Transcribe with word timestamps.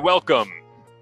and 0.00 0.06
welcome 0.06 0.50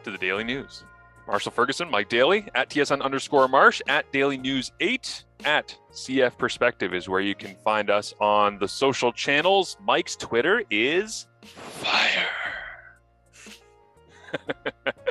to 0.03 0.11
the 0.11 0.19
Daily 0.19 0.43
News. 0.43 0.83
Marshall 1.29 1.53
Ferguson, 1.53 1.89
Mike 1.89 2.09
Daly, 2.09 2.49
at 2.57 2.69
TSN 2.69 3.01
underscore 3.01 3.47
Marsh, 3.47 3.81
at 3.87 4.11
Daily 4.11 4.37
News 4.37 4.73
8, 4.81 5.25
at 5.45 5.77
CF 5.93 6.37
Perspective 6.37 6.93
is 6.93 7.09
where 7.09 7.21
you 7.21 7.37
can 7.37 7.55
find 7.63 7.91
us 7.91 8.13
on 8.19 8.59
the 8.59 8.67
social 8.67 9.13
channels. 9.13 9.77
Mike's 9.81 10.17
Twitter 10.17 10.65
is 10.69 11.29
fire. 11.45 12.27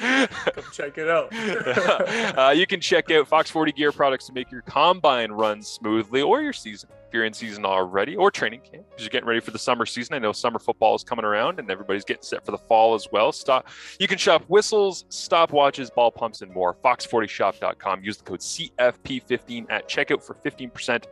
Come 0.05 0.65
check 0.73 0.99
it 0.99 1.09
out. 1.09 1.33
uh, 2.39 2.51
you 2.51 2.67
can 2.67 2.81
check 2.81 3.11
out 3.11 3.29
Fox 3.29 3.51
40 3.51 3.73
Gear 3.73 3.93
products 3.93 4.27
to 4.27 4.33
make 4.33 4.51
your 4.51 4.63
combine 4.63 5.33
run 5.33 5.63
smoothly 5.63 6.23
or 6.23 6.43
your 6.43 6.53
season 6.53 6.91
if 7.07 7.15
you're 7.15 7.25
in 7.25 7.33
season 7.33 7.65
already 7.65 8.17
or 8.17 8.31
training 8.31 8.61
camp 8.61 8.85
because 8.91 9.03
you're 9.03 9.11
getting 9.11 9.29
ready 9.29 9.41
for 9.41 9.51
the 9.51 9.59
summer 9.59 9.87
season. 9.87 10.15
I 10.15 10.19
know 10.19 10.33
summer 10.33 10.59
football 10.59 10.95
is 10.95 11.05
coming 11.05 11.25
around 11.25 11.59
and 11.59 11.71
everybody's 11.71 12.05
getting 12.05 12.23
set 12.23 12.45
for 12.45 12.53
the 12.53 12.59
fall 12.59 12.95
as 12.95 13.09
well. 13.11 13.33
Stop. 13.33 13.69
You 13.99 14.09
can 14.09 14.19
shop 14.19 14.43
whistles, 14.49 15.05
stopwatches, 15.11 15.95
ball 15.95 16.11
pumps, 16.11 16.43
and 16.43 16.53
more. 16.53 16.75
Fox40shop.com. 16.75 18.05
Use 18.05 18.19
the 18.19 18.25
code 18.25 18.41
CFP15 18.41 19.67
at 19.71 19.89
checkout 19.89 20.23
for 20.23 20.35
15% 20.35 21.05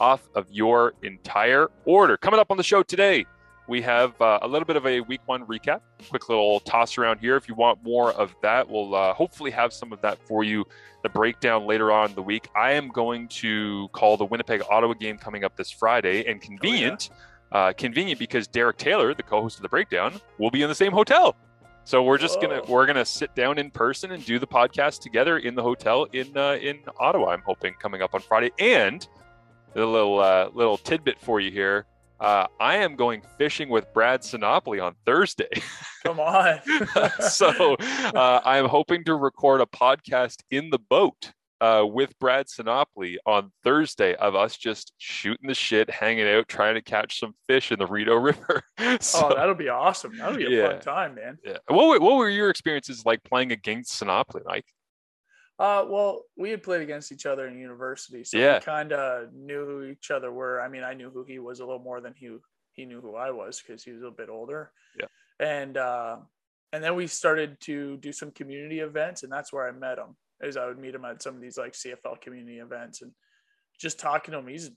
off 0.00 0.28
of 0.34 0.46
your 0.50 0.94
entire 1.02 1.68
order. 1.84 2.16
Coming 2.16 2.40
up 2.40 2.50
on 2.50 2.56
the 2.56 2.62
show 2.62 2.82
today 2.82 3.26
we 3.68 3.82
have 3.82 4.20
uh, 4.20 4.38
a 4.42 4.48
little 4.48 4.64
bit 4.64 4.76
of 4.76 4.86
a 4.86 5.00
week 5.02 5.20
one 5.26 5.44
recap, 5.46 5.82
quick 6.08 6.28
little 6.28 6.58
toss 6.60 6.96
around 6.96 7.18
here. 7.18 7.36
If 7.36 7.48
you 7.48 7.54
want 7.54 7.84
more 7.84 8.12
of 8.12 8.34
that, 8.42 8.68
we'll 8.68 8.94
uh, 8.94 9.12
hopefully 9.12 9.50
have 9.50 9.72
some 9.74 9.92
of 9.92 10.00
that 10.00 10.18
for 10.26 10.42
you. 10.42 10.64
The 11.02 11.10
breakdown 11.10 11.64
later 11.64 11.92
on 11.92 12.08
in 12.08 12.16
the 12.16 12.22
week. 12.22 12.48
I 12.56 12.72
am 12.72 12.88
going 12.88 13.28
to 13.28 13.86
call 13.92 14.16
the 14.16 14.24
Winnipeg 14.24 14.62
Ottawa 14.68 14.94
game 14.94 15.16
coming 15.16 15.44
up 15.44 15.54
this 15.54 15.70
Friday, 15.70 16.24
and 16.26 16.40
convenient, 16.40 17.10
oh, 17.12 17.16
yeah. 17.56 17.64
uh, 17.66 17.72
convenient 17.74 18.18
because 18.18 18.48
Derek 18.48 18.78
Taylor, 18.78 19.14
the 19.14 19.22
co-host 19.22 19.58
of 19.58 19.62
the 19.62 19.68
breakdown, 19.68 20.20
will 20.38 20.50
be 20.50 20.62
in 20.62 20.68
the 20.68 20.74
same 20.74 20.90
hotel. 20.90 21.36
So 21.84 22.02
we're 22.02 22.18
just 22.18 22.40
Whoa. 22.40 22.48
gonna 22.48 22.62
we're 22.68 22.86
gonna 22.86 23.04
sit 23.04 23.34
down 23.36 23.58
in 23.58 23.70
person 23.70 24.10
and 24.10 24.24
do 24.26 24.38
the 24.40 24.46
podcast 24.46 25.00
together 25.00 25.38
in 25.38 25.54
the 25.54 25.62
hotel 25.62 26.04
in 26.12 26.36
uh, 26.36 26.58
in 26.60 26.80
Ottawa. 26.98 27.30
I'm 27.30 27.42
hoping 27.42 27.74
coming 27.74 28.02
up 28.02 28.12
on 28.12 28.20
Friday, 28.20 28.50
and 28.58 29.06
a 29.76 29.84
little 29.84 30.18
uh, 30.18 30.48
little 30.52 30.78
tidbit 30.78 31.20
for 31.20 31.38
you 31.38 31.50
here 31.50 31.86
uh, 32.20 32.46
I 32.58 32.76
am 32.76 32.96
going 32.96 33.22
fishing 33.36 33.68
with 33.68 33.92
Brad 33.92 34.22
Sinopoli 34.22 34.82
on 34.82 34.94
Thursday. 35.06 35.48
Come 36.04 36.20
on. 36.20 36.60
so 37.20 37.74
uh, 38.14 38.40
I'm 38.44 38.66
hoping 38.66 39.04
to 39.04 39.14
record 39.14 39.60
a 39.60 39.66
podcast 39.66 40.42
in 40.50 40.70
the 40.70 40.78
boat 40.78 41.32
uh, 41.60 41.84
with 41.86 42.18
Brad 42.18 42.46
Sinopoli 42.46 43.16
on 43.26 43.50
Thursday 43.64 44.14
of 44.14 44.34
us 44.34 44.56
just 44.56 44.92
shooting 44.98 45.48
the 45.48 45.54
shit, 45.54 45.90
hanging 45.90 46.28
out, 46.28 46.48
trying 46.48 46.74
to 46.74 46.82
catch 46.82 47.20
some 47.20 47.34
fish 47.48 47.72
in 47.72 47.78
the 47.78 47.86
Rideau 47.86 48.14
River. 48.20 48.62
so, 49.00 49.28
oh, 49.28 49.34
that'll 49.34 49.54
be 49.54 49.68
awesome. 49.68 50.16
That'll 50.16 50.36
be 50.36 50.46
a 50.46 50.50
yeah, 50.50 50.68
fun 50.70 50.80
time, 50.80 51.14
man. 51.14 51.38
Yeah. 51.44 51.58
What, 51.68 52.00
what 52.00 52.16
were 52.16 52.28
your 52.28 52.50
experiences 52.50 53.04
like 53.04 53.22
playing 53.24 53.52
against 53.52 54.00
Sinopoli, 54.00 54.42
Mike? 54.44 54.66
Uh, 55.58 55.84
well, 55.88 56.22
we 56.36 56.50
had 56.50 56.62
played 56.62 56.82
against 56.82 57.10
each 57.10 57.26
other 57.26 57.48
in 57.48 57.58
university, 57.58 58.22
so 58.22 58.38
yeah. 58.38 58.58
we 58.58 58.64
kind 58.64 58.92
of 58.92 59.32
knew 59.32 59.64
who 59.64 59.84
each 59.84 60.10
other 60.12 60.30
were. 60.30 60.60
I 60.60 60.68
mean, 60.68 60.84
I 60.84 60.94
knew 60.94 61.10
who 61.10 61.24
he 61.24 61.40
was 61.40 61.58
a 61.58 61.64
little 61.64 61.82
more 61.82 62.00
than 62.00 62.14
he 62.16 62.36
he 62.72 62.84
knew 62.84 63.00
who 63.00 63.16
I 63.16 63.32
was 63.32 63.60
because 63.60 63.82
he 63.82 63.90
was 63.90 64.02
a 64.04 64.10
bit 64.10 64.28
older. 64.28 64.70
Yeah. 64.98 65.06
And 65.40 65.76
uh, 65.76 66.18
and 66.72 66.82
then 66.82 66.94
we 66.94 67.08
started 67.08 67.60
to 67.62 67.96
do 67.96 68.12
some 68.12 68.30
community 68.30 68.80
events, 68.80 69.24
and 69.24 69.32
that's 69.32 69.52
where 69.52 69.66
I 69.68 69.72
met 69.72 69.98
him. 69.98 70.16
Is 70.40 70.56
I 70.56 70.66
would 70.66 70.78
meet 70.78 70.94
him 70.94 71.04
at 71.04 71.22
some 71.22 71.34
of 71.34 71.40
these 71.40 71.58
like 71.58 71.72
CFL 71.72 72.20
community 72.20 72.58
events, 72.58 73.02
and 73.02 73.10
just 73.80 73.98
talking 73.98 74.32
to 74.32 74.38
him, 74.38 74.46
he's 74.46 74.70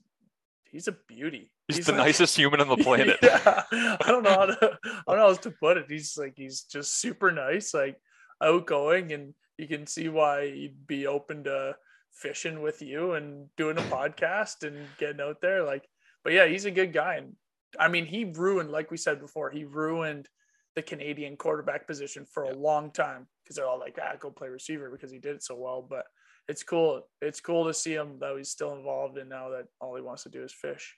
he's 0.64 0.88
a 0.88 0.96
beauty. 1.06 1.52
He's, 1.68 1.76
he's 1.76 1.86
the 1.86 1.92
like, 1.92 2.06
nicest 2.06 2.36
human 2.36 2.60
on 2.60 2.68
the 2.68 2.76
planet. 2.82 3.18
yeah, 3.22 3.62
I 3.70 4.06
don't 4.06 4.24
know 4.24 4.30
how 4.30 4.46
to 4.46 4.78
I 4.84 5.02
don't 5.06 5.16
know 5.16 5.28
how 5.28 5.34
to 5.34 5.50
put 5.52 5.76
it. 5.76 5.86
He's 5.88 6.16
like 6.18 6.34
he's 6.36 6.62
just 6.62 7.00
super 7.00 7.30
nice, 7.30 7.72
like 7.72 8.00
outgoing 8.42 9.12
and 9.12 9.34
you 9.62 9.68
can 9.68 9.86
see 9.86 10.08
why 10.08 10.50
he'd 10.50 10.86
be 10.86 11.06
open 11.06 11.44
to 11.44 11.76
fishing 12.12 12.60
with 12.60 12.82
you 12.82 13.12
and 13.12 13.46
doing 13.56 13.78
a 13.78 13.82
podcast 13.82 14.66
and 14.66 14.76
getting 14.98 15.20
out 15.20 15.40
there. 15.40 15.62
Like, 15.64 15.88
but 16.24 16.32
yeah, 16.32 16.46
he's 16.46 16.64
a 16.64 16.70
good 16.70 16.92
guy. 16.92 17.16
And 17.16 17.36
I 17.78 17.88
mean, 17.88 18.04
he 18.04 18.24
ruined, 18.24 18.70
like 18.70 18.90
we 18.90 18.96
said 18.96 19.20
before, 19.20 19.50
he 19.50 19.64
ruined 19.64 20.28
the 20.74 20.82
Canadian 20.82 21.36
quarterback 21.36 21.86
position 21.86 22.26
for 22.26 22.44
a 22.44 22.54
long 22.54 22.90
time 22.90 23.28
because 23.42 23.56
they're 23.56 23.66
all 23.68 23.78
like, 23.78 23.98
ah, 24.02 24.16
go 24.18 24.30
play 24.30 24.48
receiver 24.48 24.90
because 24.90 25.12
he 25.12 25.18
did 25.18 25.36
it 25.36 25.44
so 25.44 25.54
well. 25.54 25.86
But 25.88 26.04
it's 26.48 26.62
cool. 26.62 27.06
It's 27.20 27.40
cool 27.40 27.66
to 27.66 27.74
see 27.74 27.94
him 27.94 28.18
that 28.20 28.34
he's 28.36 28.50
still 28.50 28.74
involved 28.74 29.16
and 29.16 29.30
now 29.30 29.50
that 29.50 29.66
all 29.80 29.94
he 29.94 30.02
wants 30.02 30.24
to 30.24 30.28
do 30.28 30.42
is 30.42 30.52
fish. 30.52 30.96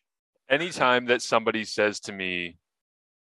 Anytime 0.49 1.07
that 1.07 1.23
somebody 1.23 1.65
says 1.65 2.01
to 2.01 2.13
me, 2.13 2.59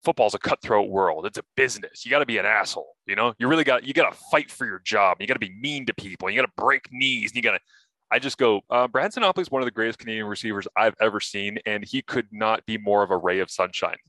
football's 0.05 0.35
a 0.35 0.39
cutthroat 0.39 0.89
world. 0.89 1.27
It's 1.27 1.39
a 1.39 1.43
business. 1.57 2.05
You 2.05 2.11
got 2.11 2.21
to 2.21 2.27
be 2.27 2.39
an 2.39 2.47
asshole. 2.47 2.95
You 3.07 3.17
know, 3.17 3.35
you 3.39 3.49
really 3.49 3.65
got 3.65 3.85
you 3.85 3.95
got 3.95 4.11
to 4.11 4.19
fight 4.31 4.51
for 4.51 4.67
your 4.67 4.81
job. 4.85 5.19
You 5.21 5.27
got 5.27 5.35
to 5.35 5.41
be 5.41 5.55
mean 5.61 5.87
to 5.87 5.95
people. 5.95 6.31
You 6.31 6.41
got 6.41 6.47
to 6.47 6.63
break 6.63 6.89
knees. 6.93 7.31
And 7.31 7.37
you 7.37 7.43
got 7.43 7.53
to. 7.53 7.61
I 8.11 8.19
just 8.19 8.39
go. 8.39 8.61
Uh, 8.71 8.87
Brad 8.87 9.13
Sinopoli 9.13 9.41
is 9.41 9.51
one 9.51 9.63
of 9.63 9.67
the 9.67 9.73
greatest 9.73 9.99
Canadian 9.99 10.27
receivers 10.27 10.69
I've 10.77 10.95
ever 11.01 11.21
seen, 11.21 11.59
and 11.67 11.85
he 11.85 12.03
could 12.03 12.29
not 12.31 12.65
be 12.67 12.79
more 12.79 13.03
of 13.03 13.11
a 13.11 13.17
ray 13.17 13.41
of 13.41 13.51
sunshine. 13.51 13.97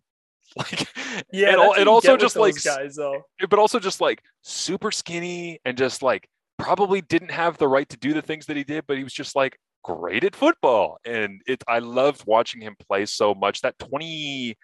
Like, 0.58 0.88
yeah, 1.34 1.54
and, 1.54 1.80
and 1.80 1.90
also 1.90 2.16
just 2.16 2.38
like 2.38 2.54
guys, 2.64 2.96
though. 2.96 3.24
but 3.50 3.60
also 3.60 3.78
just 3.78 4.00
like 4.00 4.22
super 4.42 4.90
skinny 4.90 5.60
and 5.66 5.76
just 5.76 6.02
like 6.02 6.30
probably 6.58 7.02
didn't 7.02 7.32
have 7.32 7.58
the 7.58 7.68
right 7.68 7.90
to 7.90 7.98
do 7.98 8.14
the 8.14 8.22
things 8.22 8.46
that 8.46 8.56
he 8.56 8.64
did, 8.64 8.86
but 8.88 8.96
he 8.96 9.04
was 9.04 9.12
just 9.12 9.36
like 9.36 9.58
great 9.84 10.24
at 10.24 10.36
football, 10.36 11.00
and 11.04 11.42
it. 11.46 11.64
I 11.68 11.80
loved 11.80 12.24
watching 12.26 12.62
him 12.62 12.76
play 12.88 13.06
so 13.06 13.34
much. 13.34 13.62
That 13.62 13.78
twenty. 13.80 14.56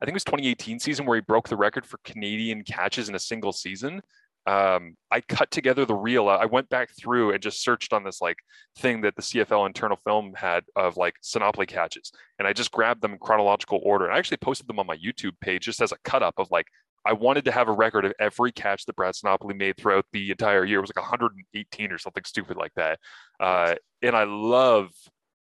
I 0.00 0.04
think 0.04 0.12
it 0.12 0.14
was 0.14 0.24
2018 0.24 0.78
season 0.78 1.06
where 1.06 1.16
he 1.16 1.22
broke 1.22 1.48
the 1.48 1.56
record 1.56 1.86
for 1.86 1.98
Canadian 2.04 2.62
catches 2.64 3.08
in 3.08 3.14
a 3.14 3.18
single 3.18 3.52
season. 3.52 4.02
Um, 4.46 4.96
I 5.10 5.22
cut 5.22 5.50
together 5.50 5.84
the 5.84 5.94
reel. 5.94 6.28
I 6.28 6.44
went 6.44 6.68
back 6.68 6.90
through 6.96 7.32
and 7.32 7.42
just 7.42 7.62
searched 7.62 7.92
on 7.92 8.04
this 8.04 8.20
like 8.20 8.36
thing 8.78 9.00
that 9.00 9.16
the 9.16 9.22
CFL 9.22 9.66
internal 9.66 9.98
film 10.04 10.34
had 10.36 10.64
of 10.76 10.96
like 10.96 11.14
Sinopoli 11.22 11.66
catches, 11.66 12.12
and 12.38 12.46
I 12.46 12.52
just 12.52 12.70
grabbed 12.70 13.02
them 13.02 13.12
in 13.12 13.18
chronological 13.18 13.80
order. 13.82 14.04
And 14.04 14.14
I 14.14 14.18
actually 14.18 14.36
posted 14.36 14.68
them 14.68 14.78
on 14.78 14.86
my 14.86 14.96
YouTube 14.96 15.32
page 15.40 15.64
just 15.64 15.82
as 15.82 15.90
a 15.90 15.96
cut 16.04 16.22
up 16.22 16.34
of 16.38 16.48
like 16.52 16.66
I 17.04 17.12
wanted 17.12 17.44
to 17.46 17.52
have 17.52 17.68
a 17.68 17.72
record 17.72 18.04
of 18.04 18.12
every 18.20 18.52
catch 18.52 18.84
that 18.86 18.96
Brad 18.96 19.14
Sinopoli 19.14 19.56
made 19.56 19.76
throughout 19.76 20.06
the 20.12 20.30
entire 20.30 20.64
year. 20.64 20.78
It 20.78 20.82
was 20.82 20.92
like 20.94 21.02
118 21.02 21.92
or 21.92 21.98
something 21.98 22.24
stupid 22.24 22.56
like 22.56 22.74
that. 22.74 22.98
Uh, 23.40 23.74
and 24.02 24.14
I 24.14 24.24
love 24.24 24.90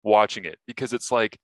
watching 0.03 0.45
it 0.45 0.57
because 0.67 0.93
it's 0.93 1.11
like 1.11 1.37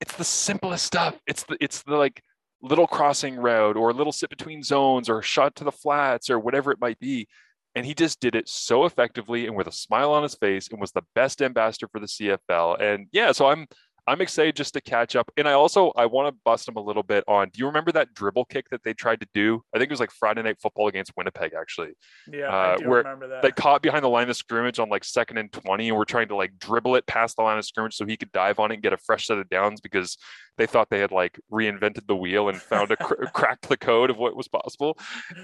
it's 0.00 0.16
the 0.16 0.24
simplest 0.24 0.84
stuff. 0.84 1.16
It's 1.26 1.44
the 1.44 1.56
it's 1.60 1.82
the 1.82 1.96
like 1.96 2.22
little 2.62 2.86
crossing 2.86 3.36
route 3.36 3.76
or 3.76 3.90
a 3.90 3.94
little 3.94 4.12
sit 4.12 4.30
between 4.30 4.62
zones 4.62 5.08
or 5.08 5.22
shot 5.22 5.54
to 5.56 5.64
the 5.64 5.72
flats 5.72 6.30
or 6.30 6.38
whatever 6.38 6.72
it 6.72 6.80
might 6.80 6.98
be. 6.98 7.28
And 7.74 7.86
he 7.86 7.94
just 7.94 8.20
did 8.20 8.34
it 8.34 8.48
so 8.48 8.86
effectively 8.86 9.46
and 9.46 9.56
with 9.56 9.68
a 9.68 9.72
smile 9.72 10.12
on 10.12 10.22
his 10.22 10.34
face 10.34 10.68
and 10.68 10.80
was 10.80 10.90
the 10.92 11.04
best 11.14 11.40
ambassador 11.40 11.88
for 11.92 12.00
the 12.00 12.06
CFL. 12.06 12.80
And 12.80 13.06
yeah, 13.12 13.30
so 13.32 13.46
I'm 13.46 13.66
I'm 14.08 14.22
excited 14.22 14.56
just 14.56 14.72
to 14.72 14.80
catch 14.80 15.16
up. 15.16 15.30
And 15.36 15.46
I 15.46 15.52
also 15.52 15.92
I 15.94 16.06
want 16.06 16.34
to 16.34 16.40
bust 16.42 16.66
him 16.66 16.76
a 16.76 16.80
little 16.80 17.02
bit 17.02 17.24
on. 17.28 17.50
Do 17.50 17.58
you 17.58 17.66
remember 17.66 17.92
that 17.92 18.14
dribble 18.14 18.46
kick 18.46 18.70
that 18.70 18.82
they 18.82 18.94
tried 18.94 19.20
to 19.20 19.28
do? 19.34 19.60
I 19.74 19.78
think 19.78 19.90
it 19.90 19.92
was 19.92 20.00
like 20.00 20.10
Friday 20.10 20.42
night 20.42 20.56
football 20.62 20.88
against 20.88 21.12
Winnipeg, 21.14 21.52
actually. 21.52 21.90
Yeah, 22.32 22.46
uh, 22.46 22.50
I 22.50 22.76
do 22.76 22.88
where 22.88 22.98
remember 23.00 23.28
that. 23.28 23.42
They 23.42 23.50
caught 23.50 23.82
behind 23.82 24.02
the 24.02 24.08
line 24.08 24.30
of 24.30 24.36
scrimmage 24.36 24.78
on 24.78 24.88
like 24.88 25.04
second 25.04 25.36
and 25.36 25.52
twenty, 25.52 25.88
and 25.88 25.96
we're 25.96 26.06
trying 26.06 26.28
to 26.28 26.36
like 26.36 26.58
dribble 26.58 26.96
it 26.96 27.06
past 27.06 27.36
the 27.36 27.42
line 27.42 27.58
of 27.58 27.66
scrimmage 27.66 27.94
so 27.94 28.06
he 28.06 28.16
could 28.16 28.32
dive 28.32 28.58
on 28.58 28.70
it 28.70 28.74
and 28.74 28.82
get 28.82 28.94
a 28.94 28.96
fresh 28.96 29.26
set 29.26 29.36
of 29.36 29.46
downs 29.50 29.82
because 29.82 30.16
they 30.58 30.66
thought 30.66 30.90
they 30.90 31.00
had 31.00 31.12
like 31.12 31.40
reinvented 31.50 32.06
the 32.06 32.16
wheel 32.16 32.48
and 32.48 32.60
found 32.60 32.90
a 32.90 32.96
cr- 32.96 33.24
cracked 33.32 33.68
the 33.68 33.76
code 33.76 34.10
of 34.10 34.18
what 34.18 34.36
was 34.36 34.48
possible, 34.48 34.98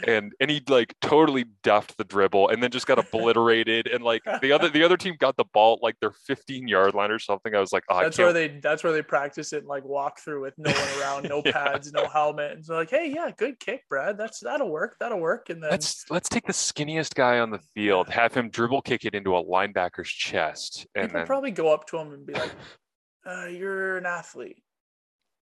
and 0.07 0.33
and 0.41 0.51
he 0.51 0.63
like 0.69 0.95
totally 1.01 1.47
duffed 1.63 1.97
the 1.97 2.05
dribble 2.05 2.51
and 2.51 2.63
then 2.63 2.71
just 2.71 2.87
got 2.87 2.99
obliterated. 2.99 3.87
and 3.87 4.05
like 4.05 4.23
the 4.43 4.53
other 4.53 4.69
the 4.69 4.83
other 4.83 4.97
team 4.97 5.17
got 5.19 5.37
the 5.37 5.45
ball 5.53 5.79
like 5.83 5.99
their 6.01 6.13
15 6.13 6.69
yard 6.69 6.95
line 6.95 7.11
or 7.11 7.19
something. 7.19 7.55
I 7.55 7.61
was 7.61 7.73
like, 7.73 7.85
oh, 7.89 8.03
that's 8.03 8.19
where 8.19 8.33
they 8.33 8.49
that's 8.63 8.85
where 8.85 8.93
they 8.93 9.03
practice 9.03 9.53
it 9.53 9.59
and 9.59 9.69
like 9.69 9.85
walk 9.85 10.19
through 10.21 10.43
with 10.43 10.55
no 10.59 10.71
one 10.71 11.01
around, 11.01 11.29
no 11.29 11.43
yeah. 11.45 11.53
pads, 11.53 11.93
no 11.93 12.07
helmet. 12.07 12.53
And 12.53 12.65
so 12.65 12.75
like, 12.75 12.91
hey, 12.91 13.13
yeah, 13.15 13.31
good 13.37 13.59
kick, 13.59 13.85
Brad. 13.89 14.19
That's 14.19 14.41
that'll 14.41 14.71
work. 14.71 14.97
That'll 15.01 15.21
work. 15.21 15.51
And 15.51 15.63
then 15.63 15.71
let's 15.71 16.05
let's 16.11 16.29
take 16.29 16.47
the 16.47 16.53
skinniest 16.53 17.15
guy 17.15 17.39
on 17.39 17.51
the 17.51 17.61
field, 17.75 18.09
have 18.09 18.35
him 18.35 18.51
dribble 18.51 18.83
kick 18.83 19.05
it 19.05 19.15
into 19.15 19.37
a 19.37 19.45
linebacker's 19.45 20.11
chest, 20.11 20.87
and 20.95 21.07
People 21.07 21.21
then 21.21 21.27
probably 21.27 21.51
go 21.51 21.73
up 21.73 21.87
to 21.89 21.99
him 21.99 22.13
and 22.13 22.27
be 22.27 22.35
like, 22.35 22.53
uh, 23.27 23.47
"You're 23.47 23.99
an 23.99 24.07
athlete. 24.07 24.63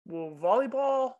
Well, 0.08 0.38
volleyball, 0.42 1.14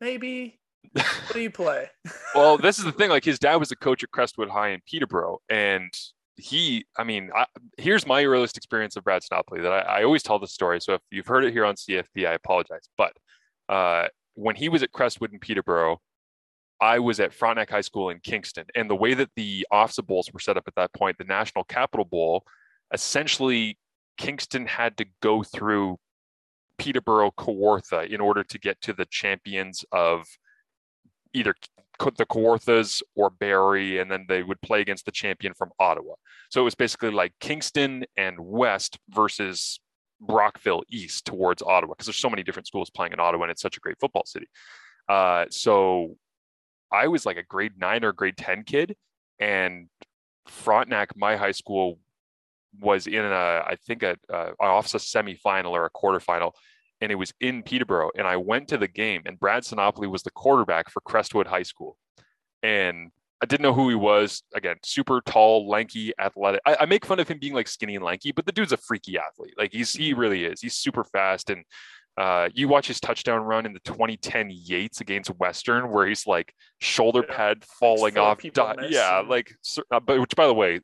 maybe." 0.00 0.58
what 0.92 1.32
do 1.32 1.40
you 1.40 1.50
play? 1.50 1.88
well, 2.34 2.58
this 2.58 2.78
is 2.78 2.84
the 2.84 2.92
thing. 2.98 3.10
Like 3.10 3.24
his 3.24 3.38
dad 3.38 3.56
was 3.56 3.70
a 3.70 3.76
coach 3.76 4.02
at 4.02 4.10
Crestwood 4.10 4.50
High 4.50 4.70
in 4.70 4.80
Peterborough, 4.86 5.38
and 5.48 5.90
he, 6.36 6.86
I 6.96 7.04
mean, 7.04 7.30
I, 7.34 7.46
here's 7.78 8.06
my 8.06 8.24
earliest 8.24 8.56
experience 8.56 8.96
of 8.96 9.04
Brad 9.04 9.22
Sinopoli 9.22 9.62
that 9.62 9.72
I, 9.72 10.00
I, 10.00 10.04
always 10.04 10.22
tell 10.22 10.38
the 10.38 10.48
story. 10.48 10.80
So 10.80 10.94
if 10.94 11.00
you've 11.10 11.26
heard 11.26 11.44
it 11.44 11.52
here 11.52 11.64
on 11.64 11.76
CFP, 11.76 12.26
I 12.26 12.32
apologize. 12.32 12.88
But 12.98 13.12
uh, 13.68 14.08
when 14.34 14.56
he 14.56 14.68
was 14.68 14.82
at 14.82 14.92
Crestwood 14.92 15.32
in 15.32 15.38
Peterborough, 15.38 16.00
I 16.80 16.98
was 16.98 17.20
at 17.20 17.32
Frontenac 17.32 17.70
High 17.70 17.82
School 17.82 18.10
in 18.10 18.18
Kingston. 18.18 18.64
And 18.74 18.90
the 18.90 18.96
way 18.96 19.14
that 19.14 19.30
the 19.36 19.66
OFSAA 19.72 20.06
Bowls 20.06 20.30
were 20.32 20.40
set 20.40 20.56
up 20.56 20.64
at 20.66 20.74
that 20.74 20.92
point, 20.92 21.18
the 21.18 21.24
National 21.24 21.64
Capital 21.64 22.04
Bowl, 22.04 22.44
essentially 22.92 23.78
Kingston 24.18 24.66
had 24.66 24.96
to 24.96 25.06
go 25.22 25.42
through 25.42 25.98
Peterborough 26.78 27.32
Kawartha 27.32 28.08
in 28.08 28.20
order 28.20 28.42
to 28.44 28.58
get 28.58 28.80
to 28.82 28.92
the 28.92 29.06
champions 29.06 29.84
of 29.92 30.26
either 31.32 31.54
the 31.98 32.26
Kawarthas 32.26 33.02
or 33.14 33.30
Barrie, 33.30 33.98
and 33.98 34.10
then 34.10 34.26
they 34.28 34.42
would 34.42 34.60
play 34.60 34.80
against 34.80 35.04
the 35.06 35.12
champion 35.12 35.54
from 35.54 35.70
Ottawa. 35.78 36.14
So 36.50 36.60
it 36.60 36.64
was 36.64 36.74
basically 36.74 37.10
like 37.10 37.32
Kingston 37.40 38.04
and 38.16 38.36
West 38.38 38.98
versus 39.10 39.80
Brockville 40.20 40.82
East 40.90 41.24
towards 41.24 41.62
Ottawa 41.62 41.94
because 41.94 42.06
there's 42.06 42.16
so 42.16 42.30
many 42.30 42.42
different 42.42 42.66
schools 42.66 42.90
playing 42.90 43.12
in 43.12 43.20
Ottawa 43.20 43.44
and 43.44 43.50
it's 43.50 43.62
such 43.62 43.76
a 43.76 43.80
great 43.80 43.98
football 44.00 44.24
city. 44.26 44.46
Uh, 45.08 45.46
so 45.50 46.16
I 46.90 47.08
was 47.08 47.26
like 47.26 47.36
a 47.36 47.42
grade 47.42 47.72
nine 47.76 48.04
or 48.04 48.12
grade 48.12 48.36
10 48.36 48.64
kid, 48.64 48.96
and 49.38 49.88
Frontenac, 50.46 51.16
my 51.16 51.36
high 51.36 51.52
school, 51.52 51.98
was 52.80 53.06
in 53.06 53.24
a, 53.24 53.62
I 53.66 53.76
think, 53.86 54.02
a, 54.02 54.16
a 54.28 54.52
OFSAA 54.60 55.38
semifinal 55.40 55.70
or 55.70 55.84
a 55.84 55.90
quarterfinal, 55.90 56.52
and 57.00 57.10
it 57.12 57.16
was 57.16 57.32
in 57.40 57.62
Peterborough. 57.62 58.10
And 58.16 58.26
I 58.26 58.36
went 58.36 58.68
to 58.68 58.78
the 58.78 58.88
game, 58.88 59.22
and 59.26 59.38
Brad 59.38 59.62
Sinopoli 59.62 60.10
was 60.10 60.22
the 60.22 60.30
quarterback 60.30 60.90
for 60.90 61.00
Crestwood 61.00 61.46
High 61.46 61.62
School. 61.62 61.96
And 62.62 63.10
I 63.42 63.46
didn't 63.46 63.62
know 63.62 63.74
who 63.74 63.88
he 63.90 63.94
was. 63.94 64.42
Again, 64.54 64.76
super 64.84 65.20
tall, 65.20 65.68
lanky, 65.68 66.12
athletic. 66.18 66.60
I, 66.64 66.76
I, 66.80 66.86
make 66.86 67.04
fun 67.04 67.20
of 67.20 67.28
him 67.28 67.38
being 67.38 67.52
like 67.52 67.68
skinny 67.68 67.94
and 67.94 68.04
lanky, 68.04 68.32
but 68.32 68.46
the 68.46 68.52
dude's 68.52 68.72
a 68.72 68.78
freaky 68.78 69.18
athlete. 69.18 69.54
Like 69.58 69.72
he's 69.72 69.92
he 69.92 70.14
really 70.14 70.44
is. 70.44 70.62
He's 70.62 70.76
super 70.76 71.04
fast. 71.04 71.50
And 71.50 71.64
uh, 72.16 72.48
you 72.54 72.68
watch 72.68 72.86
his 72.86 73.00
touchdown 73.00 73.42
run 73.42 73.66
in 73.66 73.72
the 73.72 73.80
2010 73.80 74.50
Yates 74.50 75.00
against 75.00 75.30
Western, 75.30 75.90
where 75.90 76.06
he's 76.06 76.26
like 76.26 76.54
shoulder 76.80 77.24
yeah. 77.28 77.36
pad 77.36 77.64
falling 77.64 78.16
off. 78.16 78.38
yeah, 78.88 79.22
like, 79.28 79.52
uh, 79.90 80.00
but 80.00 80.20
which 80.20 80.36
by 80.36 80.46
the 80.46 80.54
way, 80.54 80.80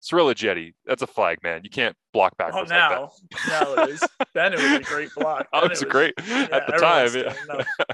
Cyril 0.00 0.32
Jetty, 0.32 0.74
that's 0.86 1.02
a 1.02 1.06
flag, 1.06 1.38
man. 1.42 1.60
You 1.62 1.70
can't 1.70 1.94
block 2.12 2.36
backwards. 2.38 2.70
Oh, 2.70 2.74
now, 2.74 3.02
like 3.02 3.48
now 3.48 3.82
it 3.82 3.90
is. 3.90 4.02
Then 4.34 4.54
it 4.54 4.58
was 4.58 4.72
a 4.72 4.80
great 4.80 5.10
block. 5.14 5.46
oh, 5.52 5.64
it 5.64 5.70
was, 5.70 5.84
great 5.84 6.14
yeah, 6.26 6.48
at 6.50 6.66
the 6.66 6.72
time. 6.72 7.14
Yeah. 7.14 7.34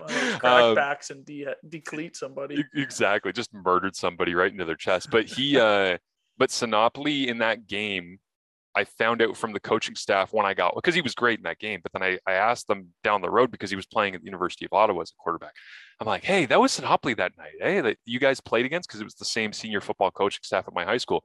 Crackbacks 0.39 1.11
um, 1.11 1.19
and 1.19 1.27
de- 1.27 1.55
decleat 1.69 2.17
somebody. 2.17 2.65
Exactly, 2.75 3.33
just 3.33 3.53
murdered 3.53 3.97
somebody 3.97 4.35
right 4.35 4.53
into 4.53 4.65
their 4.65 4.77
chest. 4.77 5.11
But 5.11 5.27
he, 5.27 5.59
uh 5.61 5.99
but 6.39 6.51
Sinopoli 6.51 7.27
in 7.27 7.39
that 7.39 7.67
game 7.67 8.19
I 8.77 8.85
found 8.85 9.23
out 9.23 9.39
from 9.39 9.55
the 9.55 9.61
coaching 9.61 9.95
staff 9.95 10.35
when 10.35 10.45
I 10.45 10.53
got 10.53 10.75
because 10.75 10.95
he 10.95 11.01
was 11.01 11.15
great 11.15 11.39
in 11.39 11.45
that 11.45 11.59
game. 11.59 11.81
But 11.83 11.93
then 11.93 12.03
I, 12.03 12.19
I 12.27 12.35
asked 12.35 12.69
them 12.69 12.89
down 13.03 13.23
the 13.23 13.31
road 13.31 13.51
because 13.51 13.71
he 13.71 13.77
was 13.77 13.87
playing 13.87 14.15
at 14.15 14.21
the 14.21 14.27
University 14.27 14.67
of 14.67 14.73
Ottawa 14.75 15.01
as 15.01 15.11
a 15.11 15.23
quarterback. 15.23 15.55
I'm 15.99 16.07
like, 16.07 16.25
hey, 16.25 16.45
that 16.45 16.61
was 16.61 16.79
Sinopoli 16.79 17.17
that 17.17 17.33
night, 17.39 17.55
hey, 17.59 17.81
that 17.81 17.97
you 18.05 18.21
guys 18.21 18.39
played 18.39 18.67
against 18.67 18.87
because 18.87 19.01
it 19.01 19.05
was 19.05 19.15
the 19.15 19.25
same 19.25 19.55
senior 19.55 19.81
football 19.81 20.11
coaching 20.11 20.43
staff 20.43 20.69
at 20.69 20.75
my 20.75 20.85
high 20.85 20.99
school. 20.99 21.25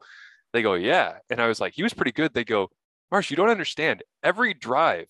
They 0.54 0.62
go, 0.62 0.74
yeah, 0.74 1.20
and 1.30 1.42
I 1.42 1.48
was 1.48 1.62
like, 1.62 1.74
he 1.74 1.84
was 1.84 1.94
pretty 1.94 2.12
good. 2.12 2.34
They 2.34 2.44
go, 2.44 2.70
Marsh, 3.12 3.30
you 3.30 3.38
don't 3.38 3.50
understand. 3.50 4.04
Every 4.24 4.54
drive, 4.54 5.08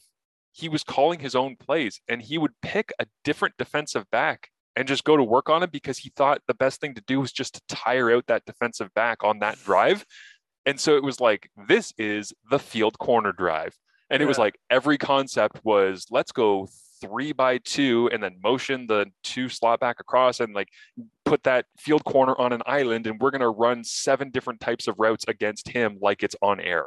he 0.51 0.69
was 0.69 0.83
calling 0.83 1.19
his 1.19 1.35
own 1.35 1.55
plays, 1.55 2.01
and 2.07 2.21
he 2.21 2.37
would 2.37 2.53
pick 2.61 2.91
a 2.99 3.05
different 3.23 3.55
defensive 3.57 4.09
back 4.11 4.49
and 4.75 4.87
just 4.87 5.03
go 5.03 5.17
to 5.17 5.23
work 5.23 5.49
on 5.49 5.63
him 5.63 5.69
because 5.71 5.97
he 5.97 6.11
thought 6.15 6.41
the 6.47 6.53
best 6.53 6.79
thing 6.79 6.93
to 6.95 7.03
do 7.05 7.19
was 7.19 7.31
just 7.31 7.55
to 7.55 7.61
tire 7.67 8.11
out 8.11 8.27
that 8.27 8.45
defensive 8.45 8.93
back 8.93 9.23
on 9.23 9.39
that 9.39 9.61
drive 9.63 10.05
and 10.65 10.79
so 10.79 10.95
it 10.95 11.03
was 11.03 11.19
like, 11.19 11.49
this 11.67 11.93
is 11.97 12.33
the 12.49 12.59
field 12.59 12.97
corner 12.99 13.31
drive. 13.31 13.77
And 14.09 14.19
yeah. 14.19 14.25
it 14.25 14.27
was 14.27 14.37
like 14.37 14.59
every 14.69 14.97
concept 14.97 15.61
was 15.63 16.07
let's 16.11 16.31
go 16.31 16.67
three 17.01 17.31
by 17.31 17.57
two 17.59 18.09
and 18.13 18.21
then 18.21 18.37
motion 18.43 18.85
the 18.85 19.07
two 19.23 19.49
slot 19.49 19.79
back 19.79 19.99
across 19.99 20.39
and 20.39 20.53
like 20.53 20.67
put 21.31 21.43
that 21.43 21.65
field 21.77 22.03
corner 22.03 22.35
on 22.37 22.51
an 22.51 22.61
island 22.65 23.07
and 23.07 23.21
we're 23.21 23.31
going 23.31 23.39
to 23.39 23.47
run 23.47 23.85
seven 23.85 24.29
different 24.31 24.59
types 24.59 24.85
of 24.85 24.99
routes 24.99 25.23
against 25.29 25.69
him 25.69 25.97
like 26.01 26.23
it's 26.23 26.35
on 26.41 26.59
air 26.59 26.85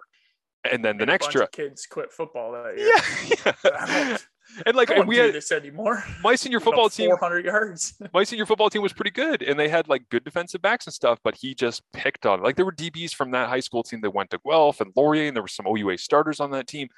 and 0.70 0.84
then 0.84 0.98
the 0.98 1.06
next 1.06 1.30
drive 1.30 1.50
kids 1.50 1.86
quit 1.86 2.12
football 2.12 2.52
that 2.52 2.76
year 2.76 3.56
yeah, 3.64 4.18
and 4.66 4.76
like 4.76 4.90
and 4.90 5.08
we 5.08 5.16
had 5.16 5.32
this 5.32 5.50
anymore. 5.50 6.04
My 6.22 6.34
senior 6.34 6.60
football 6.66 6.90
team, 6.90 7.08
400 7.08 7.46
yards. 7.46 7.94
my 8.12 8.24
senior 8.24 8.44
football 8.44 8.68
team 8.68 8.82
was 8.82 8.92
pretty 8.92 9.10
good, 9.10 9.42
and 9.42 9.58
they 9.58 9.68
had 9.68 9.88
like 9.88 10.08
good 10.10 10.24
defensive 10.24 10.60
backs 10.60 10.86
and 10.86 10.92
stuff. 10.92 11.18
But 11.24 11.36
he 11.36 11.54
just 11.54 11.82
picked 11.92 12.26
on 12.26 12.42
like 12.42 12.56
there 12.56 12.66
were 12.66 12.72
DBs 12.72 13.14
from 13.14 13.30
that 13.30 13.48
high 13.48 13.60
school 13.60 13.82
team 13.82 14.00
that 14.02 14.10
went 14.10 14.30
to 14.30 14.40
Guelph 14.46 14.80
and 14.80 14.92
Laurier, 14.94 15.28
and 15.28 15.36
there 15.36 15.42
were 15.42 15.48
some 15.48 15.66
OUA 15.66 15.98
starters 15.98 16.40
on 16.40 16.50
that 16.50 16.66
team. 16.66 16.88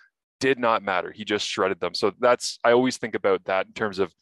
Did 0.41 0.59
not 0.59 0.83
matter. 0.83 1.13
He 1.13 1.25
just 1.25 1.47
shredded 1.47 1.81
them. 1.81 1.95
So 1.95 2.13
that's 2.19 2.59
I 2.65 2.73
always 2.73 2.97
think 2.97 3.15
about 3.15 3.45
that 3.45 3.67
in 3.67 3.73
terms 3.73 3.99
of 3.99 4.13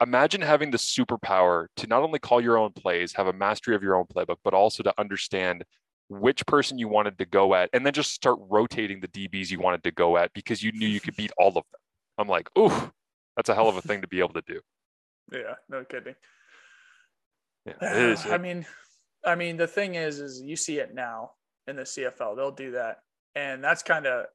imagine 0.00 0.40
having 0.40 0.70
the 0.70 0.78
superpower 0.78 1.66
to 1.76 1.86
not 1.86 2.02
only 2.02 2.18
call 2.18 2.40
your 2.40 2.58
own 2.58 2.72
plays, 2.72 3.12
have 3.14 3.26
a 3.26 3.32
mastery 3.32 3.74
of 3.74 3.82
your 3.82 3.96
own 3.96 4.04
playbook, 4.04 4.36
but 4.44 4.54
also 4.54 4.82
to 4.82 4.92
understand 4.98 5.64
which 6.08 6.46
person 6.46 6.78
you 6.78 6.88
wanted 6.88 7.18
to 7.18 7.26
go 7.26 7.54
at, 7.54 7.70
and 7.72 7.84
then 7.84 7.92
just 7.92 8.12
start 8.12 8.38
rotating 8.48 9.00
the 9.00 9.08
DBs 9.08 9.50
you 9.50 9.58
wanted 9.58 9.82
to 9.84 9.90
go 9.90 10.16
at 10.16 10.32
because 10.34 10.62
you 10.62 10.72
knew 10.72 10.86
you 10.86 11.00
could 11.00 11.16
beat 11.16 11.32
all 11.38 11.48
of 11.48 11.54
them. 11.54 11.80
I'm 12.18 12.28
like, 12.28 12.48
ooh, 12.56 12.92
that's 13.36 13.48
a 13.48 13.54
hell 13.54 13.68
of 13.68 13.76
a 13.76 13.82
thing 13.82 14.02
to 14.02 14.08
be 14.08 14.20
able 14.20 14.34
to 14.34 14.42
do. 14.46 14.60
Yeah, 15.32 15.54
no 15.68 15.82
kidding. 15.82 16.14
Yeah, 17.66 17.72
it 17.80 18.10
is. 18.12 18.26
I 18.30 18.38
mean, 18.38 18.64
I 19.24 19.34
mean, 19.34 19.56
the 19.56 19.66
thing 19.66 19.96
is, 19.96 20.20
is 20.20 20.40
you 20.40 20.54
see 20.54 20.78
it 20.78 20.94
now 20.94 21.32
in 21.66 21.74
the 21.74 21.82
CFL. 21.82 22.36
They'll 22.36 22.52
do 22.52 22.70
that, 22.70 22.98
and 23.34 23.64
that's 23.64 23.82
kind 23.82 24.06
of 24.06 24.26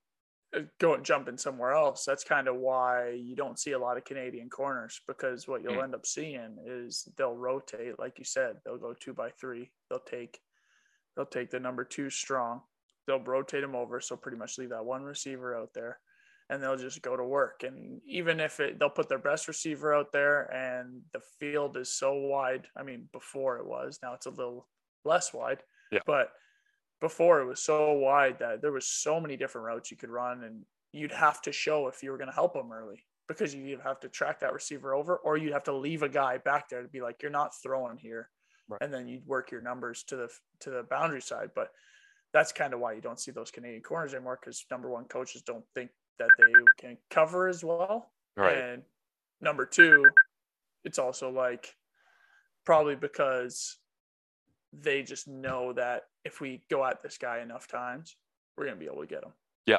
going 0.80 1.03
jumping 1.03 1.38
somewhere 1.38 1.71
else. 1.71 2.03
That's 2.06 2.24
kind 2.24 2.48
of 2.48 2.56
why 2.57 3.12
you 3.12 3.36
don't 3.36 3.59
see 3.59 3.71
a 3.71 3.80
lot 3.80 3.98
of 3.98 4.06
Canadian 4.06 4.50
corners 4.50 5.01
because 5.07 5.48
what 5.48 5.63
you'll 5.63 5.75
mm. 5.75 5.83
end 5.83 5.95
up 5.95 6.06
seeing 6.06 6.57
is 6.65 7.07
they'll 7.18 7.36
rotate, 7.36 7.98
like 8.00 8.19
you 8.19 8.25
said, 8.25 8.57
they'll 8.65 8.77
go 8.77 8.94
two 8.94 9.13
by 9.13 9.30
three. 9.30 9.71
They'll 9.89 10.00
take, 10.00 10.39
they'll 11.15 11.25
take 11.25 11.51
the 11.51 11.59
number 11.59 11.83
two 11.83 12.09
strong. 12.09 12.62
They'll 13.07 13.24
rotate 13.24 13.62
them 13.62 13.75
over, 13.75 14.00
so 14.00 14.15
pretty 14.15 14.38
much 14.38 14.57
leave 14.57 14.69
that 14.69 14.86
one 14.86 15.03
receiver 15.03 15.57
out 15.57 15.69
there 15.74 16.00
and 16.51 16.62
they'll 16.62 16.77
just 16.77 17.01
go 17.01 17.15
to 17.15 17.24
work. 17.24 17.63
And 17.63 18.01
even 18.06 18.42
if 18.42 18.59
it, 18.59 18.77
they'll 18.77 18.89
put 18.89 19.07
their 19.07 19.18
best 19.18 19.47
receiver 19.47 19.95
out 19.95 20.12
there 20.12 20.54
and 20.54 21.01
the 21.13 21.21
field 21.39 21.77
is 21.77 21.97
so 21.97 22.13
wide. 22.13 22.68
I 22.77 22.83
mean, 22.83 23.07
before 23.13 23.57
it 23.57 23.65
was, 23.65 24.00
now 24.04 24.13
it's 24.13 24.25
a 24.25 24.31
little 24.31 24.68
less 25.06 25.33
wide, 25.33 25.59
yeah. 25.94 26.01
but 26.06 26.33
before 27.01 27.42
it 27.42 27.45
was 27.45 27.59
so 27.59 27.92
wide 27.94 28.38
that 28.39 28.62
there 28.62 28.71
was 28.71 28.86
so 28.86 29.19
many 29.19 29.36
different 29.36 29.65
routes 29.65 29.92
you 29.92 29.98
could 29.98 30.09
run 30.09 30.44
and 30.44 30.63
you'd 30.94 31.12
have 31.12 31.42
to 31.42 31.51
show 31.51 31.88
if 31.88 32.01
you 32.03 32.12
were 32.12 32.18
going 32.18 32.30
to 32.30 32.36
help 32.36 32.53
them 32.53 32.71
early 32.71 33.03
because 33.27 33.56
you 33.56 33.80
have 33.83 34.00
to 34.00 34.09
track 34.09 34.39
that 34.39 34.53
receiver 34.53 34.94
over 34.94 35.18
or 35.18 35.38
you'd 35.38 35.53
have 35.53 35.63
to 35.63 35.74
leave 35.74 36.03
a 36.03 36.09
guy 36.09 36.38
back 36.38 36.69
there 36.69 36.81
to 36.81 36.88
be 36.88 37.01
like, 37.01 37.21
you're 37.21 37.31
not 37.31 37.51
throwing 37.62 37.98
here. 37.98 38.30
Right. 38.68 38.81
And 38.81 38.94
then 38.94 39.07
you'd 39.07 39.25
work 39.25 39.51
your 39.51 39.62
numbers 39.62 40.03
to 40.03 40.15
the, 40.15 40.30
to 40.62 40.69
the 40.69 40.83
boundary 40.83 41.21
side. 41.21 41.50
But 41.56 41.69
that's 42.33 42.51
kind 42.51 42.74
of 42.74 42.80
why 42.80 42.94
you 42.94 43.01
don't 43.01 43.19
see 43.19 43.31
those 43.31 43.51
Canadian 43.51 43.81
corners 43.81 44.13
anymore 44.13 44.39
because 44.42 44.65
number 44.69 44.89
one 44.89 45.06
coaches 45.06 45.42
don't 45.42 45.66
think 45.73 45.90
that 46.19 46.30
they 46.37 46.54
can 46.80 46.97
cover 47.09 47.47
as 47.47 47.64
well. 47.64 48.11
Right. 48.37 48.57
And 48.57 48.83
number 49.42 49.66
two, 49.66 50.06
it's 50.83 50.99
also 50.99 51.30
like 51.30 51.75
probably 52.66 52.95
because 52.95 53.78
they 54.73 55.04
just 55.04 55.28
know 55.28 55.73
that 55.73 56.04
if 56.23 56.40
we 56.42 56.61
go 56.69 56.85
at 56.85 57.01
this 57.01 57.18
guy 57.18 57.40
enough 57.40 57.68
times, 57.68 58.16
we're 58.57 58.66
going 58.66 58.78
to 58.78 58.80
be 58.80 58.90
able 58.90 59.01
to 59.01 59.07
get 59.07 59.23
him. 59.23 59.31
Yeah. 59.66 59.78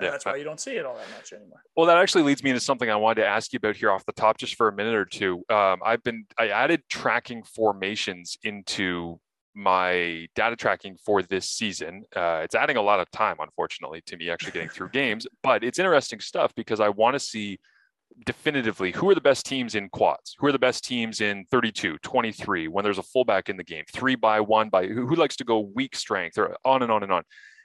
yeah. 0.00 0.10
that's 0.10 0.24
why 0.24 0.36
you 0.36 0.44
don't 0.44 0.60
see 0.60 0.72
it 0.72 0.84
all 0.84 0.94
that 0.94 1.06
much 1.16 1.32
anymore. 1.32 1.62
Well, 1.76 1.86
that 1.86 1.98
actually 1.98 2.24
leads 2.24 2.42
me 2.42 2.50
into 2.50 2.60
something 2.60 2.90
I 2.90 2.96
wanted 2.96 3.22
to 3.22 3.28
ask 3.28 3.52
you 3.52 3.58
about 3.58 3.76
here 3.76 3.90
off 3.90 4.04
the 4.04 4.12
top, 4.12 4.38
just 4.38 4.56
for 4.56 4.68
a 4.68 4.72
minute 4.72 4.94
or 4.94 5.04
two. 5.04 5.44
Um, 5.50 5.80
I've 5.84 6.02
been 6.02 6.24
I 6.38 6.48
added 6.48 6.82
tracking 6.88 7.42
formations 7.42 8.36
into 8.42 9.20
my 9.54 10.28
data 10.36 10.56
tracking 10.56 10.96
for 11.04 11.22
this 11.22 11.48
season. 11.48 12.04
Uh, 12.14 12.40
it's 12.44 12.54
adding 12.54 12.76
a 12.76 12.82
lot 12.82 13.00
of 13.00 13.10
time, 13.10 13.36
unfortunately, 13.40 14.02
to 14.06 14.16
me 14.16 14.30
actually 14.30 14.52
getting 14.52 14.68
through 14.68 14.88
games, 14.92 15.26
but 15.42 15.64
it's 15.64 15.78
interesting 15.78 16.20
stuff 16.20 16.54
because 16.54 16.80
I 16.80 16.90
want 16.90 17.14
to 17.14 17.20
see 17.20 17.58
definitively 18.24 18.92
who 18.92 19.08
are 19.08 19.14
the 19.14 19.20
best 19.20 19.46
teams 19.46 19.74
in 19.74 19.88
quads, 19.88 20.36
who 20.38 20.46
are 20.46 20.52
the 20.52 20.58
best 20.58 20.84
teams 20.84 21.20
in 21.20 21.44
32, 21.50 21.98
23, 21.98 22.68
when 22.68 22.84
there's 22.84 22.98
a 22.98 23.02
fullback 23.02 23.48
in 23.48 23.56
the 23.56 23.64
game, 23.64 23.84
three 23.92 24.14
by 24.14 24.40
one 24.40 24.68
by 24.68 24.86
who, 24.86 25.06
who 25.06 25.14
likes 25.14 25.36
to 25.36 25.44
go 25.44 25.70
weak 25.74 25.94
strength 25.94 26.38
or 26.38 26.56
on 26.64 26.82
and 26.82 26.92
on 26.92 27.02
and 27.02 27.12
on. 27.12 27.22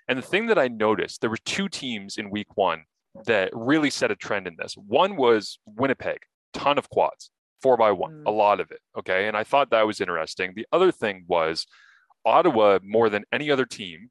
And 0.08 0.18
the 0.18 0.24
thing 0.24 0.48
that 0.48 0.60
I 0.60 0.68
noticed, 0.68 1.22
there 1.22 1.30
were 1.30 1.38
two 1.46 1.70
teams 1.70 2.18
in 2.18 2.30
week 2.30 2.56
one 2.56 2.84
that 3.26 3.50
really 3.54 3.90
set 3.90 4.12
a 4.12 4.16
trend 4.16 4.48
in 4.48 4.56
this. 4.58 4.76
One 4.76 5.16
was 5.16 5.60
Winnipeg, 5.66 6.20
ton 6.54 6.78
of 6.78 6.90
quads 6.90 7.32
four 7.64 7.78
by 7.78 7.92
one, 7.94 8.12
mm. 8.12 8.24
a 8.28 8.32
lot 8.32 8.60
of 8.60 8.70
it. 8.70 8.82
Okay. 9.00 9.28
And 9.28 9.36
I 9.36 9.44
thought 9.46 9.72
that 9.72 9.88
was 9.88 10.02
interesting. 10.02 10.52
The 10.54 10.68
other 10.72 10.92
thing 10.92 11.24
was 11.28 11.66
Ottawa, 12.26 12.80
more 12.84 13.10
than 13.10 13.24
any 13.32 13.50
other 13.50 13.66
team, 13.66 14.10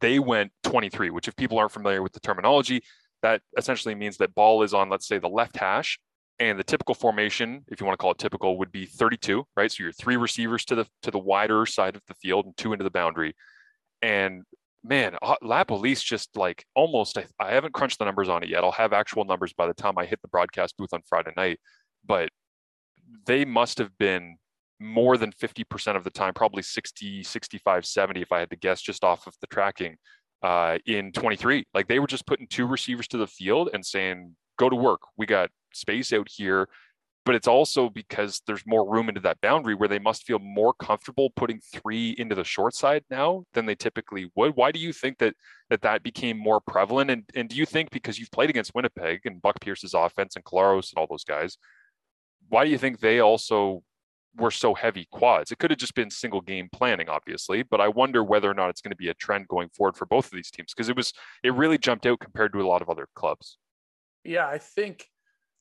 they 0.00 0.18
went 0.18 0.50
23, 0.64 1.10
which, 1.10 1.28
if 1.28 1.36
people 1.36 1.58
aren't 1.58 1.72
familiar 1.72 2.02
with 2.02 2.12
the 2.12 2.20
terminology, 2.20 2.82
that 3.22 3.42
essentially 3.56 3.94
means 3.94 4.16
that 4.18 4.34
ball 4.34 4.62
is 4.62 4.74
on, 4.74 4.88
let's 4.88 5.06
say, 5.06 5.18
the 5.18 5.28
left 5.28 5.56
hash. 5.56 5.98
And 6.38 6.58
the 6.58 6.64
typical 6.64 6.94
formation, 6.94 7.64
if 7.68 7.80
you 7.80 7.86
want 7.86 7.98
to 7.98 8.02
call 8.02 8.12
it 8.12 8.18
typical, 8.18 8.56
would 8.56 8.72
be 8.72 8.86
32, 8.86 9.44
right? 9.58 9.70
So 9.70 9.82
you're 9.82 9.92
three 9.92 10.16
receivers 10.16 10.64
to 10.66 10.74
the 10.74 10.86
to 11.02 11.10
the 11.10 11.18
wider 11.18 11.66
side 11.66 11.96
of 11.96 12.02
the 12.08 12.14
field 12.14 12.46
and 12.46 12.56
two 12.56 12.72
into 12.72 12.82
the 12.82 12.90
boundary. 12.90 13.34
And 14.00 14.44
man, 14.82 15.16
uh, 15.20 15.34
La 15.42 15.64
Police 15.64 16.02
just 16.02 16.34
like 16.38 16.64
almost, 16.74 17.18
I, 17.18 17.26
I 17.38 17.50
haven't 17.52 17.74
crunched 17.74 17.98
the 17.98 18.06
numbers 18.06 18.30
on 18.30 18.42
it 18.42 18.48
yet. 18.48 18.64
I'll 18.64 18.72
have 18.72 18.94
actual 18.94 19.26
numbers 19.26 19.52
by 19.52 19.66
the 19.66 19.74
time 19.74 19.98
I 19.98 20.06
hit 20.06 20.22
the 20.22 20.28
broadcast 20.28 20.78
booth 20.78 20.94
on 20.94 21.02
Friday 21.06 21.32
night 21.36 21.60
but 22.04 22.30
they 23.26 23.44
must 23.44 23.78
have 23.78 23.96
been 23.98 24.36
more 24.78 25.16
than 25.16 25.32
50% 25.32 25.96
of 25.96 26.04
the 26.04 26.10
time, 26.10 26.32
probably 26.32 26.62
60, 26.62 27.22
65, 27.22 27.86
70, 27.86 28.22
if 28.22 28.32
I 28.32 28.40
had 28.40 28.50
to 28.50 28.56
guess 28.56 28.80
just 28.80 29.04
off 29.04 29.26
of 29.26 29.34
the 29.40 29.46
tracking 29.46 29.96
uh, 30.42 30.78
in 30.86 31.12
23. 31.12 31.64
Like 31.74 31.88
they 31.88 31.98
were 31.98 32.06
just 32.06 32.26
putting 32.26 32.46
two 32.46 32.66
receivers 32.66 33.08
to 33.08 33.18
the 33.18 33.26
field 33.26 33.70
and 33.72 33.84
saying, 33.84 34.36
go 34.58 34.68
to 34.68 34.76
work. 34.76 35.00
We 35.16 35.26
got 35.26 35.50
space 35.72 36.12
out 36.12 36.28
here. 36.30 36.68
but 37.26 37.34
it's 37.34 37.46
also 37.48 37.90
because 37.90 38.42
there's 38.46 38.66
more 38.66 38.88
room 38.90 39.08
into 39.08 39.20
that 39.20 39.40
boundary 39.42 39.74
where 39.74 39.88
they 39.88 39.98
must 39.98 40.24
feel 40.24 40.38
more 40.38 40.72
comfortable 40.74 41.30
putting 41.36 41.60
three 41.60 42.10
into 42.18 42.34
the 42.34 42.44
short 42.44 42.74
side 42.74 43.04
now 43.10 43.44
than 43.52 43.66
they 43.66 43.74
typically 43.74 44.30
would. 44.34 44.56
Why 44.56 44.72
do 44.72 44.80
you 44.80 44.92
think 44.92 45.18
that 45.18 45.34
that, 45.68 45.82
that 45.82 46.02
became 46.02 46.38
more 46.38 46.60
prevalent? 46.60 47.10
And, 47.10 47.24
and 47.34 47.48
do 47.48 47.56
you 47.56 47.66
think 47.66 47.90
because 47.90 48.18
you've 48.18 48.30
played 48.30 48.50
against 48.50 48.74
Winnipeg 48.74 49.20
and 49.26 49.42
Buck 49.42 49.60
Pierce's 49.60 49.94
offense 49.94 50.34
and 50.36 50.44
Collaros 50.44 50.90
and 50.90 50.98
all 50.98 51.06
those 51.08 51.24
guys, 51.24 51.58
why 52.48 52.64
do 52.64 52.70
you 52.70 52.78
think 52.78 53.00
they 53.00 53.20
also 53.20 53.82
were 54.36 54.50
so 54.50 54.74
heavy 54.74 55.06
quads? 55.10 55.50
It 55.50 55.58
could 55.58 55.70
have 55.70 55.78
just 55.78 55.94
been 55.94 56.10
single 56.10 56.40
game 56.40 56.68
planning, 56.72 57.08
obviously, 57.08 57.62
but 57.62 57.80
I 57.80 57.88
wonder 57.88 58.22
whether 58.22 58.50
or 58.50 58.54
not 58.54 58.70
it's 58.70 58.80
going 58.80 58.92
to 58.92 58.96
be 58.96 59.08
a 59.08 59.14
trend 59.14 59.48
going 59.48 59.68
forward 59.70 59.96
for 59.96 60.06
both 60.06 60.26
of 60.26 60.32
these 60.32 60.50
teams 60.50 60.72
because 60.74 60.88
it 60.88 60.96
was 60.96 61.12
it 61.42 61.54
really 61.54 61.78
jumped 61.78 62.06
out 62.06 62.20
compared 62.20 62.52
to 62.52 62.60
a 62.60 62.66
lot 62.66 62.82
of 62.82 62.88
other 62.88 63.08
clubs. 63.14 63.58
Yeah, 64.24 64.46
I 64.46 64.58
think 64.58 65.06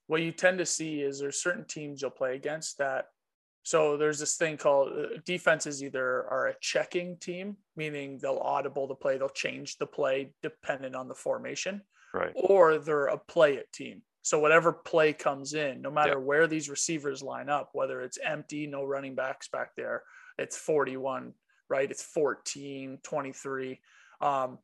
what 0.07 0.21
you 0.21 0.31
tend 0.31 0.57
to 0.57 0.65
see 0.65 1.01
is 1.01 1.19
there's 1.19 1.41
certain 1.41 1.65
teams 1.65 2.01
you'll 2.01 2.11
play 2.11 2.35
against 2.35 2.77
that. 2.79 3.05
So 3.63 3.97
there's 3.97 4.19
this 4.19 4.37
thing 4.37 4.57
called 4.57 4.91
uh, 4.91 5.19
defenses 5.25 5.83
either 5.83 6.25
are 6.29 6.47
a 6.47 6.55
checking 6.61 7.17
team, 7.17 7.57
meaning 7.75 8.17
they'll 8.21 8.39
audible 8.39 8.87
the 8.87 8.95
play, 8.95 9.17
they'll 9.17 9.29
change 9.29 9.77
the 9.77 9.85
play 9.85 10.33
dependent 10.41 10.95
on 10.95 11.07
the 11.07 11.13
formation, 11.13 11.81
right? 12.13 12.31
Or 12.35 12.79
they're 12.79 13.05
a 13.05 13.17
play 13.17 13.55
it 13.55 13.71
team. 13.71 14.01
So 14.29 14.37
whatever 14.37 14.71
play 14.71 15.11
comes 15.11 15.55
in, 15.55 15.81
no 15.81 15.89
matter 15.89 16.19
where 16.19 16.45
these 16.45 16.69
receivers 16.69 17.23
line 17.23 17.49
up, 17.49 17.71
whether 17.73 17.99
it's 18.01 18.19
empty, 18.23 18.67
no 18.67 18.83
running 18.83 19.15
backs 19.15 19.47
back 19.47 19.71
there, 19.75 20.03
it's 20.37 20.55
41, 20.55 21.33
right? 21.67 21.89
It's 21.89 22.03
14, 22.03 22.99
23. 23.01 23.79
Um, 24.21 24.59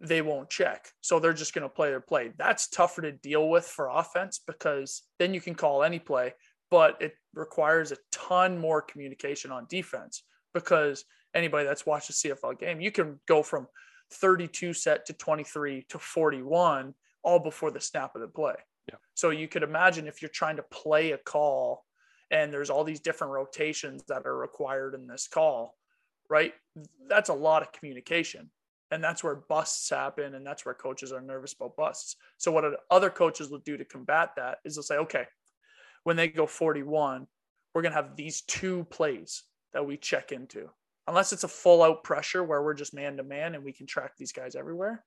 they 0.00 0.20
won't 0.20 0.50
check. 0.50 0.88
So 1.00 1.20
they're 1.20 1.32
just 1.32 1.54
going 1.54 1.62
to 1.62 1.68
play 1.68 1.90
their 1.90 2.00
play. 2.00 2.32
That's 2.36 2.66
tougher 2.66 3.02
to 3.02 3.12
deal 3.12 3.48
with 3.48 3.64
for 3.64 3.88
offense 3.88 4.40
because 4.44 5.02
then 5.20 5.32
you 5.32 5.40
can 5.40 5.54
call 5.54 5.84
any 5.84 6.00
play, 6.00 6.34
but 6.68 7.00
it 7.00 7.14
requires 7.34 7.92
a 7.92 7.98
ton 8.10 8.58
more 8.58 8.82
communication 8.82 9.52
on 9.52 9.66
defense 9.70 10.24
because 10.52 11.04
anybody 11.36 11.68
that's 11.68 11.86
watched 11.86 12.10
a 12.10 12.14
CFL 12.14 12.58
game, 12.58 12.80
you 12.80 12.90
can 12.90 13.20
go 13.28 13.44
from 13.44 13.68
32 14.10 14.72
set 14.72 15.06
to 15.06 15.12
23 15.12 15.86
to 15.90 16.00
41 16.00 16.94
all 17.22 17.38
before 17.38 17.70
the 17.70 17.80
snap 17.80 18.16
of 18.16 18.20
the 18.20 18.26
play. 18.26 18.54
So 19.14 19.30
you 19.30 19.48
could 19.48 19.62
imagine 19.62 20.06
if 20.06 20.20
you're 20.20 20.28
trying 20.28 20.56
to 20.56 20.62
play 20.62 21.12
a 21.12 21.18
call 21.18 21.84
and 22.30 22.52
there's 22.52 22.70
all 22.70 22.84
these 22.84 23.00
different 23.00 23.32
rotations 23.32 24.02
that 24.08 24.26
are 24.26 24.36
required 24.36 24.94
in 24.94 25.06
this 25.06 25.28
call, 25.28 25.76
right? 26.28 26.52
That's 27.08 27.28
a 27.28 27.34
lot 27.34 27.62
of 27.62 27.72
communication. 27.72 28.50
And 28.90 29.02
that's 29.02 29.24
where 29.24 29.36
busts 29.36 29.88
happen 29.90 30.34
and 30.34 30.46
that's 30.46 30.64
where 30.64 30.74
coaches 30.74 31.12
are 31.12 31.20
nervous 31.20 31.52
about 31.52 31.76
busts. 31.76 32.16
So 32.38 32.52
what 32.52 32.64
other 32.90 33.10
coaches 33.10 33.50
will 33.50 33.60
do 33.60 33.76
to 33.76 33.84
combat 33.84 34.30
that 34.36 34.58
is 34.64 34.74
they'll 34.74 34.82
say 34.82 34.96
okay 34.96 35.26
when 36.04 36.16
they 36.16 36.28
go 36.28 36.46
41 36.46 37.26
we're 37.74 37.82
going 37.82 37.92
to 37.92 37.96
have 37.96 38.14
these 38.14 38.42
two 38.42 38.84
plays 38.84 39.42
that 39.72 39.84
we 39.84 39.96
check 39.96 40.30
into. 40.30 40.68
Unless 41.08 41.32
it's 41.32 41.42
a 41.42 41.48
full 41.48 41.82
out 41.82 42.04
pressure 42.04 42.44
where 42.44 42.62
we're 42.62 42.74
just 42.74 42.94
man 42.94 43.16
to 43.16 43.24
man 43.24 43.56
and 43.56 43.64
we 43.64 43.72
can 43.72 43.86
track 43.86 44.12
these 44.16 44.32
guys 44.32 44.54
everywhere 44.54 45.04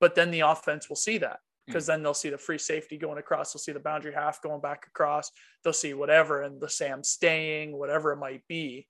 but 0.00 0.14
then 0.14 0.30
the 0.30 0.40
offense 0.40 0.88
will 0.88 0.96
see 0.96 1.18
that 1.18 1.40
because 1.68 1.86
then 1.86 2.02
they'll 2.02 2.14
see 2.14 2.30
the 2.30 2.38
free 2.38 2.58
safety 2.58 2.96
going 2.98 3.18
across 3.18 3.52
they'll 3.52 3.60
see 3.60 3.72
the 3.72 3.78
boundary 3.80 4.12
half 4.12 4.42
going 4.42 4.60
back 4.60 4.86
across 4.88 5.30
they'll 5.62 5.72
see 5.72 5.94
whatever 5.94 6.42
and 6.42 6.60
the 6.60 6.68
sam 6.68 7.04
staying 7.04 7.76
whatever 7.76 8.12
it 8.12 8.16
might 8.16 8.42
be 8.48 8.86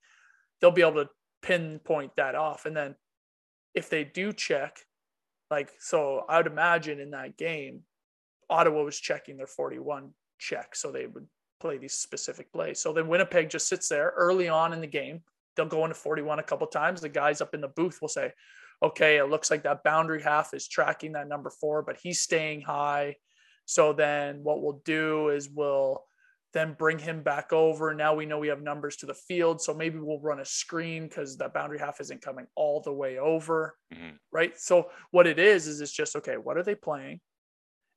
they'll 0.59 0.71
be 0.71 0.81
able 0.81 1.03
to 1.03 1.09
pinpoint 1.41 2.11
that 2.17 2.35
off 2.35 2.65
and 2.65 2.75
then 2.75 2.95
if 3.73 3.89
they 3.89 4.03
do 4.03 4.33
check, 4.33 4.77
like, 5.51 5.71
so 5.79 6.25
I 6.29 6.37
would 6.37 6.47
imagine 6.47 6.99
in 6.99 7.11
that 7.11 7.37
game, 7.37 7.81
Ottawa 8.49 8.83
was 8.83 8.99
checking 8.99 9.37
their 9.37 9.47
41 9.47 10.11
check. 10.37 10.75
So 10.75 10.91
they 10.91 11.07
would 11.07 11.27
play 11.59 11.77
these 11.77 11.93
specific 11.93 12.51
plays. 12.51 12.79
So 12.79 12.93
then 12.93 13.07
Winnipeg 13.07 13.49
just 13.49 13.67
sits 13.67 13.89
there 13.89 14.13
early 14.15 14.47
on 14.47 14.73
in 14.73 14.81
the 14.81 14.87
game. 14.87 15.21
They'll 15.55 15.65
go 15.65 15.83
into 15.83 15.95
41 15.95 16.39
a 16.39 16.43
couple 16.43 16.67
times. 16.67 17.01
The 17.01 17.09
guys 17.09 17.41
up 17.41 17.53
in 17.53 17.61
the 17.61 17.67
booth 17.67 17.99
will 18.01 18.07
say, 18.07 18.31
okay, 18.81 19.17
it 19.17 19.29
looks 19.29 19.51
like 19.51 19.63
that 19.63 19.83
boundary 19.83 20.21
half 20.21 20.53
is 20.53 20.67
tracking 20.67 21.13
that 21.13 21.27
number 21.27 21.49
four, 21.49 21.81
but 21.81 21.97
he's 22.01 22.21
staying 22.21 22.61
high. 22.61 23.15
So 23.65 23.93
then 23.93 24.39
what 24.43 24.61
we'll 24.61 24.81
do 24.85 25.29
is 25.29 25.49
we'll 25.49 26.03
then 26.53 26.75
bring 26.77 26.97
him 26.97 27.21
back 27.21 27.53
over. 27.53 27.93
Now 27.93 28.15
we 28.15 28.25
know 28.25 28.39
we 28.39 28.47
have 28.47 28.61
numbers 28.61 28.95
to 28.97 29.05
the 29.05 29.13
field. 29.13 29.61
So 29.61 29.73
maybe 29.73 29.99
we'll 29.99 30.19
run 30.19 30.39
a 30.39 30.45
screen 30.45 31.07
because 31.07 31.37
that 31.37 31.53
boundary 31.53 31.77
half 31.77 32.01
isn't 32.01 32.23
coming 32.23 32.47
all 32.55 32.81
the 32.81 32.93
way 32.93 33.19
over. 33.19 33.75
Mm-hmm. 33.93 34.15
Right. 34.31 34.57
So 34.57 34.89
what 35.11 35.27
it 35.27 35.37
is, 35.37 35.67
is 35.67 35.81
it's 35.81 35.91
just, 35.91 36.15
okay, 36.15 36.37
what 36.37 36.57
are 36.57 36.63
they 36.63 36.73
playing? 36.73 37.19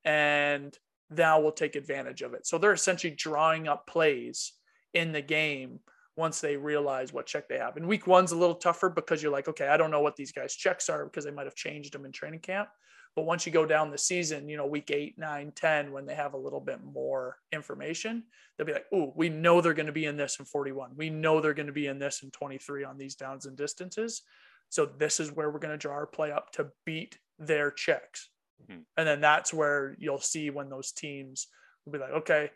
And 0.04 0.76
now 1.10 1.40
we'll 1.40 1.52
take 1.52 1.76
advantage 1.76 2.22
of 2.22 2.34
it. 2.34 2.46
So 2.46 2.58
they're 2.58 2.72
essentially 2.72 3.14
drawing 3.14 3.68
up 3.68 3.86
plays 3.86 4.52
in 4.92 5.12
the 5.12 5.22
game 5.22 5.80
once 6.16 6.40
they 6.40 6.57
realize 6.57 7.12
what 7.12 7.26
check 7.26 7.49
they 7.49 7.59
have. 7.59 7.76
And 7.76 7.88
week 7.88 8.07
one's 8.07 8.33
a 8.33 8.37
little 8.37 8.54
tougher 8.54 8.90
because 8.90 9.23
you're 9.23 9.33
like, 9.33 9.49
okay, 9.49 9.69
I 9.69 9.76
don't 9.76 9.90
know 9.90 10.00
what 10.00 10.16
these 10.16 10.33
guys' 10.33 10.54
checks 10.54 10.88
are 10.88 11.04
because 11.04 11.25
they 11.25 11.31
might 11.31 11.47
have 11.47 11.54
changed 11.54 11.95
them 11.95 12.04
in 12.04 12.12
training 12.12 12.40
camp. 12.40 12.69
But 13.14 13.26
once 13.26 13.45
you 13.45 13.52
go 13.52 13.66
down 13.66 13.90
the 13.90 13.99
season, 13.99 14.49
you 14.49 14.57
know, 14.57 14.66
week 14.66 14.90
eight, 14.90 15.19
nine, 15.19 15.52
10, 15.54 15.92
when 15.92 16.07
they 16.07 16.14
have 16.14 16.33
a 16.33 16.38
little 16.38 16.61
bit 16.61 16.83
more 16.83 17.37
information, 17.52 18.25
they'll 18.57 18.66
be 18.66 18.73
like, 18.73 18.87
oh, 18.92 19.12
we 19.14 19.28
know 19.28 19.61
they're 19.61 19.75
going 19.75 19.87
to 19.87 19.92
be 19.92 20.07
in 20.07 20.16
this 20.16 20.38
in 20.38 20.47
41. 20.47 20.92
We 20.97 21.11
know 21.11 21.40
they're 21.40 21.52
going 21.52 21.66
to 21.66 21.73
be 21.73 21.88
in 21.88 21.99
this 21.99 22.23
in 22.23 22.31
23 22.31 22.85
on 22.85 22.97
these 22.97 23.14
downs 23.14 23.45
and 23.45 23.57
distances. 23.57 24.23
So 24.71 24.87
this 24.87 25.21
is 25.21 25.31
where 25.31 25.50
we're 25.50 25.59
going 25.59 25.73
to 25.73 25.78
draw 25.78 25.92
our 25.92 26.07
play 26.07 26.33
up 26.33 26.52
to 26.52 26.69
beat 26.87 27.19
their 27.38 27.71
checks. 27.71 28.31
Mm-hmm. 28.62 28.81
And 28.97 29.07
then 29.07 29.21
that's 29.21 29.52
where 29.52 29.95
you'll 29.99 30.19
see 30.19 30.49
when 30.49 30.71
those 30.71 30.92
teams 30.92 31.49
will 31.85 31.92
be 31.92 31.99
like, 31.99 32.12
okay, 32.12 32.50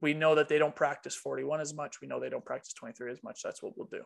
we 0.00 0.14
know 0.14 0.34
that 0.34 0.48
they 0.48 0.58
don't 0.58 0.74
practice 0.74 1.14
41 1.14 1.60
as 1.60 1.74
much. 1.74 2.00
We 2.00 2.08
know 2.08 2.20
they 2.20 2.28
don't 2.28 2.44
practice 2.44 2.72
23 2.74 3.12
as 3.12 3.22
much. 3.22 3.40
That's 3.42 3.62
what 3.62 3.76
we'll 3.76 3.88
do. 3.90 4.02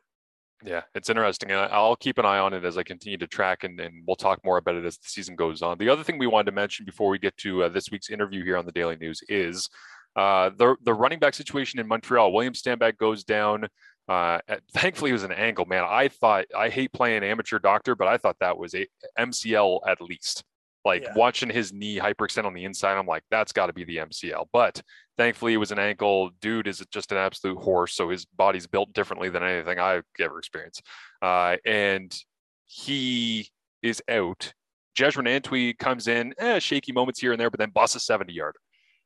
Yeah, 0.62 0.82
it's 0.94 1.09
interesting. 1.09 1.52
I'll 1.52 1.97
keep 1.97 2.18
an 2.18 2.26
eye 2.26 2.38
on 2.38 2.52
it 2.52 2.64
as 2.64 2.76
I 2.76 2.82
continue 2.82 3.16
to 3.18 3.26
track, 3.26 3.64
and, 3.64 3.80
and 3.80 4.04
we'll 4.06 4.16
talk 4.16 4.44
more 4.44 4.59
about 4.59 4.75
it 4.75 4.85
as 4.85 4.99
the 4.99 5.09
season 5.09 5.35
goes 5.35 5.62
on. 5.62 5.78
The 5.78 5.88
other 5.88 6.04
thing 6.04 6.18
we 6.18 6.26
wanted 6.26 6.50
to 6.50 6.52
mention 6.52 6.85
before 6.85 7.09
we 7.09 7.18
get 7.18 7.37
to 7.38 7.64
uh, 7.64 7.68
this 7.70 7.90
week's 7.90 8.11
interview 8.11 8.44
here 8.44 8.59
on 8.59 8.66
the 8.66 8.73
Daily 8.73 8.97
News 8.97 9.23
is 9.28 9.68
uh, 10.16 10.50
the 10.56 10.76
the 10.82 10.92
running 10.92 11.18
back 11.18 11.35
situation 11.35 11.80
in 11.80 11.88
Montreal. 11.88 12.32
William 12.32 12.52
Stanback 12.52 12.99
goes 12.99 13.25
down. 13.25 13.68
Uh, 14.06 14.38
at, 14.49 14.61
thankfully, 14.75 15.11
it 15.11 15.14
was 15.14 15.23
an 15.23 15.32
ankle. 15.32 15.64
Man, 15.64 15.85
I 15.88 16.09
thought 16.09 16.44
I 16.56 16.68
hate 16.68 16.92
playing 16.92 17.25
amateur 17.25 17.59
doctor, 17.59 17.94
but 17.94 18.09
I 18.09 18.18
thought 18.18 18.37
that 18.40 18.59
was 18.59 18.75
a 18.75 18.87
MCL 19.18 19.80
at 19.88 20.02
least. 20.02 20.44
Like 20.84 21.02
yeah. 21.02 21.14
watching 21.14 21.50
his 21.50 21.72
knee 21.72 21.99
hyperextend 21.99 22.44
on 22.44 22.54
the 22.54 22.64
inside, 22.64 22.96
I'm 22.96 23.06
like, 23.06 23.22
that's 23.30 23.52
got 23.52 23.66
to 23.66 23.72
be 23.72 23.84
the 23.84 23.99
MCL. 23.99 24.46
But 24.52 24.80
thankfully, 25.18 25.52
it 25.52 25.58
was 25.58 25.72
an 25.72 25.78
ankle. 25.78 26.30
Dude 26.40 26.66
is 26.66 26.84
just 26.90 27.12
an 27.12 27.18
absolute 27.18 27.58
horse, 27.58 27.94
so 27.94 28.08
his 28.08 28.25
body's 28.25 28.66
built 28.66 28.92
differently 28.92 29.28
than 29.28 29.42
anything 29.42 29.78
I've 29.78 30.04
ever 30.18 30.38
experienced. 30.38 30.82
Uh, 31.20 31.56
and 31.66 32.16
he 32.64 33.49
is 33.82 34.02
out. 34.08 34.52
Jeshrun 34.99 35.28
Antwi 35.28 35.76
comes 35.78 36.08
in, 36.08 36.34
eh, 36.38 36.58
shaky 36.58 36.92
moments 36.92 37.20
here 37.20 37.32
and 37.32 37.40
there, 37.40 37.50
but 37.50 37.58
then 37.58 37.70
busts 37.70 37.96
a 37.96 38.00
70 38.00 38.32
yard 38.32 38.56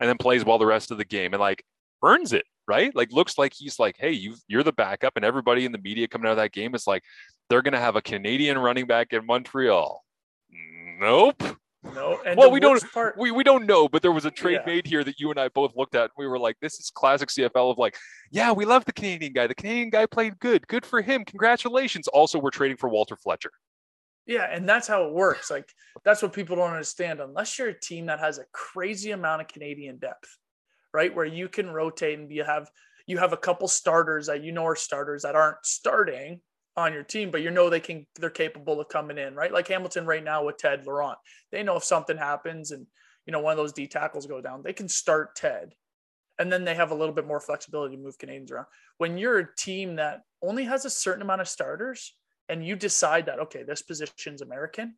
and 0.01 0.09
then 0.09 0.19
plays 0.19 0.45
well 0.45 0.59
the 0.59 0.67
rest 0.67 0.91
of 0.91 0.99
the 0.99 1.05
game 1.05 1.35
and 1.35 1.41
like 1.41 1.65
earns 2.03 2.33
it, 2.33 2.45
right? 2.67 2.95
Like 2.95 3.13
looks 3.13 3.39
like 3.39 3.53
he's 3.55 3.79
like, 3.79 3.97
hey, 3.99 4.13
you 4.13 4.37
you're 4.49 4.63
the 4.63 4.73
backup, 4.73 5.15
and 5.17 5.25
everybody 5.25 5.65
in 5.65 5.73
the 5.73 5.79
media 5.79 6.09
coming 6.09 6.27
out 6.27 6.33
of 6.33 6.37
that 6.39 6.53
game 6.53 6.75
is 6.75 6.87
like, 6.87 7.03
they're 7.49 7.63
gonna 7.63 7.81
have 7.81 7.97
a 7.97 8.03
Canadian 8.03 8.59
running 8.59 8.87
back 8.87 9.13
in 9.13 9.27
Montreal. 9.27 10.03
Nope. 11.01 11.43
No, 11.93 12.19
and 12.25 12.37
well, 12.39 12.51
we 12.51 12.61
don't 12.61 12.83
part, 12.93 13.17
we, 13.19 13.31
we 13.31 13.45
don't 13.45 13.67
know, 13.67 13.89
but 13.89 14.01
there 14.01 14.13
was 14.13 14.25
a 14.25 14.31
trade 14.31 14.61
yeah. 14.61 14.73
made 14.73 14.87
here 14.87 15.05
that 15.05 15.21
you 15.21 15.31
and 15.31 15.39
I 15.39 15.49
both 15.49 15.77
looked 15.77 15.95
at, 15.95 16.05
and 16.05 16.11
we 16.17 16.27
were 16.27 16.39
like, 16.39 16.57
"This 16.61 16.81
is 16.81 16.91
classic 16.91 17.29
CFL 17.29 17.71
of 17.71 17.79
like, 17.79 17.97
yeah, 18.31 18.53
we 18.53 18.65
love 18.65 18.85
the 18.85 18.93
Canadian 18.93 19.33
guy. 19.33 19.47
The 19.47 19.55
Canadian 19.55 19.91
guy 19.91 20.07
played 20.07 20.39
good. 20.39 20.67
Good 20.67 20.87
for 20.87 21.03
him. 21.03 21.25
Congratulations." 21.25 22.09
Also, 22.09 22.39
we're 22.39 22.51
trading 22.51 22.79
for 22.79 22.89
Walter 22.89 23.17
Fletcher. 23.17 23.51
Yeah, 24.27 24.49
and 24.51 24.67
that's 24.67 24.89
how 24.89 25.05
it 25.07 25.13
works. 25.13 25.51
Like 25.51 25.69
that's 26.05 26.23
what 26.23 26.33
people 26.33 26.57
don't 26.57 26.71
understand. 26.71 27.21
Unless 27.21 27.59
you're 27.59 27.69
a 27.69 27.81
team 27.81 28.07
that 28.07 28.21
has 28.21 28.39
a 28.39 28.45
crazy 28.53 29.11
amount 29.11 29.43
of 29.43 29.49
Canadian 29.49 29.99
depth, 29.99 30.39
right, 30.93 31.15
where 31.15 31.27
you 31.27 31.49
can 31.49 31.69
rotate 31.69 32.19
and 32.19 32.31
you 32.33 32.45
have 32.45 32.71
you 33.07 33.19
have 33.19 33.35
a 33.35 33.39
couple 33.39 33.69
starters 33.69 34.27
that 34.27 34.43
you 34.43 34.53
know 34.53 34.65
are 34.65 34.77
starters 34.77 35.23
that 35.23 35.37
aren't 35.37 35.65
starting 35.65 36.41
on 36.77 36.93
your 36.93 37.03
team, 37.03 37.31
but 37.31 37.43
you 37.43 37.51
know 37.51 37.71
they 37.71 37.81
can 37.81 38.07
they're 38.17 38.31
capable 38.31 38.81
of 38.81 38.89
coming 38.89 39.19
in, 39.19 39.35
right? 39.35 39.53
Like 39.53 39.69
Hamilton 39.69 40.07
right 40.07 40.25
now 40.25 40.45
with 40.45 40.59
Ted 40.59 40.87
Laurent. 40.87 41.19
They 41.53 41.63
know 41.63 41.77
if 41.77 41.85
something 41.85 42.17
happens 42.17 42.71
and 42.73 42.87
you 43.27 43.33
know 43.33 43.41
one 43.41 43.53
of 43.53 43.57
those 43.57 43.73
D 43.73 43.87
tackles 43.87 44.27
go 44.27 44.41
down, 44.41 44.63
they 44.63 44.73
can 44.73 44.89
start 44.89 45.37
Ted. 45.37 45.75
And 46.39 46.53
then 46.53 46.65
they 46.65 46.75
have 46.75 46.91
a 46.91 46.97
little 46.97 47.15
bit 47.15 47.29
more 47.29 47.39
flexibility 47.39 47.95
to 47.97 48.03
move 48.03 48.19
Canadians 48.19 48.51
around. 48.51 48.67
When 48.99 49.17
you're 49.19 49.39
a 49.39 49.55
team 49.57 49.97
that 49.97 50.23
only 50.43 50.65
has 50.65 50.85
a 50.85 50.91
certain 50.91 51.23
amount 51.23 51.43
of 51.43 51.49
starters 51.49 52.13
and 52.49 52.67
you 52.67 52.75
decide 52.75 53.27
that 53.27 53.39
okay, 53.39 53.63
this 53.63 53.83
position's 53.83 54.43
American, 54.43 54.97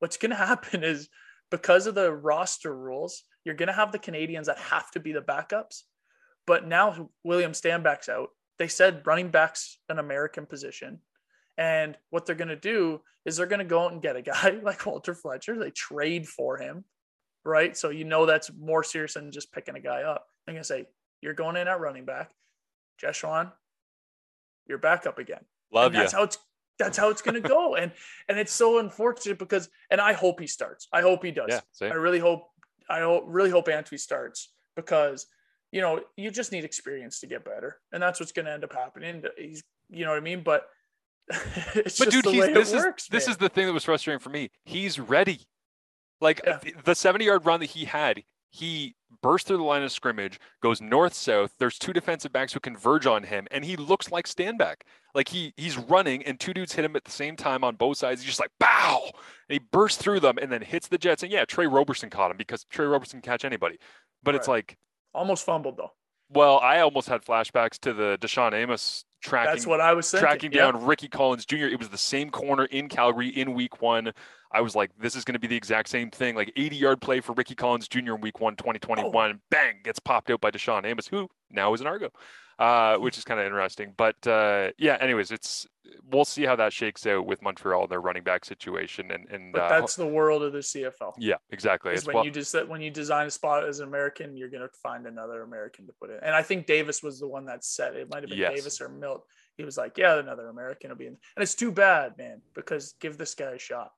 what's 0.00 0.16
going 0.16 0.30
to 0.36 0.36
happen 0.36 0.82
is 0.82 1.08
because 1.50 1.86
of 1.86 1.94
the 1.94 2.12
roster 2.12 2.74
rules, 2.74 3.22
you're 3.44 3.54
going 3.54 3.68
to 3.68 3.72
have 3.72 3.92
the 3.92 3.98
Canadians 3.98 4.48
that 4.48 4.58
have 4.58 4.90
to 4.90 5.00
be 5.00 5.12
the 5.12 5.20
backups. 5.20 5.82
But 6.46 6.66
now 6.66 7.10
William 7.24 7.52
Stanback's 7.52 8.08
out 8.08 8.30
they 8.58 8.68
said 8.68 9.06
running 9.06 9.30
back's 9.30 9.78
an 9.88 9.98
American 9.98 10.46
position. 10.46 11.00
And 11.56 11.96
what 12.10 12.26
they're 12.26 12.34
going 12.34 12.48
to 12.48 12.56
do 12.56 13.00
is 13.24 13.36
they're 13.36 13.46
going 13.46 13.58
to 13.58 13.64
go 13.64 13.84
out 13.84 13.92
and 13.92 14.02
get 14.02 14.16
a 14.16 14.22
guy 14.22 14.50
like 14.62 14.86
Walter 14.86 15.14
Fletcher. 15.14 15.58
They 15.58 15.70
trade 15.70 16.28
for 16.28 16.56
him, 16.56 16.84
right? 17.44 17.76
So 17.76 17.90
you 17.90 18.04
know 18.04 18.26
that's 18.26 18.50
more 18.58 18.84
serious 18.84 19.14
than 19.14 19.32
just 19.32 19.52
picking 19.52 19.76
a 19.76 19.80
guy 19.80 20.02
up. 20.02 20.26
I'm 20.46 20.54
going 20.54 20.62
to 20.62 20.66
say, 20.66 20.86
you're 21.20 21.34
going 21.34 21.56
in 21.56 21.68
at 21.68 21.80
running 21.80 22.04
back. 22.04 22.30
Jeshrun, 23.02 23.52
you're 24.66 24.78
back 24.78 25.06
up 25.06 25.18
again. 25.18 25.44
Love 25.72 25.86
and 25.86 25.94
you. 25.94 26.00
that's 26.00 26.12
how 26.12 26.22
it's 26.22 26.38
that's 26.78 26.96
how 26.96 27.10
it's 27.10 27.22
gonna 27.22 27.40
go. 27.40 27.74
And 27.74 27.92
and 28.28 28.38
it's 28.38 28.52
so 28.52 28.78
unfortunate 28.78 29.38
because 29.38 29.68
and 29.90 30.00
I 30.00 30.12
hope 30.12 30.40
he 30.40 30.46
starts. 30.46 30.88
I 30.92 31.00
hope 31.00 31.24
he 31.24 31.30
does. 31.30 31.48
Yeah, 31.48 31.60
same. 31.72 31.92
I 31.92 31.96
really 31.96 32.18
hope 32.18 32.48
I 32.88 33.00
hope, 33.00 33.24
really 33.26 33.50
hope 33.50 33.66
Antwi 33.66 33.98
starts 33.98 34.52
because 34.74 35.26
you 35.72 35.80
know 35.80 36.00
you 36.16 36.30
just 36.30 36.52
need 36.52 36.64
experience 36.64 37.20
to 37.20 37.26
get 37.26 37.44
better, 37.44 37.78
and 37.92 38.02
that's 38.02 38.20
what's 38.20 38.32
gonna 38.32 38.50
end 38.50 38.64
up 38.64 38.72
happening. 38.72 39.22
He's 39.36 39.62
you 39.90 40.04
know 40.04 40.10
what 40.12 40.18
I 40.18 40.22
mean, 40.22 40.42
but. 40.42 40.66
it's 41.74 41.98
but 41.98 42.06
just 42.06 42.10
dude, 42.10 42.24
the 42.24 42.30
he's 42.32 42.40
way 42.40 42.52
this 42.54 42.72
it 42.72 42.76
is 42.78 42.82
works, 42.84 43.08
this 43.08 43.26
man. 43.26 43.32
is 43.32 43.36
the 43.36 43.50
thing 43.50 43.66
that 43.66 43.72
was 43.74 43.84
frustrating 43.84 44.18
for 44.18 44.30
me. 44.30 44.50
He's 44.64 44.98
ready. 44.98 45.40
Like 46.22 46.40
Yeah. 46.46 46.58
the 46.84 46.94
70 46.94 47.26
yard 47.26 47.44
run 47.44 47.60
that 47.60 47.66
he 47.66 47.84
had, 47.84 48.22
he 48.50 48.96
burst 49.22 49.46
through 49.46 49.58
the 49.58 49.62
line 49.62 49.82
of 49.82 49.92
scrimmage, 49.92 50.40
goes 50.62 50.80
north 50.80 51.12
south. 51.12 51.52
There's 51.58 51.78
two 51.78 51.92
defensive 51.92 52.32
backs 52.32 52.54
who 52.54 52.60
converge 52.60 53.04
on 53.06 53.24
him, 53.24 53.46
and 53.50 53.62
he 53.62 53.76
looks 53.76 54.10
like 54.10 54.26
Stanback. 54.26 54.76
Like 55.14 55.28
he 55.28 55.52
he's 55.58 55.76
running, 55.76 56.22
and 56.22 56.40
two 56.40 56.54
dudes 56.54 56.72
hit 56.72 56.84
him 56.86 56.96
at 56.96 57.04
the 57.04 57.10
same 57.10 57.36
time 57.36 57.62
on 57.62 57.76
both 57.76 57.98
sides. 57.98 58.22
He's 58.22 58.28
just 58.28 58.40
like 58.40 58.50
bow, 58.58 59.02
and 59.04 59.12
he 59.50 59.58
bursts 59.70 60.00
through 60.00 60.20
them, 60.20 60.38
and 60.40 60.50
then 60.50 60.62
hits 60.62 60.88
the 60.88 60.96
Jets. 60.96 61.22
And 61.22 61.30
yeah, 61.30 61.44
Tre 61.44 61.66
Roberson 61.66 62.08
caught 62.08 62.30
him 62.30 62.38
because 62.38 62.64
Tre 62.70 62.86
Roberson 62.86 63.20
can 63.20 63.30
catch 63.32 63.44
anybody. 63.44 63.78
But 64.22 64.34
it's 64.34 64.48
like, 64.48 64.78
almost 65.18 65.44
fumbled 65.44 65.76
though. 65.76 65.92
well, 66.30 66.58
I 66.60 66.80
almost 66.80 67.08
had 67.08 67.24
flashbacks 67.24 67.78
to 67.80 67.92
the 67.92 68.18
DaShaun 68.20 68.52
Amos 68.54 69.04
tracking 69.20 69.52
That's 69.52 69.66
what 69.66 69.80
I 69.80 69.92
was 69.94 70.10
thinking. 70.10 70.26
tracking 70.28 70.50
down 70.50 70.84
Ricky 70.84 71.08
Collins 71.08 71.44
Jr. 71.44 71.66
It 71.66 71.78
was 71.78 71.88
the 71.88 71.98
same 71.98 72.30
corner 72.30 72.64
in 72.66 72.88
Calgary 72.88 73.28
in 73.28 73.54
week 73.54 73.82
one. 73.82 74.12
I 74.50 74.60
was 74.60 74.74
like, 74.74 74.90
this 74.98 75.14
is 75.14 75.24
going 75.24 75.34
to 75.34 75.38
be 75.38 75.46
the 75.46 75.56
exact 75.56 75.88
same 75.88 76.10
thing. 76.10 76.34
Like 76.34 76.52
80 76.56 76.76
yard 76.76 77.00
play 77.00 77.20
for 77.20 77.32
Ricky 77.34 77.54
Collins 77.54 77.88
Jr. 77.88 78.14
in 78.14 78.20
week 78.20 78.40
one, 78.40 78.56
2021. 78.56 79.40
Bang, 79.50 79.80
gets 79.84 79.98
popped 79.98 80.30
out 80.30 80.40
by 80.40 80.50
DaShaun 80.50 80.84
Amos, 80.84 81.06
who 81.06 81.28
now 81.50 81.72
is 81.74 81.80
an 81.80 81.86
Argo, 81.86 82.10
uh, 82.58 82.96
which 82.96 83.18
is 83.18 83.24
kind 83.24 83.38
of 83.40 83.46
interesting. 83.46 83.92
But 83.96 84.26
uh, 84.26 84.70
yeah, 84.78 84.96
anyways, 85.00 85.30
it's 85.30 85.66
we'll 86.10 86.24
see 86.24 86.44
how 86.44 86.56
that 86.56 86.72
shakes 86.72 87.06
out 87.06 87.26
with 87.26 87.42
Montreal, 87.42 87.82
and 87.82 87.90
their 87.90 88.00
running 88.00 88.22
back 88.22 88.44
situation. 88.44 89.10
And, 89.10 89.28
and 89.30 89.52
But 89.52 89.62
uh, 89.62 89.80
that's 89.80 89.96
the 89.96 90.06
world 90.06 90.42
of 90.42 90.52
the 90.52 90.58
CFL. 90.60 91.14
yeah, 91.18 91.36
exactly. 91.50 91.92
It's 91.92 92.06
when 92.06 92.16
well- 92.16 92.24
you 92.24 92.30
just 92.30 92.54
when 92.68 92.80
you 92.80 92.90
design 92.90 93.26
a 93.26 93.30
spot 93.30 93.66
as 93.66 93.80
an 93.80 93.88
American, 93.88 94.36
you're 94.36 94.50
gonna 94.50 94.68
find 94.82 95.06
another 95.06 95.42
American 95.42 95.86
to 95.86 95.92
put 96.00 96.10
in. 96.10 96.18
And 96.22 96.34
I 96.34 96.42
think 96.42 96.66
Davis 96.66 97.02
was 97.02 97.20
the 97.20 97.28
one 97.28 97.46
that 97.46 97.64
said 97.64 97.96
it. 97.96 98.08
Might 98.10 98.22
have 98.22 98.30
been 98.30 98.38
Yes. 98.38 98.54
Davis 98.54 98.80
or 98.80 98.88
Milt. 98.88 99.24
He 99.56 99.64
was 99.64 99.76
like, 99.76 99.98
"Yeah, 99.98 100.18
another 100.18 100.48
American 100.48 100.90
will 100.90 100.96
be 100.96 101.06
in." 101.06 101.16
And 101.36 101.42
it's 101.42 101.54
too 101.54 101.72
bad, 101.72 102.16
man, 102.16 102.40
because 102.54 102.94
give 103.00 103.18
this 103.18 103.34
guy 103.34 103.52
a 103.52 103.58
shot. 103.58 103.92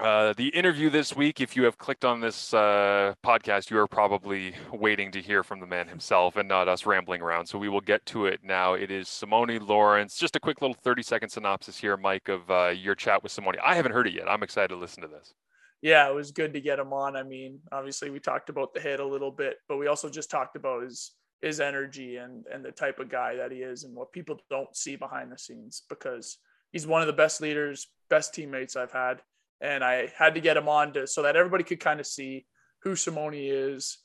Uh, 0.00 0.32
the 0.38 0.48
interview 0.48 0.88
this 0.88 1.14
week, 1.14 1.42
if 1.42 1.54
you 1.54 1.64
have 1.64 1.76
clicked 1.76 2.06
on 2.06 2.20
this 2.20 2.54
uh, 2.54 3.12
podcast, 3.22 3.68
you 3.68 3.78
are 3.78 3.86
probably 3.86 4.54
waiting 4.72 5.12
to 5.12 5.20
hear 5.20 5.42
from 5.42 5.60
the 5.60 5.66
man 5.66 5.86
himself 5.86 6.36
and 6.36 6.48
not 6.48 6.68
us 6.68 6.86
rambling 6.86 7.20
around. 7.20 7.44
So 7.44 7.58
we 7.58 7.68
will 7.68 7.82
get 7.82 8.06
to 8.06 8.24
it 8.24 8.40
now. 8.42 8.72
It 8.72 8.90
is 8.90 9.08
Simone 9.08 9.58
Lawrence. 9.58 10.16
Just 10.16 10.36
a 10.36 10.40
quick 10.40 10.62
little 10.62 10.74
30 10.74 11.02
second 11.02 11.28
synopsis 11.28 11.76
here, 11.76 11.98
Mike, 11.98 12.30
of 12.30 12.50
uh, 12.50 12.68
your 12.68 12.94
chat 12.94 13.22
with 13.22 13.30
Simone. 13.30 13.56
I 13.62 13.74
haven't 13.74 13.92
heard 13.92 14.06
it 14.06 14.14
yet. 14.14 14.26
I'm 14.26 14.42
excited 14.42 14.68
to 14.68 14.76
listen 14.76 15.02
to 15.02 15.08
this. 15.08 15.34
Yeah, 15.82 16.08
it 16.08 16.14
was 16.14 16.30
good 16.30 16.54
to 16.54 16.62
get 16.62 16.78
him 16.78 16.94
on. 16.94 17.14
I 17.14 17.22
mean, 17.22 17.58
obviously 17.70 18.08
we 18.08 18.20
talked 18.20 18.48
about 18.48 18.72
the 18.72 18.80
hit 18.80 19.00
a 19.00 19.06
little 19.06 19.30
bit, 19.30 19.56
but 19.68 19.76
we 19.76 19.86
also 19.86 20.08
just 20.08 20.30
talked 20.30 20.56
about 20.56 20.82
his 20.82 21.12
his 21.42 21.60
energy 21.60 22.16
and 22.16 22.46
and 22.52 22.64
the 22.64 22.72
type 22.72 22.98
of 23.00 23.10
guy 23.10 23.36
that 23.36 23.52
he 23.52 23.58
is 23.58 23.84
and 23.84 23.94
what 23.94 24.12
people 24.12 24.38
don't 24.50 24.74
see 24.74 24.96
behind 24.96 25.30
the 25.30 25.38
scenes 25.38 25.82
because 25.88 26.38
he's 26.72 26.86
one 26.86 27.00
of 27.02 27.06
the 27.06 27.12
best 27.12 27.40
leaders, 27.40 27.88
best 28.08 28.34
teammates 28.34 28.76
I've 28.76 28.92
had. 28.92 29.20
And 29.60 29.84
I 29.84 30.12
had 30.16 30.34
to 30.34 30.40
get 30.40 30.56
him 30.56 30.68
on 30.68 30.92
to 30.94 31.06
so 31.06 31.22
that 31.22 31.36
everybody 31.36 31.64
could 31.64 31.80
kind 31.80 32.00
of 32.00 32.06
see 32.06 32.46
who 32.82 32.96
Simone 32.96 33.34
is 33.34 33.98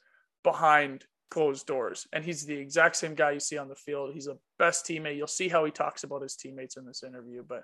behind 0.44 1.06
closed 1.32 1.66
doors. 1.66 2.08
And 2.14 2.24
he's 2.24 2.46
the 2.46 2.58
exact 2.58 2.98
same 2.98 3.16
guy 3.16 3.32
you 3.32 3.40
see 3.40 3.58
on 3.58 3.68
the 3.68 3.76
field. 3.76 4.14
He's 4.14 4.26
the 4.26 4.38
best 4.60 4.86
teammate. 4.86 5.18
You'll 5.18 5.28
see 5.28 5.48
how 5.50 5.66
he 5.66 5.72
talks 5.72 6.04
about 6.04 6.22
his 6.22 6.36
teammates 6.36 6.78
in 6.78 6.86
this 6.86 7.04
interview. 7.04 7.44
But 7.48 7.64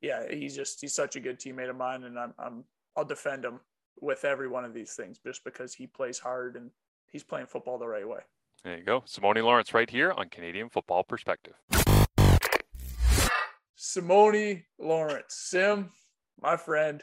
yeah, 0.00 0.22
he's 0.30 0.56
just 0.56 0.80
he's 0.80 0.94
such 0.94 1.16
a 1.16 1.20
good 1.20 1.38
teammate 1.38 1.70
of 1.70 1.76
mine, 1.76 2.04
and 2.04 2.18
I'm 2.18 2.34
I'm 2.38 2.64
I'll 2.96 3.04
defend 3.04 3.44
him 3.44 3.60
with 4.00 4.24
every 4.24 4.48
one 4.48 4.64
of 4.64 4.72
these 4.72 4.94
things 4.94 5.18
just 5.18 5.44
because 5.44 5.74
he 5.74 5.86
plays 5.86 6.18
hard 6.18 6.56
and 6.56 6.70
he's 7.10 7.22
playing 7.22 7.46
football 7.46 7.78
the 7.78 7.86
right 7.86 8.08
way. 8.08 8.20
There 8.64 8.76
you 8.76 8.84
go. 8.84 9.02
Simone 9.06 9.36
Lawrence 9.36 9.72
right 9.74 9.88
here 9.88 10.12
on 10.12 10.28
Canadian 10.28 10.68
Football 10.68 11.04
Perspective. 11.04 11.54
Simone 13.74 14.64
Lawrence, 14.78 15.34
Sim, 15.34 15.90
my 16.40 16.56
friend, 16.56 17.02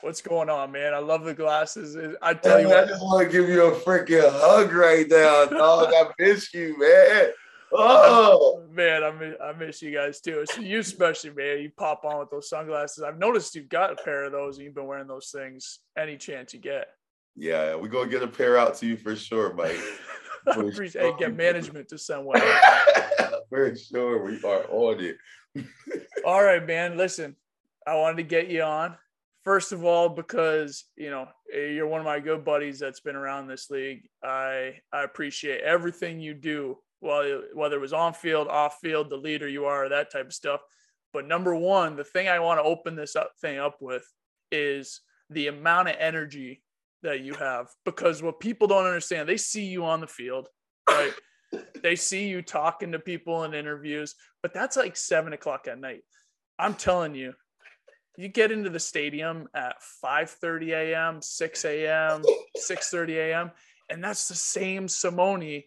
what's 0.00 0.20
going 0.22 0.48
on, 0.50 0.72
man? 0.72 0.94
I 0.94 0.98
love 0.98 1.24
the 1.24 1.34
glasses. 1.34 1.96
I 2.22 2.34
tell 2.34 2.60
you 2.60 2.72
I 2.72 2.84
just 2.86 3.02
want 3.02 3.26
to 3.26 3.32
give 3.32 3.48
you 3.48 3.64
a 3.66 3.72
freaking 3.80 4.28
hug 4.30 4.72
right 4.72 5.06
now, 5.08 5.44
dog. 5.46 5.92
I 5.94 6.10
miss 6.18 6.52
you, 6.54 6.78
man. 6.78 7.28
Oh, 7.72 8.62
man, 8.70 9.02
I 9.02 9.10
miss, 9.10 9.34
I 9.42 9.52
miss 9.52 9.82
you 9.82 9.92
guys 9.92 10.20
too. 10.20 10.44
So 10.50 10.60
you 10.60 10.78
especially, 10.78 11.30
man, 11.30 11.58
you 11.60 11.70
pop 11.76 12.04
on 12.04 12.20
with 12.20 12.30
those 12.30 12.48
sunglasses. 12.48 13.02
I've 13.02 13.18
noticed 13.18 13.54
you've 13.56 13.68
got 13.68 13.92
a 13.92 13.96
pair 13.96 14.24
of 14.24 14.32
those 14.32 14.56
and 14.56 14.64
you've 14.64 14.74
been 14.74 14.86
wearing 14.86 15.08
those 15.08 15.30
things 15.34 15.80
any 15.98 16.16
chance 16.16 16.54
you 16.54 16.60
get. 16.60 16.88
yeah, 17.34 17.74
we're 17.74 17.88
gonna 17.88 18.08
get 18.08 18.22
a 18.22 18.28
pair 18.28 18.56
out 18.56 18.76
to 18.76 18.86
you 18.86 18.96
for 18.96 19.16
sure, 19.16 19.52
Mike. 19.54 19.78
I 20.48 20.54
For 20.54 20.60
appreciate 20.68 21.02
hey, 21.02 21.08
sure. 21.08 21.16
get 21.18 21.34
management 21.34 21.88
to 21.88 21.98
send 21.98 22.24
one. 22.24 22.40
for 23.50 23.74
sure, 23.76 24.22
we 24.24 24.36
are 24.44 24.64
on 24.70 25.00
it. 25.00 25.16
All 26.24 26.42
right, 26.44 26.64
man. 26.64 26.96
Listen, 26.96 27.34
I 27.84 27.96
wanted 27.96 28.18
to 28.18 28.22
get 28.22 28.46
you 28.48 28.62
on. 28.62 28.96
First 29.46 29.70
of 29.70 29.84
all, 29.84 30.08
because 30.08 30.86
you 30.96 31.08
know 31.08 31.28
eh, 31.54 31.68
you're 31.68 31.86
one 31.86 32.00
of 32.00 32.04
my 32.04 32.18
good 32.18 32.44
buddies 32.44 32.80
that's 32.80 32.98
been 32.98 33.14
around 33.14 33.46
this 33.46 33.70
league. 33.70 34.08
I 34.20 34.80
I 34.92 35.04
appreciate 35.04 35.60
everything 35.62 36.18
you 36.18 36.34
do, 36.34 36.78
well, 37.00 37.42
whether 37.54 37.76
it 37.76 37.80
was 37.80 37.92
on 37.92 38.12
field, 38.12 38.48
off 38.48 38.78
field, 38.82 39.08
the 39.08 39.16
leader 39.16 39.46
you 39.46 39.66
are, 39.66 39.88
that 39.88 40.10
type 40.10 40.26
of 40.26 40.32
stuff. 40.32 40.62
But 41.12 41.28
number 41.28 41.54
one, 41.54 41.94
the 41.94 42.02
thing 42.02 42.26
I 42.26 42.40
want 42.40 42.58
to 42.58 42.64
open 42.64 42.96
this 42.96 43.14
up 43.14 43.30
thing 43.40 43.56
up 43.56 43.76
with 43.80 44.02
is 44.50 45.00
the 45.30 45.46
amount 45.46 45.90
of 45.90 45.96
energy 46.00 46.64
that 47.04 47.20
you 47.20 47.34
have. 47.34 47.68
Because 47.84 48.24
what 48.24 48.40
people 48.40 48.66
don't 48.66 48.86
understand, 48.86 49.28
they 49.28 49.36
see 49.36 49.66
you 49.66 49.84
on 49.84 50.00
the 50.00 50.08
field, 50.08 50.48
right? 50.88 51.12
they 51.84 51.94
see 51.94 52.26
you 52.26 52.42
talking 52.42 52.90
to 52.90 52.98
people 52.98 53.44
in 53.44 53.54
interviews, 53.54 54.16
but 54.42 54.52
that's 54.52 54.76
like 54.76 54.96
seven 54.96 55.32
o'clock 55.32 55.68
at 55.68 55.78
night. 55.78 56.02
I'm 56.58 56.74
telling 56.74 57.14
you, 57.14 57.32
you 58.16 58.28
get 58.28 58.50
into 58.50 58.70
the 58.70 58.80
stadium 58.80 59.48
at 59.54 59.76
5:30 60.04 60.70
a.m., 60.72 61.22
6 61.22 61.64
a.m., 61.64 62.22
6:30 62.56 63.10
a.m., 63.16 63.50
and 63.90 64.02
that's 64.02 64.28
the 64.28 64.34
same 64.34 64.88
Simone 64.88 65.62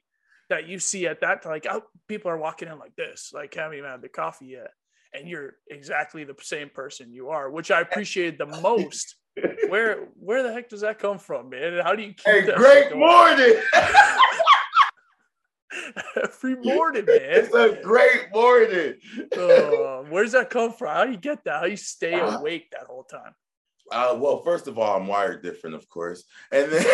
that 0.49 0.67
you 0.67 0.79
see 0.79 1.07
at 1.07 1.21
that 1.21 1.45
like 1.45 1.67
oh, 1.69 1.83
people 2.07 2.31
are 2.31 2.37
walking 2.37 2.67
in 2.67 2.79
like 2.79 2.95
this, 2.95 3.31
like 3.33 3.53
haven't 3.53 3.77
even 3.77 3.89
had 3.89 4.01
the 4.01 4.09
coffee 4.09 4.47
yet, 4.47 4.71
and 5.13 5.27
you're 5.27 5.55
exactly 5.69 6.23
the 6.23 6.35
same 6.41 6.69
person 6.69 7.13
you 7.13 7.29
are, 7.29 7.49
which 7.49 7.71
I 7.71 7.81
appreciated 7.81 8.37
the 8.37 8.61
most. 8.61 9.15
Where 9.69 10.09
where 10.19 10.43
the 10.43 10.51
heck 10.51 10.67
does 10.67 10.81
that 10.81 10.99
come 10.99 11.17
from, 11.17 11.49
man? 11.49 11.79
How 11.81 11.95
do 11.95 12.01
you 12.01 12.09
keep 12.09 12.25
Hey, 12.25 12.41
that 12.41 12.57
great 12.57 12.89
going? 12.89 12.99
morning. 12.99 13.55
every 16.23 16.55
morning, 16.55 17.05
man? 17.05 17.17
it's 17.21 17.53
a 17.53 17.79
great 17.81 18.27
morning. 18.33 18.95
Uh, 19.35 20.03
where's 20.09 20.33
that 20.33 20.49
come 20.49 20.73
from? 20.73 20.89
How 20.89 21.05
do 21.05 21.11
you 21.11 21.17
get 21.17 21.43
that? 21.45 21.59
How 21.59 21.63
do 21.65 21.71
you 21.71 21.77
stay 21.77 22.19
awake 22.19 22.71
that 22.71 22.83
whole 22.87 23.03
time? 23.03 23.33
Uh, 23.91 24.15
well, 24.19 24.41
first 24.43 24.67
of 24.67 24.77
all, 24.77 24.97
I'm 24.97 25.07
wired 25.07 25.41
different, 25.41 25.75
of 25.75 25.89
course, 25.89 26.23
and 26.51 26.71
then, 26.71 26.85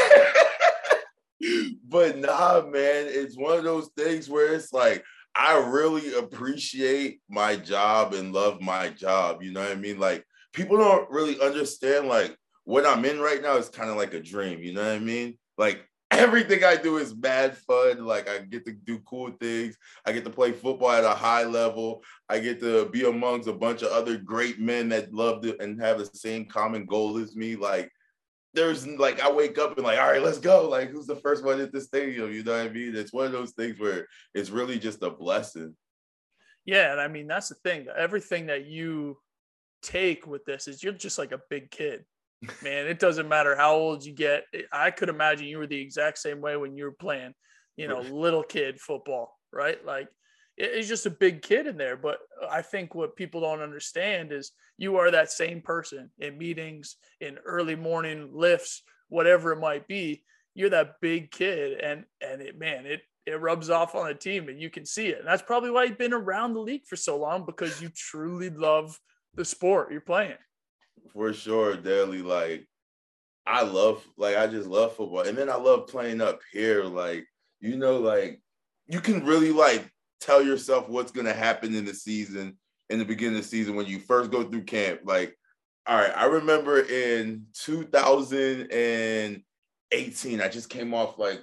but 1.87 2.17
nah, 2.17 2.61
man, 2.61 3.07
it's 3.09 3.37
one 3.37 3.57
of 3.57 3.63
those 3.63 3.89
things 3.97 4.29
where 4.29 4.53
it's 4.53 4.71
like 4.71 5.03
I 5.35 5.57
really 5.57 6.13
appreciate 6.13 7.19
my 7.29 7.57
job 7.57 8.13
and 8.13 8.33
love 8.33 8.61
my 8.61 8.89
job. 8.89 9.43
You 9.43 9.51
know 9.51 9.61
what 9.61 9.71
I 9.71 9.75
mean? 9.75 9.99
Like 9.99 10.25
people 10.53 10.77
don't 10.77 11.09
really 11.11 11.39
understand 11.41 12.07
like 12.07 12.37
what 12.63 12.85
I'm 12.85 13.03
in 13.03 13.19
right 13.19 13.41
now 13.41 13.57
is 13.57 13.67
kind 13.67 13.89
of 13.89 13.97
like 13.97 14.13
a 14.13 14.21
dream. 14.21 14.59
You 14.59 14.73
know 14.73 14.83
what 14.83 14.95
I 14.95 14.99
mean? 14.99 15.37
Like 15.57 15.85
everything 16.17 16.63
I 16.63 16.75
do 16.75 16.97
is 16.97 17.15
mad 17.15 17.57
fun. 17.57 18.05
Like 18.05 18.29
I 18.29 18.39
get 18.39 18.65
to 18.65 18.73
do 18.73 18.99
cool 18.99 19.31
things. 19.31 19.77
I 20.05 20.11
get 20.11 20.23
to 20.25 20.29
play 20.29 20.51
football 20.51 20.91
at 20.91 21.03
a 21.03 21.09
high 21.09 21.43
level. 21.43 22.03
I 22.29 22.39
get 22.39 22.59
to 22.61 22.89
be 22.89 23.05
amongst 23.05 23.47
a 23.47 23.53
bunch 23.53 23.81
of 23.81 23.91
other 23.91 24.17
great 24.17 24.59
men 24.59 24.89
that 24.89 25.13
love 25.13 25.41
to 25.43 25.61
and 25.61 25.81
have 25.81 25.99
the 25.99 26.05
same 26.05 26.45
common 26.45 26.85
goal 26.85 27.17
as 27.17 27.35
me. 27.35 27.55
Like 27.55 27.91
there's 28.53 28.87
like 28.87 29.21
I 29.21 29.31
wake 29.31 29.57
up 29.57 29.77
and 29.77 29.85
like, 29.85 29.99
all 29.99 30.11
right, 30.11 30.21
let's 30.21 30.39
go. 30.39 30.69
Like 30.69 30.89
who's 30.89 31.07
the 31.07 31.17
first 31.17 31.43
one 31.43 31.59
at 31.59 31.71
the 31.71 31.81
stadium? 31.81 32.31
You 32.31 32.43
know 32.43 32.57
what 32.57 32.67
I 32.67 32.69
mean? 32.69 32.95
It's 32.95 33.13
one 33.13 33.25
of 33.25 33.31
those 33.31 33.51
things 33.51 33.79
where 33.79 34.07
it's 34.33 34.49
really 34.49 34.79
just 34.79 35.03
a 35.03 35.09
blessing. 35.09 35.75
Yeah, 36.65 36.91
and 36.91 37.01
I 37.01 37.07
mean 37.07 37.27
that's 37.27 37.49
the 37.49 37.55
thing. 37.55 37.87
Everything 37.95 38.47
that 38.47 38.65
you 38.65 39.17
take 39.81 40.25
with 40.25 40.45
this 40.45 40.67
is 40.67 40.83
you're 40.83 40.93
just 40.93 41.17
like 41.17 41.31
a 41.31 41.41
big 41.49 41.69
kid. 41.69 42.05
Man, 42.63 42.87
it 42.87 42.99
doesn't 42.99 43.27
matter 43.27 43.55
how 43.55 43.75
old 43.75 44.05
you 44.05 44.13
get. 44.13 44.45
I 44.71 44.91
could 44.91 45.09
imagine 45.09 45.47
you 45.47 45.57
were 45.57 45.67
the 45.67 45.79
exact 45.79 46.17
same 46.17 46.41
way 46.41 46.57
when 46.57 46.75
you 46.75 46.85
were 46.85 46.91
playing, 46.91 47.33
you 47.77 47.87
know, 47.87 47.99
little 48.01 48.43
kid 48.43 48.79
football, 48.79 49.37
right? 49.51 49.83
Like 49.85 50.07
it's 50.57 50.87
just 50.87 51.05
a 51.05 51.11
big 51.11 51.41
kid 51.41 51.67
in 51.67 51.77
there. 51.77 51.97
But 51.97 52.19
I 52.49 52.61
think 52.61 52.95
what 52.95 53.15
people 53.15 53.41
don't 53.41 53.61
understand 53.61 54.31
is 54.31 54.51
you 54.77 54.97
are 54.97 55.11
that 55.11 55.31
same 55.31 55.61
person 55.61 56.09
in 56.19 56.37
meetings, 56.37 56.95
in 57.19 57.37
early 57.45 57.75
morning 57.75 58.29
lifts, 58.33 58.83
whatever 59.09 59.51
it 59.51 59.59
might 59.59 59.87
be. 59.87 60.23
You're 60.53 60.69
that 60.69 61.01
big 61.01 61.31
kid, 61.31 61.79
and 61.81 62.05
and 62.21 62.41
it 62.41 62.57
man, 62.57 62.85
it 62.85 63.01
it 63.25 63.41
rubs 63.41 63.69
off 63.69 63.95
on 63.95 64.07
the 64.07 64.13
team 64.13 64.49
and 64.49 64.61
you 64.61 64.69
can 64.69 64.85
see 64.85 65.07
it. 65.07 65.19
And 65.19 65.27
that's 65.27 65.41
probably 65.41 65.71
why 65.71 65.85
you've 65.85 65.97
been 65.97 66.13
around 66.13 66.53
the 66.53 66.59
league 66.59 66.85
for 66.85 66.95
so 66.95 67.17
long 67.17 67.45
because 67.45 67.81
you 67.81 67.89
truly 67.89 68.49
love 68.49 68.99
the 69.33 69.45
sport 69.45 69.91
you're 69.91 70.01
playing. 70.01 70.37
For 71.13 71.33
sure, 71.33 71.75
daily. 71.75 72.21
Like 72.21 72.67
I 73.45 73.63
love, 73.63 74.05
like 74.17 74.37
I 74.37 74.47
just 74.47 74.67
love 74.67 74.95
football, 74.95 75.21
and 75.21 75.37
then 75.37 75.49
I 75.49 75.55
love 75.55 75.87
playing 75.87 76.21
up 76.21 76.39
here. 76.51 76.83
Like 76.83 77.25
you 77.59 77.77
know, 77.77 77.97
like 77.97 78.41
you 78.87 78.99
can 78.99 79.25
really 79.25 79.51
like 79.51 79.89
tell 80.19 80.41
yourself 80.41 80.89
what's 80.89 81.11
gonna 81.11 81.33
happen 81.33 81.75
in 81.75 81.85
the 81.85 81.93
season 81.93 82.57
in 82.89 82.99
the 82.99 83.05
beginning 83.05 83.37
of 83.37 83.43
the 83.43 83.47
season 83.47 83.75
when 83.75 83.87
you 83.87 83.99
first 83.99 84.31
go 84.31 84.43
through 84.43 84.63
camp. 84.63 85.01
Like, 85.03 85.37
all 85.87 85.97
right, 85.97 86.11
I 86.15 86.25
remember 86.25 86.81
in 86.81 87.45
2018, 87.53 90.41
I 90.41 90.47
just 90.49 90.69
came 90.69 90.93
off 90.93 91.17
like 91.17 91.41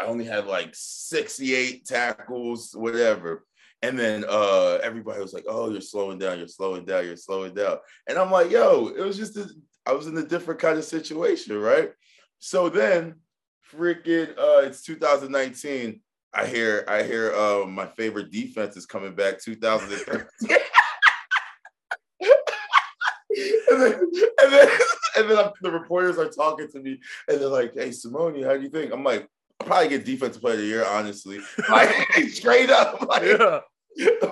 I 0.00 0.04
only 0.04 0.24
had 0.24 0.46
like 0.46 0.70
68 0.72 1.84
tackles, 1.84 2.72
whatever. 2.74 3.44
And 3.82 3.98
then 3.98 4.24
uh 4.28 4.78
everybody 4.82 5.20
was 5.20 5.32
like, 5.32 5.44
"Oh, 5.48 5.70
you're 5.70 5.80
slowing 5.80 6.18
down, 6.18 6.38
you're 6.38 6.48
slowing 6.48 6.84
down, 6.84 7.06
you're 7.06 7.16
slowing 7.16 7.54
down." 7.54 7.78
And 8.08 8.18
I'm 8.18 8.30
like, 8.30 8.50
"Yo, 8.50 8.88
it 8.88 9.00
was 9.00 9.16
just 9.16 9.36
a, 9.36 9.48
I 9.86 9.92
was 9.92 10.06
in 10.06 10.18
a 10.18 10.24
different 10.24 10.60
kind 10.60 10.78
of 10.78 10.84
situation, 10.84 11.58
right?" 11.58 11.90
So 12.40 12.68
then, 12.68 13.16
freaking, 13.72 14.30
uh, 14.38 14.66
it's 14.66 14.82
2019. 14.82 16.00
I 16.34 16.46
hear, 16.46 16.84
I 16.86 17.02
hear, 17.02 17.34
uh, 17.34 17.64
my 17.66 17.86
favorite 17.86 18.30
defense 18.30 18.76
is 18.76 18.86
coming 18.86 19.14
back. 19.14 19.40
2013. 19.40 20.26
and 23.70 23.82
then, 23.82 23.94
and 24.42 24.52
then, 24.52 24.68
and 25.16 25.30
then 25.30 25.50
the 25.62 25.70
reporters 25.70 26.18
are 26.18 26.28
talking 26.28 26.68
to 26.68 26.80
me, 26.80 27.00
and 27.28 27.40
they're 27.40 27.48
like, 27.48 27.74
"Hey, 27.74 27.92
Simone, 27.92 28.42
how 28.42 28.56
do 28.56 28.62
you 28.62 28.70
think?" 28.70 28.92
I'm 28.92 29.04
like, 29.04 29.28
I'll 29.60 29.66
probably 29.66 29.88
get 29.88 30.04
defensive 30.04 30.40
player 30.40 30.54
of 30.54 30.60
the 30.60 30.66
year, 30.66 30.84
honestly. 30.84 31.40
Like 31.68 31.90
straight 32.28 32.70
up, 32.70 33.02
like, 33.08 33.22
yeah. 33.22 33.60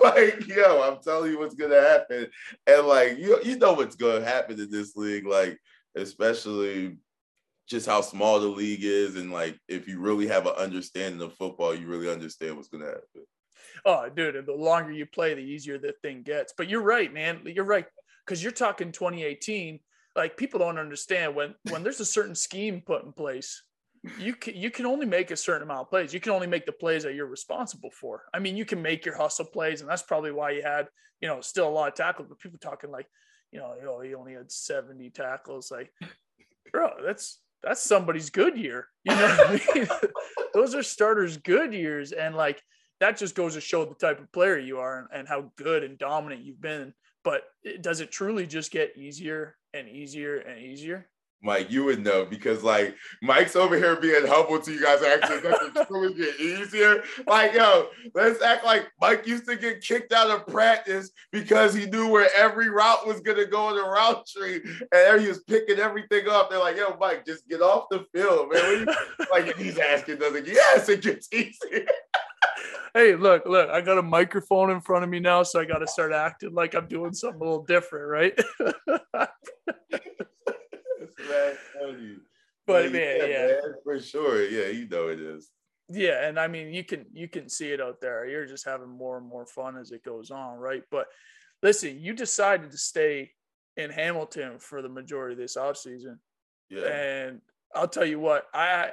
like, 0.02 0.46
yo, 0.46 0.82
I'm 0.82 1.02
telling 1.02 1.32
you 1.32 1.38
what's 1.38 1.54
gonna 1.54 1.80
happen. 1.80 2.28
And 2.66 2.86
like 2.86 3.18
you 3.18 3.38
you 3.42 3.58
know 3.58 3.72
what's 3.72 3.96
gonna 3.96 4.24
happen 4.24 4.60
in 4.60 4.70
this 4.70 4.96
league, 4.96 5.26
like, 5.26 5.58
especially 5.96 6.96
just 7.68 7.86
how 7.86 8.00
small 8.00 8.40
the 8.40 8.46
league 8.46 8.84
is, 8.84 9.16
and 9.16 9.32
like 9.32 9.58
if 9.68 9.88
you 9.88 9.98
really 10.00 10.28
have 10.28 10.46
an 10.46 10.54
understanding 10.56 11.20
of 11.20 11.34
football, 11.34 11.74
you 11.74 11.86
really 11.86 12.10
understand 12.10 12.56
what's 12.56 12.68
gonna 12.68 12.86
happen. 12.86 13.26
Oh, 13.84 14.08
dude, 14.08 14.46
the 14.46 14.52
longer 14.52 14.92
you 14.92 15.06
play, 15.06 15.34
the 15.34 15.40
easier 15.40 15.78
the 15.78 15.94
thing 16.02 16.22
gets. 16.22 16.54
But 16.56 16.68
you're 16.68 16.82
right, 16.82 17.12
man. 17.12 17.42
You're 17.44 17.64
right. 17.64 17.86
Because 18.24 18.42
you're 18.42 18.52
talking 18.52 18.92
2018. 18.92 19.80
Like 20.14 20.36
people 20.36 20.58
don't 20.58 20.78
understand 20.78 21.34
when 21.34 21.54
when 21.70 21.82
there's 21.82 22.00
a 22.00 22.04
certain 22.06 22.34
scheme 22.34 22.80
put 22.80 23.04
in 23.04 23.12
place 23.12 23.62
you 24.18 24.34
can 24.34 24.54
you 24.54 24.70
can 24.70 24.86
only 24.86 25.06
make 25.06 25.30
a 25.30 25.36
certain 25.36 25.62
amount 25.62 25.82
of 25.82 25.90
plays. 25.90 26.14
You 26.14 26.20
can 26.20 26.32
only 26.32 26.46
make 26.46 26.66
the 26.66 26.72
plays 26.72 27.02
that 27.02 27.14
you're 27.14 27.26
responsible 27.26 27.90
for. 27.90 28.24
I 28.34 28.38
mean, 28.38 28.56
you 28.56 28.64
can 28.64 28.82
make 28.82 29.04
your 29.04 29.16
hustle 29.16 29.46
plays, 29.46 29.80
and 29.80 29.90
that's 29.90 30.02
probably 30.02 30.32
why 30.32 30.50
you 30.50 30.62
had, 30.62 30.88
you 31.20 31.28
know, 31.28 31.40
still 31.40 31.68
a 31.68 31.70
lot 31.70 31.88
of 31.88 31.94
tackles, 31.94 32.28
but 32.28 32.38
people 32.38 32.58
talking 32.60 32.90
like, 32.90 33.06
you 33.52 33.58
know, 33.58 33.74
oh, 33.88 34.00
he 34.00 34.14
only 34.14 34.34
had 34.34 34.50
70 34.50 35.10
tackles. 35.10 35.70
Like, 35.70 35.92
bro, 36.72 36.90
that's 37.04 37.40
that's 37.62 37.82
somebody's 37.82 38.30
good 38.30 38.56
year. 38.56 38.88
You 39.04 39.14
know 39.14 39.26
I 39.26 39.60
mean? 39.74 39.88
Those 40.54 40.74
are 40.74 40.82
starters' 40.82 41.36
good 41.36 41.74
years. 41.74 42.12
And 42.12 42.34
like 42.34 42.62
that 43.00 43.18
just 43.18 43.34
goes 43.34 43.54
to 43.54 43.60
show 43.60 43.84
the 43.84 43.94
type 43.94 44.20
of 44.20 44.32
player 44.32 44.58
you 44.58 44.78
are 44.78 45.00
and, 45.00 45.08
and 45.12 45.28
how 45.28 45.52
good 45.56 45.82
and 45.84 45.98
dominant 45.98 46.44
you've 46.44 46.60
been. 46.60 46.94
But 47.24 47.42
it, 47.62 47.82
does 47.82 48.00
it 48.00 48.12
truly 48.12 48.46
just 48.46 48.70
get 48.70 48.96
easier 48.96 49.56
and 49.74 49.88
easier 49.88 50.38
and 50.38 50.60
easier? 50.60 51.08
Mike, 51.46 51.70
you 51.70 51.84
would 51.84 52.02
know 52.02 52.26
because 52.26 52.64
like 52.64 52.96
Mike's 53.22 53.54
over 53.54 53.76
here 53.76 53.94
being 53.96 54.26
helpful 54.26 54.60
to 54.60 54.72
you 54.72 54.82
guys. 54.82 55.00
Actually, 55.02 55.40
that's 55.40 55.86
truly 55.88 56.12
get 56.12 56.38
easier. 56.40 57.04
Like, 57.26 57.54
yo, 57.54 57.86
let's 58.14 58.42
act 58.42 58.64
like 58.64 58.88
Mike 59.00 59.26
used 59.26 59.46
to 59.46 59.56
get 59.56 59.80
kicked 59.80 60.12
out 60.12 60.28
of 60.28 60.46
practice 60.48 61.10
because 61.30 61.72
he 61.72 61.86
knew 61.86 62.08
where 62.08 62.28
every 62.36 62.68
route 62.68 63.06
was 63.06 63.20
gonna 63.20 63.46
go 63.46 63.70
in 63.70 63.76
the 63.76 63.82
route 63.82 64.26
tree, 64.26 64.60
and 64.92 65.20
he 65.20 65.28
was 65.28 65.44
picking 65.44 65.78
everything 65.78 66.28
up. 66.28 66.50
They're 66.50 66.58
like, 66.58 66.76
yo, 66.76 66.96
Mike, 66.98 67.24
just 67.24 67.48
get 67.48 67.62
off 67.62 67.86
the 67.90 68.04
field, 68.12 68.52
man. 68.52 68.86
like 69.30 69.56
he's 69.56 69.78
asking, 69.78 70.18
doesn't 70.18 70.46
yes, 70.46 70.88
it 70.88 71.00
gets 71.00 71.32
easier. 71.32 71.86
hey, 72.92 73.14
look, 73.14 73.46
look, 73.46 73.70
I 73.70 73.80
got 73.80 73.98
a 73.98 74.02
microphone 74.02 74.70
in 74.70 74.80
front 74.80 75.04
of 75.04 75.10
me 75.10 75.20
now, 75.20 75.44
so 75.44 75.60
I 75.60 75.64
got 75.64 75.78
to 75.78 75.86
start 75.86 76.12
acting 76.12 76.54
like 76.54 76.74
I'm 76.74 76.88
doing 76.88 77.14
something 77.14 77.40
a 77.40 77.44
little 77.44 77.64
different, 77.64 78.08
right? 78.08 79.28
But 82.66 82.92
man, 82.92 83.18
yeah, 83.20 83.26
yeah. 83.26 83.46
Man, 83.46 83.74
for 83.84 84.00
sure. 84.00 84.44
Yeah, 84.44 84.68
you 84.68 84.88
know 84.88 85.08
it 85.08 85.20
is. 85.20 85.50
Yeah, 85.88 86.26
and 86.26 86.38
I 86.38 86.48
mean 86.48 86.72
you 86.74 86.82
can 86.82 87.06
you 87.12 87.28
can 87.28 87.48
see 87.48 87.70
it 87.70 87.80
out 87.80 88.00
there. 88.00 88.26
You're 88.26 88.46
just 88.46 88.64
having 88.64 88.88
more 88.88 89.18
and 89.18 89.26
more 89.26 89.46
fun 89.46 89.76
as 89.76 89.92
it 89.92 90.02
goes 90.02 90.30
on, 90.30 90.58
right? 90.58 90.82
But 90.90 91.06
listen, 91.62 92.00
you 92.00 92.12
decided 92.12 92.72
to 92.72 92.78
stay 92.78 93.30
in 93.76 93.90
Hamilton 93.90 94.58
for 94.58 94.82
the 94.82 94.88
majority 94.88 95.34
of 95.34 95.38
this 95.38 95.56
off 95.56 95.76
season. 95.76 96.18
Yeah. 96.70 96.86
And 96.86 97.40
I'll 97.74 97.88
tell 97.88 98.04
you 98.04 98.18
what, 98.18 98.46
I 98.52 98.90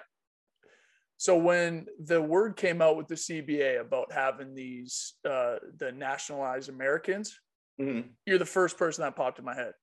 so 1.17 1.37
when 1.37 1.87
the 2.03 2.21
word 2.21 2.57
came 2.57 2.81
out 2.81 2.97
with 2.97 3.07
the 3.07 3.15
CBA 3.15 3.79
about 3.81 4.11
having 4.11 4.53
these 4.53 5.13
uh 5.27 5.55
the 5.77 5.91
nationalized 5.91 6.69
Americans, 6.69 7.39
mm-hmm. 7.81 8.07
you're 8.27 8.37
the 8.37 8.45
first 8.45 8.77
person 8.77 9.03
that 9.03 9.15
popped 9.15 9.39
in 9.39 9.45
my 9.45 9.55
head. 9.55 9.73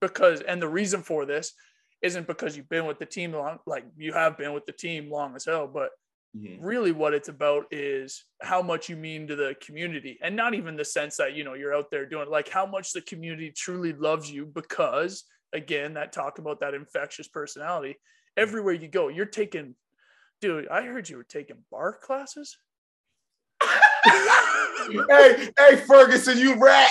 Because 0.00 0.40
and 0.40 0.62
the 0.62 0.68
reason 0.68 1.02
for 1.02 1.26
this 1.26 1.52
isn't 2.06 2.26
because 2.26 2.56
you've 2.56 2.68
been 2.68 2.86
with 2.86 2.98
the 2.98 3.06
team 3.06 3.32
long, 3.32 3.58
like 3.66 3.84
you 3.96 4.12
have 4.12 4.38
been 4.38 4.52
with 4.52 4.64
the 4.64 4.72
team 4.72 5.10
long 5.10 5.36
as 5.36 5.44
hell, 5.44 5.66
but 5.66 5.90
mm-hmm. 6.36 6.64
really 6.64 6.92
what 6.92 7.12
it's 7.12 7.28
about 7.28 7.66
is 7.70 8.24
how 8.40 8.62
much 8.62 8.88
you 8.88 8.96
mean 8.96 9.26
to 9.26 9.36
the 9.36 9.54
community 9.60 10.18
and 10.22 10.34
not 10.34 10.54
even 10.54 10.76
the 10.76 10.84
sense 10.84 11.16
that, 11.16 11.34
you 11.34 11.44
know, 11.44 11.54
you're 11.54 11.74
out 11.74 11.90
there 11.90 12.06
doing 12.06 12.30
like 12.30 12.48
how 12.48 12.64
much 12.64 12.92
the 12.92 13.00
community 13.02 13.52
truly 13.54 13.92
loves 13.92 14.30
you 14.30 14.46
because 14.46 15.24
again, 15.52 15.94
that 15.94 16.12
talk 16.12 16.38
about 16.38 16.60
that 16.60 16.74
infectious 16.74 17.28
personality 17.28 17.96
everywhere 18.36 18.74
you 18.74 18.88
go, 18.88 19.08
you're 19.08 19.26
taking, 19.26 19.74
dude, 20.40 20.68
I 20.68 20.82
heard 20.82 21.08
you 21.08 21.16
were 21.16 21.24
taking 21.24 21.56
bar 21.70 21.98
classes. 22.00 22.56
hey, 25.10 25.48
hey, 25.58 25.76
Ferguson, 25.76 26.38
you 26.38 26.54
rat. 26.62 26.90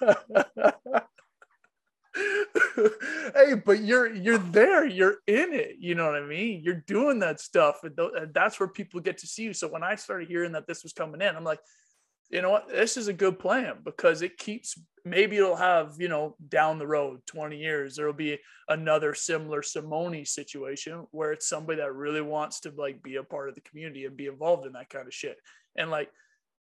hey, 3.34 3.54
but 3.54 3.80
you're 3.80 4.12
you're 4.14 4.38
there, 4.38 4.86
you're 4.86 5.18
in 5.26 5.52
it. 5.52 5.76
You 5.78 5.94
know 5.94 6.06
what 6.06 6.22
I 6.22 6.26
mean? 6.26 6.62
You're 6.64 6.82
doing 6.86 7.18
that 7.20 7.40
stuff, 7.40 7.80
and, 7.82 7.96
th- 7.96 8.12
and 8.16 8.34
that's 8.34 8.58
where 8.58 8.68
people 8.68 9.00
get 9.00 9.18
to 9.18 9.26
see 9.26 9.44
you. 9.44 9.52
So 9.52 9.68
when 9.68 9.82
I 9.82 9.94
started 9.96 10.28
hearing 10.28 10.52
that 10.52 10.66
this 10.66 10.82
was 10.82 10.92
coming 10.92 11.20
in, 11.20 11.36
I'm 11.36 11.44
like, 11.44 11.60
you 12.30 12.42
know 12.42 12.50
what? 12.50 12.68
This 12.68 12.96
is 12.96 13.08
a 13.08 13.12
good 13.12 13.38
plan 13.38 13.76
because 13.84 14.22
it 14.22 14.38
keeps. 14.38 14.78
Maybe 15.04 15.36
it'll 15.36 15.56
have 15.56 15.94
you 15.98 16.08
know 16.08 16.36
down 16.48 16.78
the 16.78 16.86
road, 16.86 17.20
20 17.26 17.56
years, 17.58 17.96
there'll 17.96 18.12
be 18.12 18.38
another 18.68 19.14
similar 19.14 19.62
Simone 19.62 20.24
situation 20.24 21.06
where 21.10 21.32
it's 21.32 21.48
somebody 21.48 21.80
that 21.80 21.94
really 21.94 22.22
wants 22.22 22.60
to 22.60 22.72
like 22.76 23.02
be 23.02 23.16
a 23.16 23.22
part 23.22 23.48
of 23.48 23.54
the 23.54 23.60
community 23.60 24.04
and 24.04 24.16
be 24.16 24.26
involved 24.26 24.66
in 24.66 24.72
that 24.72 24.90
kind 24.90 25.06
of 25.06 25.14
shit, 25.14 25.38
and 25.76 25.90
like 25.90 26.10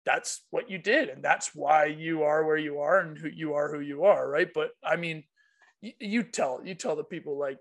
that's 0.05 0.43
what 0.51 0.69
you 0.69 0.79
did 0.79 1.09
and 1.09 1.23
that's 1.23 1.55
why 1.55 1.85
you 1.85 2.25
are 2.25 2.45
where 2.45 2.57
you 2.57 2.81
are 2.81 2.99
and 2.99 3.17
who 3.17 3.29
you 3.29 3.55
are 3.55 3.73
who 3.73 3.81
you 3.81 4.03
are 4.05 4.29
right 4.29 4.49
but 4.53 4.71
i 4.83 4.97
mean 4.97 5.23
you, 5.83 5.93
you 5.99 6.23
tell 6.23 6.61
you 6.65 6.75
tell 6.75 6.97
the 6.97 7.05
people 7.05 7.39
like 7.39 7.59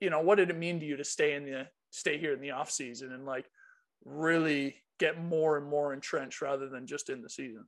you 0.00 0.10
know 0.10 0.20
what 0.20 0.36
did 0.36 0.50
it 0.50 0.58
mean 0.58 0.80
to 0.80 0.86
you 0.86 0.96
to 0.96 1.04
stay 1.04 1.34
in 1.34 1.44
the 1.44 1.66
stay 1.90 2.18
here 2.18 2.34
in 2.34 2.40
the 2.40 2.50
off 2.50 2.70
season 2.70 3.12
and 3.12 3.24
like 3.24 3.46
really 4.04 4.76
get 4.98 5.22
more 5.22 5.56
and 5.56 5.66
more 5.66 5.94
entrenched 5.94 6.42
rather 6.42 6.68
than 6.68 6.86
just 6.86 7.08
in 7.08 7.22
the 7.22 7.30
season? 7.30 7.64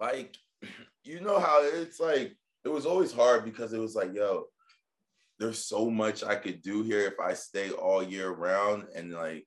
Like 0.00 0.36
you 1.04 1.20
know 1.20 1.38
how 1.38 1.62
it's 1.62 2.00
like 2.00 2.36
it 2.64 2.68
was 2.68 2.86
always 2.86 3.12
hard 3.12 3.44
because 3.44 3.72
it 3.72 3.80
was 3.80 3.94
like 3.94 4.14
yo 4.14 4.46
there's 5.38 5.58
so 5.58 5.90
much 5.90 6.22
i 6.22 6.36
could 6.36 6.62
do 6.62 6.84
here 6.84 7.00
if 7.00 7.18
i 7.18 7.34
stay 7.34 7.70
all 7.70 8.02
year 8.02 8.30
round. 8.30 8.84
And 8.94 9.12
like 9.12 9.46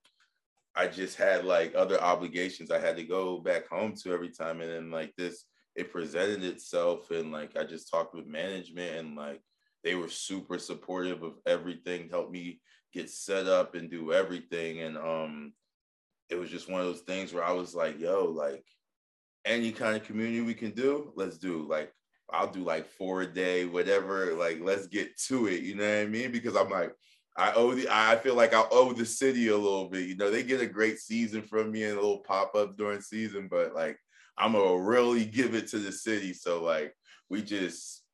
i 0.76 0.88
just 0.88 1.18
had 1.18 1.46
like 1.46 1.74
other 1.76 2.02
obligations. 2.02 2.72
I 2.72 2.80
had 2.80 2.98
to 2.98 3.04
go 3.04 3.40
back 3.40 3.68
home 3.68 3.96
to 4.04 4.14
every 4.14 4.30
time. 4.30 4.62
And 4.62 4.70
then 4.70 4.92
like 4.92 5.14
this 5.18 5.46
it 5.76 5.92
presented 5.92 6.44
itself 6.44 7.12
and 7.12 7.32
like 7.32 7.58
i 7.58 7.64
just 7.64 7.90
talked 7.92 8.16
with 8.16 8.26
management 8.26 8.96
and 8.98 9.16
like 9.16 9.42
they 9.86 9.96
were 9.96 10.10
super 10.10 10.58
supportive 10.58 11.22
of 11.24 11.36
everything, 11.46 12.10
helped 12.10 12.32
me 12.32 12.60
get 12.92 13.10
set 13.10 13.46
up 13.46 13.76
and 13.76 13.90
do 13.90 14.12
everything. 14.12 14.82
And 14.82 14.98
um, 14.98 15.54
it 16.30 16.36
was 16.36 16.50
just 16.50 16.70
one 16.70 16.82
of 16.82 16.88
those 16.88 17.02
things 17.02 17.32
where 17.32 17.44
I 17.44 17.52
was 17.52 17.76
like, 17.76 18.00
yo, 18.00 18.26
like 18.26 18.66
any 19.46 19.72
kind 19.72 19.96
of 19.96 20.04
community 20.04 20.42
we 20.42 20.56
can 20.56 20.72
do, 20.72 21.14
let's 21.16 21.38
do. 21.38 21.68
Like, 21.70 21.94
I'll 22.34 22.52
do 22.52 22.64
like 22.64 22.88
four 22.88 23.22
a 23.22 23.28
day, 23.28 23.66
whatever. 23.66 24.34
Like, 24.34 24.60
let's 24.60 24.88
get 24.88 25.16
to 25.28 25.48
it. 25.48 25.62
You 25.62 25.76
know 25.76 25.88
what 25.88 26.02
I 26.02 26.06
mean? 26.08 26.32
Because 26.32 26.56
I'm 26.56 26.72
like, 26.72 26.92
I 27.38 27.54
owe 27.54 27.76
the 27.76 27.88
I 27.92 28.16
feel 28.16 28.34
like 28.34 28.56
I 28.56 28.66
owe 28.72 28.92
the 28.92 29.06
city 29.06 29.50
a 29.50 29.58
little 29.58 29.90
bit. 29.90 30.08
You 30.08 30.16
know, 30.16 30.32
they 30.32 30.42
get 30.42 30.62
a 30.62 30.66
great 30.66 30.98
season 30.98 31.44
from 31.44 31.72
me 31.72 31.84
and 31.84 31.94
a 31.94 32.02
little 32.02 32.20
pop-up 32.20 32.76
during 32.76 33.02
season, 33.02 33.50
but 33.52 33.76
like 33.76 34.00
I'm 34.38 34.54
gonna 34.54 34.82
really 34.82 35.26
give 35.26 35.54
it 35.54 35.68
to 35.68 35.78
the 35.80 35.92
city. 35.92 36.34
So 36.34 36.64
like 36.64 36.96
we 37.30 37.44
just 37.44 38.05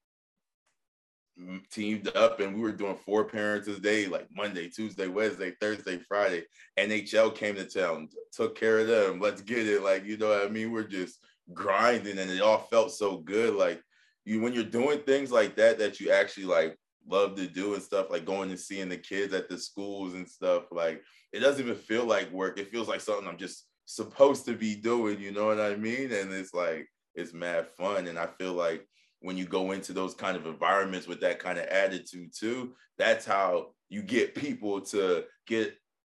teamed 1.71 2.08
up 2.15 2.39
and 2.39 2.56
we 2.56 2.62
were 2.62 2.71
doing 2.71 2.95
four 2.95 3.25
parents 3.25 3.67
a 3.67 3.80
day, 3.80 4.08
like 4.08 4.27
Monday, 4.36 4.69
Tuesday, 4.69 5.08
Wednesday, 5.08 5.54
Thursday, 5.60 5.97
Friday. 6.08 6.43
NHL 6.80 7.36
came 7.36 7.56
to 7.56 7.65
town, 7.65 8.10
took 8.32 8.58
care 8.58 8.80
of 8.80 8.88
them. 8.88 9.19
Let's 9.19 9.41
get 9.41 9.67
it. 9.67 9.84
Like, 9.84 10.06
you 10.06 10.17
know 10.17 10.30
what 10.30 10.45
I 10.45 10.49
mean? 10.49 10.71
We're 10.71 10.84
just 10.84 11.19
grinding 11.54 12.19
and 12.19 12.32
it 12.32 12.41
all 12.41 12.60
felt 12.60 12.91
so 12.91 13.17
good. 13.17 13.56
Like 13.56 13.82
you 14.25 14.41
when 14.41 14.54
you're 14.54 14.63
doing 14.63 14.99
things 14.99 15.32
like 15.32 15.56
that 15.56 15.80
that 15.80 15.99
you 15.99 16.12
actually 16.12 16.45
like 16.45 16.77
love 17.08 17.36
to 17.36 17.47
do 17.47 17.73
and 17.73 17.84
stuff, 17.84 18.10
like 18.10 18.25
going 18.25 18.49
and 18.49 18.60
seeing 18.60 18.89
the 18.89 18.97
kids 18.97 19.34
at 19.34 19.49
the 19.49 19.58
schools 19.58 20.13
and 20.13 20.27
stuff, 20.27 20.63
like 20.71 21.01
it 21.34 21.39
doesn't 21.39 21.63
even 21.63 21.75
feel 21.75 22.06
like 22.06 22.32
work. 22.32 22.60
It 22.60 22.69
feels 22.69 22.88
like 22.88 23.01
something 23.01 23.27
I'm 23.27 23.38
just 23.38 23.65
supposed 23.86 24.45
to 24.45 24.54
be 24.54 24.75
doing, 24.75 25.19
you 25.19 25.32
know 25.32 25.47
what 25.47 25.60
I 25.60 25.75
mean? 25.75 26.12
And 26.12 26.32
it's 26.32 26.54
like 26.54 26.88
it's 27.15 27.34
mad 27.34 27.67
fun. 27.67 28.08
And 28.08 28.17
I 28.17 28.27
feel 28.27 28.54
like 28.54 28.88
when 29.21 29.38
you 29.38 29.45
go 29.45 29.71
into 29.71 29.93
those 29.93 30.13
kind 30.13 30.36
of 30.36 30.45
environments 30.45 31.07
with 31.07 31.21
that 31.21 31.39
kind 31.39 31.57
of 31.57 31.65
attitude 31.65 32.31
too, 32.38 32.73
that's 32.97 33.25
how 33.25 33.67
you 33.89 34.01
get 34.01 34.36
people 34.36 34.81
to 34.81 35.23
get 35.47 35.75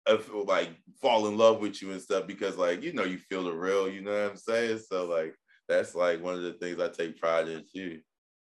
uh, 0.08 0.18
a, 0.34 0.38
like 0.38 0.70
fall 1.02 1.28
in 1.28 1.38
love 1.38 1.60
with 1.60 1.82
you 1.82 1.92
and 1.92 2.02
stuff 2.02 2.28
because 2.28 2.58
like 2.58 2.82
you 2.84 2.94
know 2.94 3.04
you 3.04 3.18
feel 3.18 3.44
the 3.44 3.52
real, 3.52 3.90
you 3.90 4.02
know 4.02 4.12
what 4.12 4.32
I'm 4.32 4.38
saying? 4.38 4.80
So 4.90 5.06
like 5.06 5.36
that's 5.68 5.96
like 5.96 6.22
one 6.22 6.36
of 6.36 6.42
the 6.42 6.54
things 6.54 6.80
I 6.80 6.90
take 6.90 7.20
pride 7.20 7.48
in 7.48 7.64
too. 7.74 8.00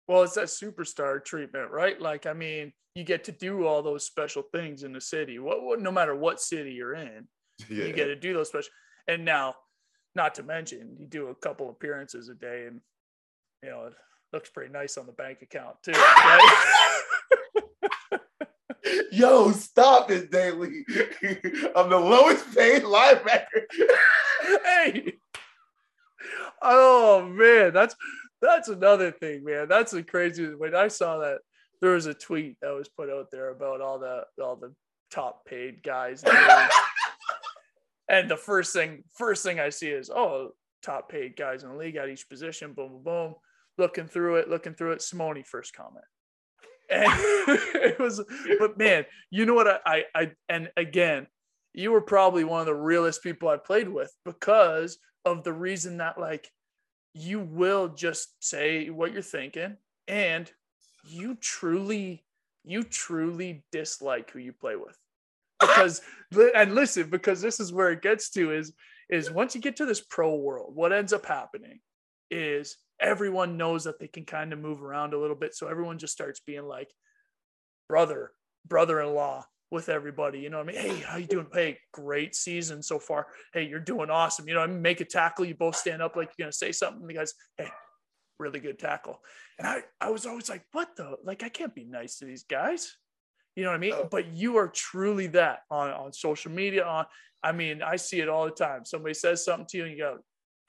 Well, 0.09 0.23
it's 0.23 0.35
that 0.35 0.47
superstar 0.47 1.25
treatment, 1.25 1.71
right? 1.71 2.01
Like, 2.01 2.27
I 2.27 2.33
mean, 2.33 2.73
you 2.97 3.05
get 3.05 3.23
to 3.25 3.33
do 3.33 3.65
all 3.65 3.83
those 3.83 4.05
special 4.05 4.43
things 4.53 4.83
in 4.83 4.93
the 4.93 5.01
city. 5.01 5.39
What, 5.39 5.63
what 5.63 5.81
no 5.81 5.93
matter 5.93 6.17
what 6.17 6.41
city 6.41 6.73
you're 6.73 6.95
in, 6.95 7.29
yeah. 7.69 7.85
you 7.85 7.93
get 7.93 8.07
to 8.07 8.17
do 8.17 8.35
those 8.35 8.49
special. 8.49 8.71
And 9.07 9.25
now, 9.25 9.55
not 10.17 10.35
to 10.35 10.43
mention, 10.43 10.97
you 10.99 11.07
do 11.07 11.29
a 11.29 11.35
couple 11.37 11.71
appearances 11.71 12.29
a 12.29 12.35
day, 12.35 12.67
and 12.67 12.81
you 13.63 13.71
know, 13.71 13.91
looks 14.33 14.51
pretty 14.51 14.73
nice 14.73 14.97
on 14.97 15.07
the 15.07 15.13
bank 15.13 15.43
account 15.43 15.77
too. 15.83 15.93
Right? 15.93 16.67
Yo, 19.13 19.53
stop 19.53 20.11
it, 20.11 20.31
Daly. 20.31 20.85
I'm 21.77 21.91
the 21.91 21.99
lowest 21.99 22.55
paid 22.55 22.83
linebacker. 22.83 23.65
hey. 24.65 25.15
Oh 26.63 27.27
man, 27.27 27.73
that's 27.73 27.95
that's 28.43 28.69
another 28.69 29.11
thing, 29.11 29.45
man. 29.45 29.69
That's 29.69 29.93
the 29.93 30.03
crazy. 30.03 30.55
When 30.55 30.75
I 30.75 30.89
saw 30.89 31.19
that, 31.19 31.39
there 31.81 31.93
was 31.93 32.07
a 32.07 32.15
tweet 32.15 32.57
that 32.61 32.75
was 32.75 32.89
put 32.89 33.11
out 33.11 33.31
there 33.31 33.51
about 33.51 33.81
all 33.81 33.99
the 33.99 34.25
all 34.43 34.57
the 34.57 34.75
top 35.11 35.45
paid 35.47 35.83
guys. 35.83 36.23
and 38.09 38.31
the 38.31 38.37
first 38.37 38.73
thing, 38.73 39.05
first 39.17 39.43
thing 39.43 39.61
I 39.61 39.71
see 39.71 39.89
is, 39.89 40.11
oh, 40.11 40.51
top 40.83 41.09
paid 41.11 41.37
guys 41.37 41.63
in 41.63 41.71
the 41.71 41.77
league 41.77 41.97
at 41.97 42.09
each 42.09 42.29
position. 42.29 42.73
Boom, 42.75 42.89
boom, 42.89 43.03
boom 43.03 43.35
looking 43.81 44.07
through 44.07 44.37
it, 44.37 44.49
looking 44.49 44.75
through 44.75 44.93
it. 44.93 45.03
Simone 45.03 45.43
first 45.43 45.75
comment. 45.75 46.05
And 46.93 47.07
it 47.07 48.01
was, 48.01 48.21
but 48.59 48.77
man, 48.77 49.07
you 49.31 49.47
know 49.47 49.55
what? 49.55 49.69
I, 49.69 49.81
I, 49.87 50.05
I, 50.13 50.33
and 50.49 50.73
again, 50.77 51.29
you 51.73 51.93
were 51.93 52.01
probably 52.01 52.43
one 52.43 52.59
of 52.59 52.67
the 52.67 52.75
realest 52.75 53.23
people 53.23 53.49
I 53.49 53.59
played 53.59 53.89
with 53.89 54.13
because 54.25 54.99
of 55.25 55.45
the 55.45 55.53
reason 55.53 55.99
that, 55.99 56.19
like, 56.19 56.51
you 57.15 57.39
will 57.39 57.91
just 57.91 58.35
say 58.41 58.91
what 58.91 59.13
you're 59.13 59.23
thinking 59.23 59.77
and 60.09 60.51
you 61.09 61.37
truly, 61.37 62.25
you 62.65 62.83
truly 62.83 63.63
dislike 63.71 64.33
who 64.33 64.41
you 64.41 64.53
play 64.53 64.75
with. 64.75 64.99
Because, 65.61 66.01
and 66.57 66.75
listen, 66.75 67.09
because 67.09 67.41
this 67.41 67.61
is 67.61 67.73
where 67.73 67.93
it 67.93 68.03
gets 68.03 68.31
to 68.31 68.53
is, 68.53 68.73
is 69.09 69.31
once 69.31 69.55
you 69.55 69.61
get 69.61 69.77
to 69.77 69.87
this 69.87 70.01
pro 70.01 70.35
world, 70.35 70.75
what 70.75 70.93
ends 70.93 71.13
up 71.13 71.25
happening 71.25 71.79
is 72.33 72.77
everyone 73.01 73.57
knows 73.57 73.85
that 73.85 73.99
they 73.99 74.09
can 74.09 74.25
kind 74.25 74.53
of 74.53 74.59
move 74.59 74.83
around 74.83 75.15
a 75.15 75.19
little 75.19 75.37
bit. 75.37 75.55
So 75.55 75.69
everyone 75.69 75.99
just 75.99 76.13
starts 76.13 76.41
being 76.41 76.65
like 76.65 76.91
brother, 77.89 78.33
brother-in-law 78.67 79.45
with 79.71 79.89
everybody. 79.89 80.41
You 80.41 80.51
know 80.51 80.59
what 80.59 80.69
I 80.69 80.73
mean? 80.73 80.81
Hey, 80.81 80.97
how 81.01 81.17
you 81.17 81.27
doing? 81.27 81.47
Hey, 81.53 81.79
great 81.93 82.35
season 82.35 82.83
so 82.83 82.99
far. 82.99 83.29
Hey, 83.55 83.67
you're 83.67 83.81
doing 83.81 84.11
awesome. 84.11 84.49
You 84.49 84.55
know, 84.55 84.61
I 84.61 84.67
mean, 84.67 84.83
make 84.83 85.01
a 85.01 85.05
tackle. 85.05 85.45
You 85.45 85.55
both 85.55 85.77
stand 85.77 86.03
up 86.03 86.17
like 86.17 86.31
you're 86.37 86.47
gonna 86.47 86.53
say 86.53 86.73
something. 86.73 87.07
The 87.07 87.15
guys, 87.15 87.35
hey, 87.57 87.69
really 88.39 88.61
good 88.61 88.79
tackle. 88.79 89.21
And 89.59 89.69
I, 89.69 89.83
I 90.01 90.11
was 90.11 90.27
always 90.27 90.49
like, 90.49 90.65
what 90.73 90.97
the? 90.97 91.17
Like, 91.25 91.43
I 91.43 91.49
can't 91.49 91.75
be 91.75 91.85
nice 91.85 92.19
to 92.19 92.25
these 92.25 92.45
guys. 92.45 92.97
You 93.57 93.65
know 93.65 93.71
what 93.71 93.77
I 93.77 93.81
mean? 93.81 93.95
Oh. 93.95 94.09
But 94.11 94.35
you 94.35 94.57
are 94.57 94.69
truly 94.69 95.29
that 95.29 95.61
on, 95.71 95.91
on 95.91 96.13
social 96.13 96.51
media. 96.51 96.85
On, 96.85 97.05
I 97.43 97.53
mean, 97.53 97.83
I 97.83 97.97
see 97.97 98.21
it 98.21 98.29
all 98.29 98.45
the 98.47 98.53
time. 98.53 98.85
Somebody 98.85 99.15
says 99.15 99.45
something 99.45 99.67
to 99.71 99.79
you, 99.79 99.85
and 99.85 99.93
you 99.93 99.99
go, 99.99 100.19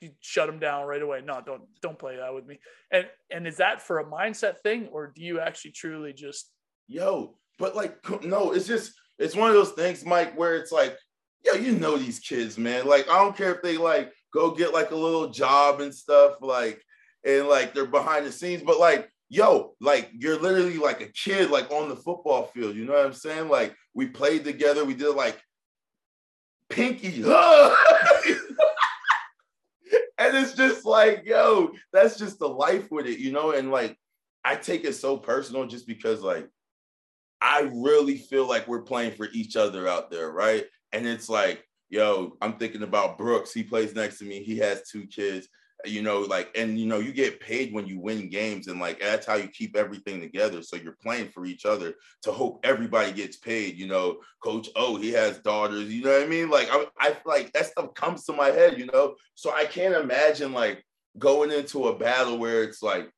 you 0.02 0.12
shut 0.20 0.48
them 0.48 0.60
down 0.60 0.86
right 0.86 1.02
away. 1.02 1.22
No, 1.24 1.42
don't 1.46 1.64
don't 1.82 1.98
play 1.98 2.18
that 2.18 2.34
with 2.34 2.46
me. 2.46 2.60
And 2.92 3.06
and 3.30 3.48
is 3.48 3.58
that 3.58 3.82
for 3.82 4.00
a 4.00 4.06
mindset 4.06 4.60
thing, 4.60 4.90
or 4.92 5.12
do 5.16 5.22
you 5.22 5.40
actually 5.40 5.72
truly 5.72 6.14
just 6.14 6.52
yo? 6.88 7.38
But 7.60 7.76
like 7.76 7.98
no, 8.24 8.52
it's 8.52 8.68
just 8.68 8.94
it's 9.20 9.36
one 9.36 9.50
of 9.50 9.56
those 9.56 9.72
things, 9.72 10.06
Mike, 10.06 10.38
where 10.38 10.56
it's 10.56 10.72
like, 10.72 10.98
yo, 11.46 11.54
you 11.54 11.74
know 11.74 11.98
these 11.98 12.20
kids, 12.20 12.58
man. 12.58 12.88
Like 12.88 13.10
I 13.10 13.20
don't 13.20 13.38
care 13.38 13.54
if 13.54 13.62
they 13.62 13.78
like 13.78 14.12
go 14.34 14.52
get 14.52 14.74
like 14.74 14.92
a 14.92 14.96
little 14.96 15.30
job 15.30 15.80
and 15.82 15.94
stuff, 15.94 16.36
like 16.42 16.82
and 17.24 17.48
like 17.48 17.74
they're 17.74 17.86
behind 17.86 18.26
the 18.26 18.32
scenes, 18.32 18.64
but 18.64 18.80
like 18.80 19.10
yo, 19.30 19.76
like 19.80 20.10
you're 20.14 20.40
literally 20.40 20.78
like 20.78 21.02
a 21.02 21.08
kid, 21.08 21.50
like 21.50 21.72
on 21.72 21.90
the 21.90 21.96
football 21.96 22.48
field. 22.48 22.76
You 22.76 22.86
know 22.86 22.94
what 22.94 23.06
I'm 23.06 23.14
saying? 23.14 23.48
Like 23.48 23.76
we 23.94 24.08
played 24.08 24.44
together, 24.44 24.84
we 24.84 24.94
did 24.94 25.16
like 25.16 25.42
pinky. 26.70 27.24
and 30.32 30.46
it's 30.46 30.54
just 30.54 30.86
like, 30.86 31.24
yo, 31.26 31.72
that's 31.92 32.18
just 32.18 32.40
the 32.40 32.48
life 32.48 32.90
with 32.90 33.06
it, 33.06 33.20
you 33.20 33.32
know? 33.32 33.52
And 33.52 33.70
like, 33.70 33.98
I 34.46 34.56
take 34.56 34.86
it 34.86 34.94
so 34.94 35.18
personal 35.18 35.68
just 35.68 35.86
because, 35.86 36.22
like, 36.22 36.48
I 37.42 37.70
really 37.74 38.18
feel 38.18 38.48
like 38.48 38.68
we're 38.68 38.84
playing 38.84 39.12
for 39.14 39.28
each 39.34 39.58
other 39.58 39.88
out 39.88 40.10
there, 40.10 40.32
right? 40.32 40.66
And 40.94 41.06
it's 41.06 41.28
like, 41.28 41.68
yo, 41.90 42.38
I'm 42.42 42.54
thinking 42.54 42.84
about 42.84 43.18
Brooks. 43.18 43.54
He 43.54 43.64
plays 43.64 43.94
next 43.94 44.20
to 44.20 44.26
me. 44.26 44.42
He 44.42 44.58
has 44.60 44.90
two 44.90 45.06
kids 45.08 45.50
you 45.86 46.02
know, 46.02 46.20
like, 46.20 46.50
and 46.56 46.80
you 46.80 46.86
know, 46.86 47.00
you 47.00 47.12
get 47.12 47.40
paid 47.40 47.74
when 47.74 47.88
you 47.88 48.00
win 48.00 48.30
games, 48.30 48.68
and 48.68 48.80
like 48.80 49.00
that's 49.00 49.26
how 49.26 49.36
you 49.36 49.48
keep 49.48 49.76
everything 49.76 50.20
together. 50.20 50.62
So 50.62 50.76
you're 50.76 50.98
playing 51.02 51.30
for 51.30 51.46
each 51.46 51.66
other 51.66 51.96
to 52.24 52.32
hope 52.32 52.60
everybody 52.64 53.12
gets 53.12 53.38
paid. 53.38 53.78
You 53.78 53.88
know, 53.88 54.20
Coach 54.44 54.70
Oh, 54.76 54.98
he 54.98 55.12
has 55.12 55.40
daughters. 55.40 55.92
You 55.92 56.04
know 56.04 56.12
what 56.12 56.24
I 56.24 56.28
mean? 56.28 56.50
Like, 56.50 56.68
I, 56.72 56.86
I 57.00 57.18
like 57.26 57.52
that 57.54 57.68
stuff 57.68 57.94
comes 57.94 58.26
to 58.26 58.34
my 58.34 58.48
head. 58.48 58.78
You 58.78 58.88
know, 58.88 59.16
so 59.36 59.52
I 59.52 59.66
can't 59.66 59.96
imagine 59.96 60.54
like 60.54 60.84
going 61.18 61.52
into 61.52 61.88
a 61.88 61.98
battle 61.98 62.38
where 62.38 62.64
it's 62.64 62.82
like 62.82 63.10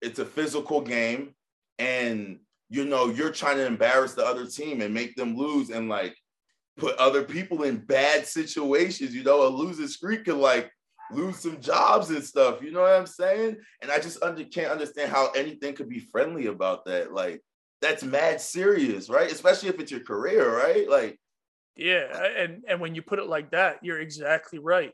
it's 0.00 0.18
a 0.18 0.24
physical 0.24 0.80
game, 0.80 1.34
and 1.78 2.40
you 2.68 2.84
know 2.84 3.08
you're 3.08 3.32
trying 3.32 3.56
to 3.56 3.66
embarrass 3.66 4.14
the 4.14 4.24
other 4.24 4.46
team 4.46 4.80
and 4.80 4.94
make 4.94 5.16
them 5.16 5.36
lose, 5.36 5.70
and 5.70 5.88
like 5.88 6.16
put 6.76 6.96
other 6.96 7.22
people 7.22 7.62
in 7.64 7.76
bad 7.76 8.26
situations. 8.26 9.14
You 9.14 9.24
know, 9.24 9.46
a 9.46 9.48
losing 9.48 9.88
streak 9.88 10.24
can 10.24 10.40
like 10.40 10.70
lose 11.12 11.38
some 11.38 11.60
jobs 11.60 12.10
and 12.10 12.24
stuff. 12.24 12.62
You 12.62 12.72
know 12.72 12.82
what 12.82 12.92
I'm 12.92 13.06
saying? 13.06 13.56
And 13.80 13.90
I 13.90 13.98
just 13.98 14.22
under, 14.22 14.44
can't 14.44 14.72
understand 14.72 15.10
how 15.10 15.30
anything 15.30 15.74
could 15.74 15.88
be 15.88 16.00
friendly 16.00 16.46
about 16.46 16.84
that. 16.86 17.12
Like 17.12 17.42
that's 17.80 18.02
mad 18.02 18.40
serious, 18.40 19.08
right? 19.08 19.30
Especially 19.30 19.68
if 19.68 19.78
it's 19.80 19.90
your 19.90 20.00
career, 20.00 20.56
right? 20.56 20.88
Like, 20.88 21.18
yeah, 21.76 22.26
and 22.36 22.64
and 22.68 22.80
when 22.80 22.94
you 22.94 23.02
put 23.02 23.18
it 23.18 23.26
like 23.26 23.50
that, 23.50 23.78
you're 23.82 24.00
exactly 24.00 24.58
right 24.58 24.92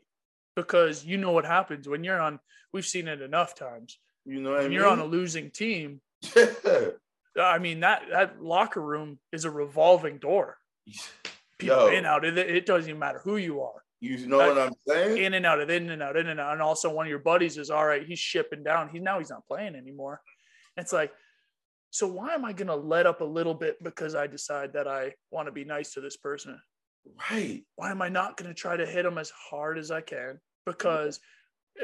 because 0.55 1.05
you 1.05 1.17
know 1.17 1.31
what 1.31 1.45
happens 1.45 1.87
when 1.87 2.03
you're 2.03 2.19
on. 2.19 2.39
We've 2.73 2.85
seen 2.85 3.07
it 3.07 3.21
enough 3.21 3.55
times. 3.55 3.97
You 4.25 4.41
know, 4.41 4.53
when 4.53 4.63
mean? 4.63 4.71
you're 4.73 4.87
on 4.87 4.99
a 4.99 5.05
losing 5.05 5.51
team. 5.51 6.01
I 6.35 7.59
mean 7.59 7.81
that 7.81 8.03
that 8.11 8.41
locker 8.41 8.81
room 8.81 9.19
is 9.31 9.45
a 9.45 9.51
revolving 9.51 10.17
door. 10.17 10.57
People 11.57 11.75
Yo. 11.75 11.87
in 11.87 12.05
out. 12.05 12.23
It, 12.23 12.37
it 12.37 12.65
doesn't 12.65 12.89
even 12.89 12.99
matter 12.99 13.19
who 13.19 13.35
you 13.35 13.61
are. 13.61 13.83
You 14.01 14.27
know 14.27 14.37
what 14.37 14.57
I'm 14.57 14.73
saying? 14.87 15.17
In 15.17 15.33
and 15.33 15.45
out, 15.45 15.59
of 15.59 15.69
in 15.69 15.89
and 15.89 16.01
out, 16.01 16.15
in 16.15 16.27
and 16.27 16.39
out. 16.39 16.53
And 16.53 16.61
also 16.61 16.93
one 16.93 17.05
of 17.05 17.09
your 17.09 17.19
buddies 17.19 17.57
is 17.57 17.69
all 17.69 17.85
right, 17.85 18.05
he's 18.05 18.19
shipping 18.19 18.63
down. 18.63 18.89
He 18.89 18.99
now 18.99 19.19
he's 19.19 19.29
not 19.29 19.45
playing 19.47 19.75
anymore. 19.75 20.21
It's 20.77 20.93
like, 20.93 21.11
so 21.89 22.07
why 22.07 22.33
am 22.33 22.45
I 22.45 22.53
gonna 22.53 22.75
let 22.75 23.05
up 23.05 23.21
a 23.21 23.25
little 23.25 23.53
bit 23.53 23.83
because 23.83 24.15
I 24.15 24.27
decide 24.27 24.73
that 24.73 24.87
I 24.87 25.13
want 25.31 25.47
to 25.47 25.51
be 25.51 25.65
nice 25.65 25.93
to 25.93 26.01
this 26.01 26.15
person? 26.15 26.59
Right. 27.29 27.63
Why 27.75 27.91
am 27.91 28.01
I 28.01 28.09
not 28.09 28.37
gonna 28.37 28.53
try 28.53 28.77
to 28.77 28.85
hit 28.85 29.05
him 29.05 29.17
as 29.17 29.31
hard 29.31 29.77
as 29.77 29.91
I 29.91 30.01
can? 30.01 30.39
Because 30.65 31.19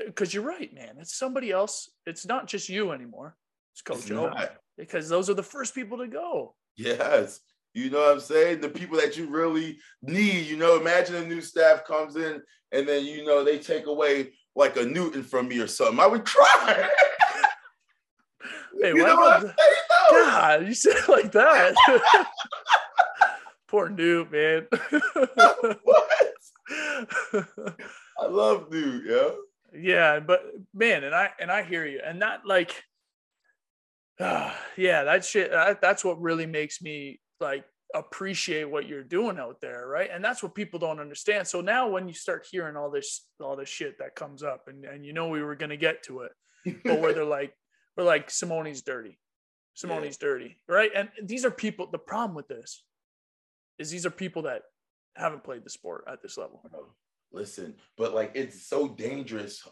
because 0.06 0.30
eh, 0.30 0.34
you're 0.36 0.47
right, 0.47 0.73
man. 0.73 0.95
It's 0.99 1.17
somebody 1.17 1.51
else. 1.51 1.89
It's 2.06 2.25
not 2.25 2.47
just 2.47 2.69
you 2.69 2.91
anymore. 2.91 3.36
It's 3.73 3.82
Coach 3.82 4.10
O. 4.12 4.32
Because 4.78 5.10
those 5.10 5.30
are 5.30 5.34
the 5.34 5.43
first 5.43 5.75
people 5.75 5.97
to 5.97 6.08
go. 6.08 6.56
Yes. 6.78 7.41
You 7.75 7.89
know 7.89 7.99
what 7.99 8.13
I'm 8.13 8.19
saying? 8.21 8.61
The 8.61 8.69
people 8.69 8.97
that 8.97 9.17
you 9.17 9.27
really 9.29 9.77
need. 10.01 10.47
You 10.47 10.55
know, 10.55 10.79
imagine 10.79 11.15
a 11.15 11.27
new 11.27 11.41
staff 11.41 11.83
comes 11.85 12.15
in 12.15 12.41
and 12.71 12.88
then 12.88 13.05
you 13.05 13.25
know 13.25 13.43
they 13.43 13.59
take 13.59 13.85
away 13.85 14.31
like 14.55 14.77
a 14.77 14.85
Newton 14.85 15.23
from 15.23 15.49
me 15.49 15.59
or 15.59 15.67
something. 15.67 15.99
I 15.99 16.07
would 16.07 16.25
cry. 16.25 16.89
Hey, 18.81 18.89
you 18.89 18.97
know 18.97 19.15
what 19.15 19.35
I'm 19.35 19.41
saying, 19.41 19.55
God, 20.11 20.67
you 20.67 20.73
said 20.73 20.97
it 20.97 21.09
like 21.09 21.31
that. 21.31 21.73
Poor 23.69 23.88
Newt, 23.88 24.29
man. 24.29 24.67
what? 25.83 26.25
I 28.19 28.25
love 28.27 28.69
Newt, 28.69 29.05
yeah. 29.07 29.29
Yeah, 29.73 30.19
but 30.19 30.43
man, 30.73 31.05
and 31.05 31.15
I 31.15 31.29
and 31.39 31.49
I 31.49 31.63
hear 31.63 31.85
you, 31.85 32.01
and 32.05 32.21
that 32.21 32.45
like 32.45 32.83
Uh, 34.19 34.53
yeah, 34.77 35.03
that 35.05 35.25
shit. 35.25 35.51
That, 35.51 35.81
that's 35.81 36.03
what 36.03 36.21
really 36.21 36.45
makes 36.45 36.81
me 36.81 37.19
like 37.39 37.65
appreciate 37.93 38.69
what 38.69 38.87
you're 38.87 39.03
doing 39.03 39.39
out 39.39 39.61
there, 39.61 39.87
right? 39.87 40.09
And 40.11 40.23
that's 40.23 40.43
what 40.43 40.55
people 40.55 40.79
don't 40.79 40.99
understand. 40.99 41.47
So 41.47 41.61
now, 41.61 41.87
when 41.87 42.07
you 42.07 42.13
start 42.13 42.47
hearing 42.49 42.75
all 42.75 42.91
this, 42.91 43.27
all 43.39 43.55
this 43.55 43.69
shit 43.69 43.97
that 43.99 44.15
comes 44.15 44.43
up, 44.43 44.67
and 44.67 44.85
and 44.85 45.05
you 45.05 45.13
know 45.13 45.29
we 45.29 45.41
were 45.41 45.55
gonna 45.55 45.77
get 45.77 46.03
to 46.03 46.21
it, 46.21 46.31
but 46.83 46.99
where 46.99 47.13
they're 47.13 47.25
like, 47.25 47.53
we're 47.97 48.03
like 48.03 48.29
Simoni's 48.29 48.81
dirty, 48.81 49.19
Simoni's 49.75 50.17
yeah. 50.21 50.27
dirty, 50.27 50.57
right? 50.67 50.91
And 50.95 51.09
these 51.23 51.45
are 51.45 51.51
people. 51.51 51.87
The 51.91 51.99
problem 51.99 52.35
with 52.35 52.47
this 52.47 52.83
is 53.79 53.89
these 53.89 54.05
are 54.05 54.11
people 54.11 54.43
that 54.43 54.63
haven't 55.15 55.43
played 55.43 55.63
the 55.63 55.69
sport 55.69 56.05
at 56.11 56.21
this 56.21 56.37
level. 56.37 56.61
Listen, 57.31 57.75
but 57.97 58.13
like 58.13 58.31
it's 58.35 58.67
so 58.67 58.87
dangerous 58.87 59.65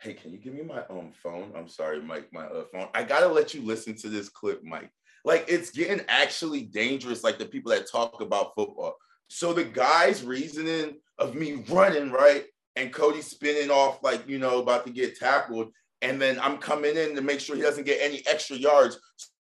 Hey, 0.00 0.14
can 0.14 0.32
you 0.32 0.38
give 0.38 0.54
me 0.54 0.62
my 0.62 0.82
um 0.88 1.12
phone? 1.12 1.52
I'm 1.54 1.68
sorry, 1.68 2.00
Mike, 2.00 2.32
my 2.32 2.46
uh, 2.46 2.64
phone. 2.72 2.88
I 2.94 3.02
gotta 3.02 3.28
let 3.28 3.52
you 3.52 3.62
listen 3.62 3.94
to 3.96 4.08
this 4.08 4.30
clip, 4.30 4.64
Mike. 4.64 4.90
Like 5.24 5.44
it's 5.48 5.70
getting 5.70 6.04
actually 6.08 6.62
dangerous, 6.62 7.24
like 7.24 7.38
the 7.38 7.46
people 7.46 7.70
that 7.72 7.90
talk 7.90 8.20
about 8.20 8.54
football. 8.54 8.96
So 9.28 9.52
the 9.52 9.64
guy's 9.64 10.24
reasoning 10.24 10.96
of 11.18 11.34
me 11.34 11.64
running, 11.68 12.10
right? 12.10 12.44
And 12.76 12.92
Cody 12.92 13.20
spinning 13.20 13.70
off, 13.70 14.02
like, 14.02 14.28
you 14.28 14.38
know, 14.38 14.60
about 14.60 14.86
to 14.86 14.92
get 14.92 15.18
tackled. 15.18 15.68
And 16.02 16.20
then 16.20 16.40
I'm 16.40 16.56
coming 16.56 16.96
in 16.96 17.14
to 17.14 17.20
make 17.20 17.40
sure 17.40 17.56
he 17.56 17.62
doesn't 17.62 17.84
get 17.84 18.00
any 18.00 18.26
extra 18.26 18.56
yards. 18.56 18.98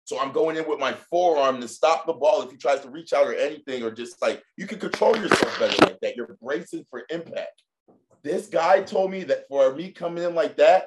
So 0.04 0.18
I'm 0.20 0.32
going 0.32 0.56
in 0.56 0.68
with 0.68 0.78
my 0.78 0.92
forearm 0.92 1.60
to 1.60 1.68
stop 1.68 2.06
the 2.06 2.12
ball 2.12 2.42
if 2.42 2.50
he 2.50 2.56
tries 2.56 2.80
to 2.80 2.90
reach 2.90 3.12
out 3.12 3.26
or 3.26 3.34
anything, 3.34 3.82
or 3.82 3.90
just 3.90 4.22
like 4.22 4.42
you 4.56 4.66
can 4.66 4.78
control 4.78 5.16
yourself 5.16 5.58
better 5.58 5.76
like 5.84 5.98
that. 6.00 6.16
You're 6.16 6.36
bracing 6.40 6.86
for 6.88 7.02
impact. 7.10 7.62
This 8.22 8.46
guy 8.46 8.82
told 8.82 9.10
me 9.10 9.24
that 9.24 9.46
for 9.48 9.74
me 9.74 9.90
coming 9.90 10.24
in 10.24 10.34
like 10.34 10.56
that, 10.56 10.86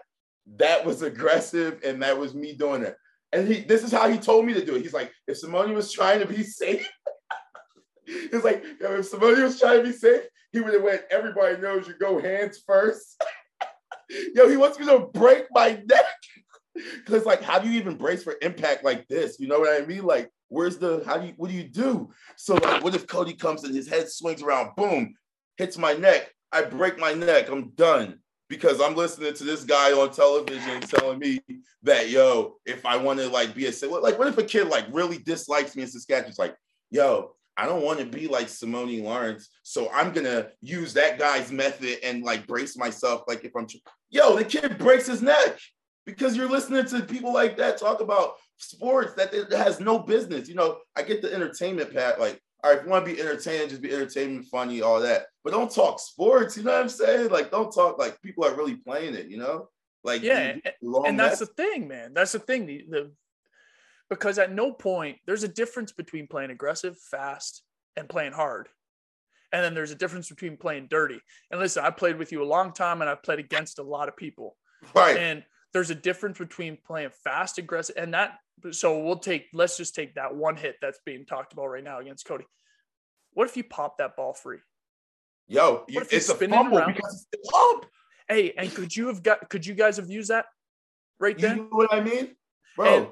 that 0.58 0.86
was 0.86 1.02
aggressive 1.02 1.82
and 1.86 2.02
that 2.02 2.18
was 2.18 2.34
me 2.34 2.54
doing 2.54 2.84
it. 2.84 2.96
And 3.32 3.48
he, 3.48 3.62
this 3.62 3.84
is 3.84 3.92
how 3.92 4.10
he 4.10 4.18
told 4.18 4.46
me 4.46 4.54
to 4.54 4.66
do 4.66 4.76
it. 4.76 4.82
He's 4.82 4.94
like, 4.94 5.12
if 5.28 5.42
Simoni 5.42 5.74
was 5.74 5.92
trying 5.92 6.20
to 6.20 6.26
be 6.26 6.44
safe, 6.44 6.90
he's 8.06 8.44
like, 8.44 8.64
if 8.64 9.12
Simoni 9.12 9.44
was 9.44 9.60
trying 9.60 9.84
to 9.84 9.92
be 9.92 9.96
safe, 9.96 10.24
he 10.52 10.60
would 10.60 10.74
have 10.74 10.84
went, 10.84 11.04
everybody 11.12 11.58
knows 11.58 11.88
you 11.88 11.94
go 12.00 12.20
hands 12.20 12.64
first. 12.66 13.22
Yo, 14.34 14.50
he 14.50 14.58
wants 14.58 14.80
me 14.80 14.86
to 14.88 15.08
break 15.14 15.46
my 15.52 15.82
neck. 15.88 16.06
Because 16.96 17.26
like, 17.26 17.42
how 17.42 17.60
do 17.60 17.68
you 17.70 17.78
even 17.78 17.98
brace 17.98 18.24
for 18.24 18.36
impact 18.42 18.86
like 18.86 19.06
this? 19.10 19.38
You 19.38 19.50
know 19.50 19.60
what 19.60 19.82
I 19.82 19.86
mean? 19.86 20.06
Like, 20.06 20.30
where's 20.48 20.78
the 20.78 21.04
how 21.06 21.18
do 21.18 21.28
you 21.28 21.34
what 21.36 21.50
do 21.50 21.56
you 21.58 21.64
do? 21.64 22.10
So 22.38 22.54
like, 22.54 22.82
what 22.82 22.96
if 22.96 23.06
Cody 23.06 23.34
comes 23.34 23.66
and 23.66 23.76
his 23.76 23.90
head 23.90 24.08
swings 24.08 24.42
around, 24.42 24.76
boom, 24.78 25.16
hits 25.58 25.78
my 25.78 25.92
neck? 25.92 26.32
I 26.54 26.62
break 26.62 26.98
my 26.98 27.12
neck. 27.12 27.50
I'm 27.50 27.72
done 27.72 28.20
because 28.50 28.82
I'm 28.82 28.96
listening 28.96 29.34
to 29.34 29.44
this 29.44 29.64
guy 29.64 29.94
on 29.94 30.12
television 30.12 30.82
telling 30.82 31.20
me 31.20 31.40
that 31.84 32.10
yo, 32.10 32.56
if 32.66 32.86
I 32.86 32.98
want 32.98 33.20
to 33.20 33.30
like 33.30 33.56
be 33.56 33.68
a 33.68 33.72
like, 33.88 34.18
what 34.18 34.28
if 34.28 34.38
a 34.38 34.44
kid 34.44 34.68
like 34.68 34.86
really 34.92 35.20
dislikes 35.20 35.76
me 35.76 35.84
in 35.84 35.88
Saskatchewan? 35.88 36.30
It's 36.30 36.40
like, 36.40 36.56
yo, 36.90 37.36
I 37.56 37.66
don't 37.66 37.84
want 37.84 38.00
to 38.00 38.06
be 38.06 38.28
like 38.28 38.48
Simoni 38.48 39.04
Lawrence, 39.04 39.50
so 39.64 39.90
I'm 39.94 40.12
gonna 40.12 40.50
use 40.62 40.94
that 40.94 41.20
guy's 41.20 41.52
method 41.52 42.00
and 42.04 42.24
like 42.24 42.48
brace 42.48 42.78
myself. 42.78 43.24
Like 43.28 43.46
if 43.46 43.56
I'm, 43.56 43.68
yo, 44.10 44.36
the 44.36 44.46
kid 44.46 44.78
breaks 44.78 45.08
his 45.08 45.22
neck 45.22 45.60
because 46.06 46.36
you're 46.36 46.50
listening 46.50 46.86
to 46.86 47.02
people 47.02 47.34
like 47.34 47.58
that 47.58 47.78
talk 47.78 48.02
about 48.02 48.36
sports 48.58 49.14
that 49.14 49.34
has 49.52 49.80
no 49.80 50.00
business. 50.00 50.50
You 50.50 50.56
know, 50.56 50.78
I 50.96 51.04
get 51.04 51.22
the 51.22 51.34
entertainment 51.34 51.94
part, 51.94 52.20
like 52.20 52.42
all 52.64 52.72
right, 52.72 52.80
if 52.80 52.86
you 52.86 52.90
want 52.90 53.06
to 53.06 53.14
be 53.14 53.22
entertaining, 53.22 53.70
just 53.70 53.82
be 53.82 53.94
entertainment, 53.94 54.46
funny, 54.48 54.82
all 54.82 55.00
that. 55.00 55.28
But 55.44 55.52
don't 55.52 55.74
talk 55.74 56.00
sports. 56.00 56.58
You 56.58 56.64
know 56.64 56.74
what 56.74 56.82
I'm 56.82 56.90
saying? 56.90 57.30
Like, 57.30 57.52
don't 57.52 57.74
talk 57.74 57.98
like 57.98 58.22
people 58.22 58.46
are 58.46 58.56
really 58.56 58.76
playing 58.76 59.16
it. 59.16 59.28
You 59.28 59.38
know, 59.38 59.70
like 60.04 60.22
yeah, 60.22 60.56
and 60.82 61.20
that's 61.20 61.40
the 61.40 61.46
thing, 61.46 61.88
man. 61.88 62.14
That's 62.14 62.34
the 62.34 62.40
thing. 62.40 62.66
The, 62.66 62.86
the 62.90 63.12
because 64.10 64.40
at 64.40 64.52
no 64.52 64.72
point 64.74 65.18
there's 65.26 65.44
a 65.44 65.48
difference 65.48 65.92
between 65.94 66.28
playing 66.28 66.50
aggressive, 66.50 66.98
fast, 67.00 67.64
and 67.96 68.10
playing 68.10 68.34
hard. 68.34 68.68
And 69.52 69.64
then 69.64 69.74
there's 69.74 69.92
a 69.92 69.96
difference 69.96 70.30
between 70.30 70.58
playing 70.58 70.88
dirty. 70.90 71.20
And 71.50 71.60
listen, 71.60 71.84
I 71.84 71.90
played 71.90 72.18
with 72.18 72.32
you 72.32 72.44
a 72.44 72.46
long 72.46 72.72
time, 72.74 73.02
and 73.02 73.10
I've 73.10 73.24
played 73.24 73.40
against 73.40 73.80
a 73.80 73.84
lot 73.84 74.08
of 74.08 74.18
people. 74.18 74.58
Right. 74.94 75.18
And 75.18 75.44
there's 75.74 75.90
a 75.90 75.96
difference 75.96 76.38
between 76.38 76.78
playing 76.86 77.10
fast, 77.24 77.58
aggressive, 77.58 77.96
and 77.98 78.14
that 78.14 78.34
so 78.72 79.00
we'll 79.00 79.18
take 79.18 79.48
let's 79.54 79.78
just 79.78 79.96
take 79.96 80.16
that 80.16 80.36
one 80.36 80.56
hit 80.56 80.76
that's 80.82 81.00
being 81.06 81.26
talked 81.26 81.54
about 81.54 81.68
right 81.68 81.84
now 81.84 82.00
against 82.00 82.26
Cody. 82.26 82.46
What 83.34 83.48
if 83.48 83.58
you 83.58 83.64
pop 83.64 83.98
that 83.98 84.16
ball 84.16 84.34
free? 84.34 84.60
Yo, 85.48 85.84
you, 85.88 86.02
it's 86.12 86.30
a 86.30 86.36
fumble 86.36 86.78
around? 86.78 86.94
because 86.94 87.28
it's 87.32 87.50
up. 87.54 87.86
Hey, 88.28 88.54
and 88.58 88.74
could 88.74 88.96
you 88.96 89.08
have 89.08 89.24
got 89.24 89.50
could 89.50 89.66
you 89.66 89.74
guys 89.74 89.98
have 89.98 90.10
used 90.10 90.30
that 90.30 90.46
right 91.20 91.38
then? 91.38 91.58
You 91.58 91.64
know 91.64 91.70
what 91.72 91.94
I 91.94 92.02
mean? 92.02 92.36
Bro. 92.76 92.96
And, 92.96 93.08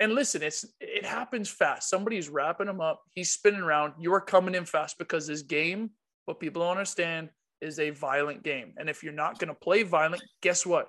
and 0.00 0.14
listen, 0.14 0.42
it's 0.42 0.64
it 0.80 1.04
happens 1.04 1.48
fast. 1.48 1.90
Somebody's 1.90 2.28
wrapping 2.28 2.68
him 2.68 2.80
up. 2.80 3.02
He's 3.14 3.30
spinning 3.30 3.60
around. 3.60 3.94
You 4.00 4.12
are 4.14 4.20
coming 4.20 4.54
in 4.54 4.64
fast 4.64 4.98
because 4.98 5.26
this 5.26 5.42
game, 5.42 5.90
what 6.24 6.40
people 6.40 6.62
don't 6.62 6.72
understand, 6.72 7.28
is 7.60 7.78
a 7.78 7.90
violent 7.90 8.42
game. 8.42 8.74
And 8.78 8.88
if 8.88 9.02
you're 9.02 9.12
not 9.12 9.38
going 9.38 9.48
to 9.48 9.54
play 9.54 9.82
violent, 9.82 10.22
guess 10.42 10.66
what? 10.66 10.88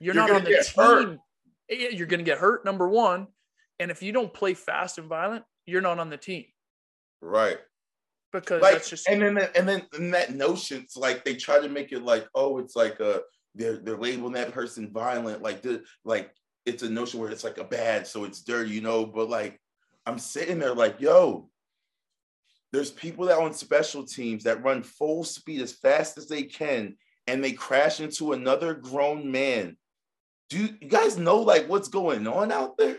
You're, 0.00 0.14
you're 0.14 0.26
not 0.26 0.34
on 0.34 0.44
the 0.44 0.50
team. 0.50 0.62
Hurt. 0.76 1.18
You're 1.68 2.06
going 2.06 2.20
to 2.20 2.24
get 2.24 2.38
hurt. 2.38 2.64
Number 2.64 2.88
one, 2.88 3.26
and 3.78 3.90
if 3.90 4.02
you 4.02 4.12
don't 4.12 4.32
play 4.32 4.54
fast 4.54 4.98
and 4.98 5.08
violent, 5.08 5.44
you're 5.66 5.80
not 5.80 5.98
on 5.98 6.10
the 6.10 6.16
team. 6.16 6.44
Right. 7.20 7.58
Because 8.32 8.60
like, 8.60 8.74
that's 8.74 8.90
just 8.90 9.08
and 9.08 9.22
then 9.22 9.38
and 9.56 9.68
then 9.68 9.82
and 9.94 10.12
that 10.12 10.34
notion, 10.34 10.82
it's 10.82 10.96
like 10.96 11.24
they 11.24 11.34
try 11.34 11.60
to 11.60 11.68
make 11.68 11.92
it 11.92 12.02
like, 12.02 12.26
oh, 12.34 12.58
it's 12.58 12.76
like 12.76 13.00
a 13.00 13.20
they're 13.54 13.78
they're 13.78 13.96
labeling 13.96 14.34
that 14.34 14.52
person 14.52 14.90
violent, 14.92 15.42
like 15.42 15.62
the 15.62 15.82
like 16.04 16.30
it's 16.66 16.82
a 16.82 16.90
notion 16.90 17.20
where 17.20 17.30
it's 17.30 17.44
like 17.44 17.58
a 17.58 17.64
bad, 17.64 18.06
so 18.06 18.24
it's 18.24 18.42
dirty, 18.42 18.70
you 18.70 18.82
know. 18.82 19.06
But 19.06 19.30
like 19.30 19.58
I'm 20.04 20.18
sitting 20.18 20.58
there 20.58 20.74
like, 20.74 21.00
yo, 21.00 21.48
there's 22.70 22.90
people 22.90 23.26
that 23.26 23.38
on 23.38 23.54
special 23.54 24.04
teams 24.04 24.44
that 24.44 24.62
run 24.62 24.82
full 24.82 25.24
speed 25.24 25.62
as 25.62 25.72
fast 25.72 26.18
as 26.18 26.28
they 26.28 26.42
can, 26.42 26.96
and 27.26 27.42
they 27.42 27.52
crash 27.52 28.00
into 28.00 28.32
another 28.32 28.74
grown 28.74 29.30
man. 29.30 29.78
Do 30.50 30.58
you 30.58 30.68
guys 30.88 31.16
know 31.16 31.38
like 31.38 31.66
what's 31.66 31.88
going 31.88 32.26
on 32.26 32.52
out 32.52 32.76
there? 32.76 32.98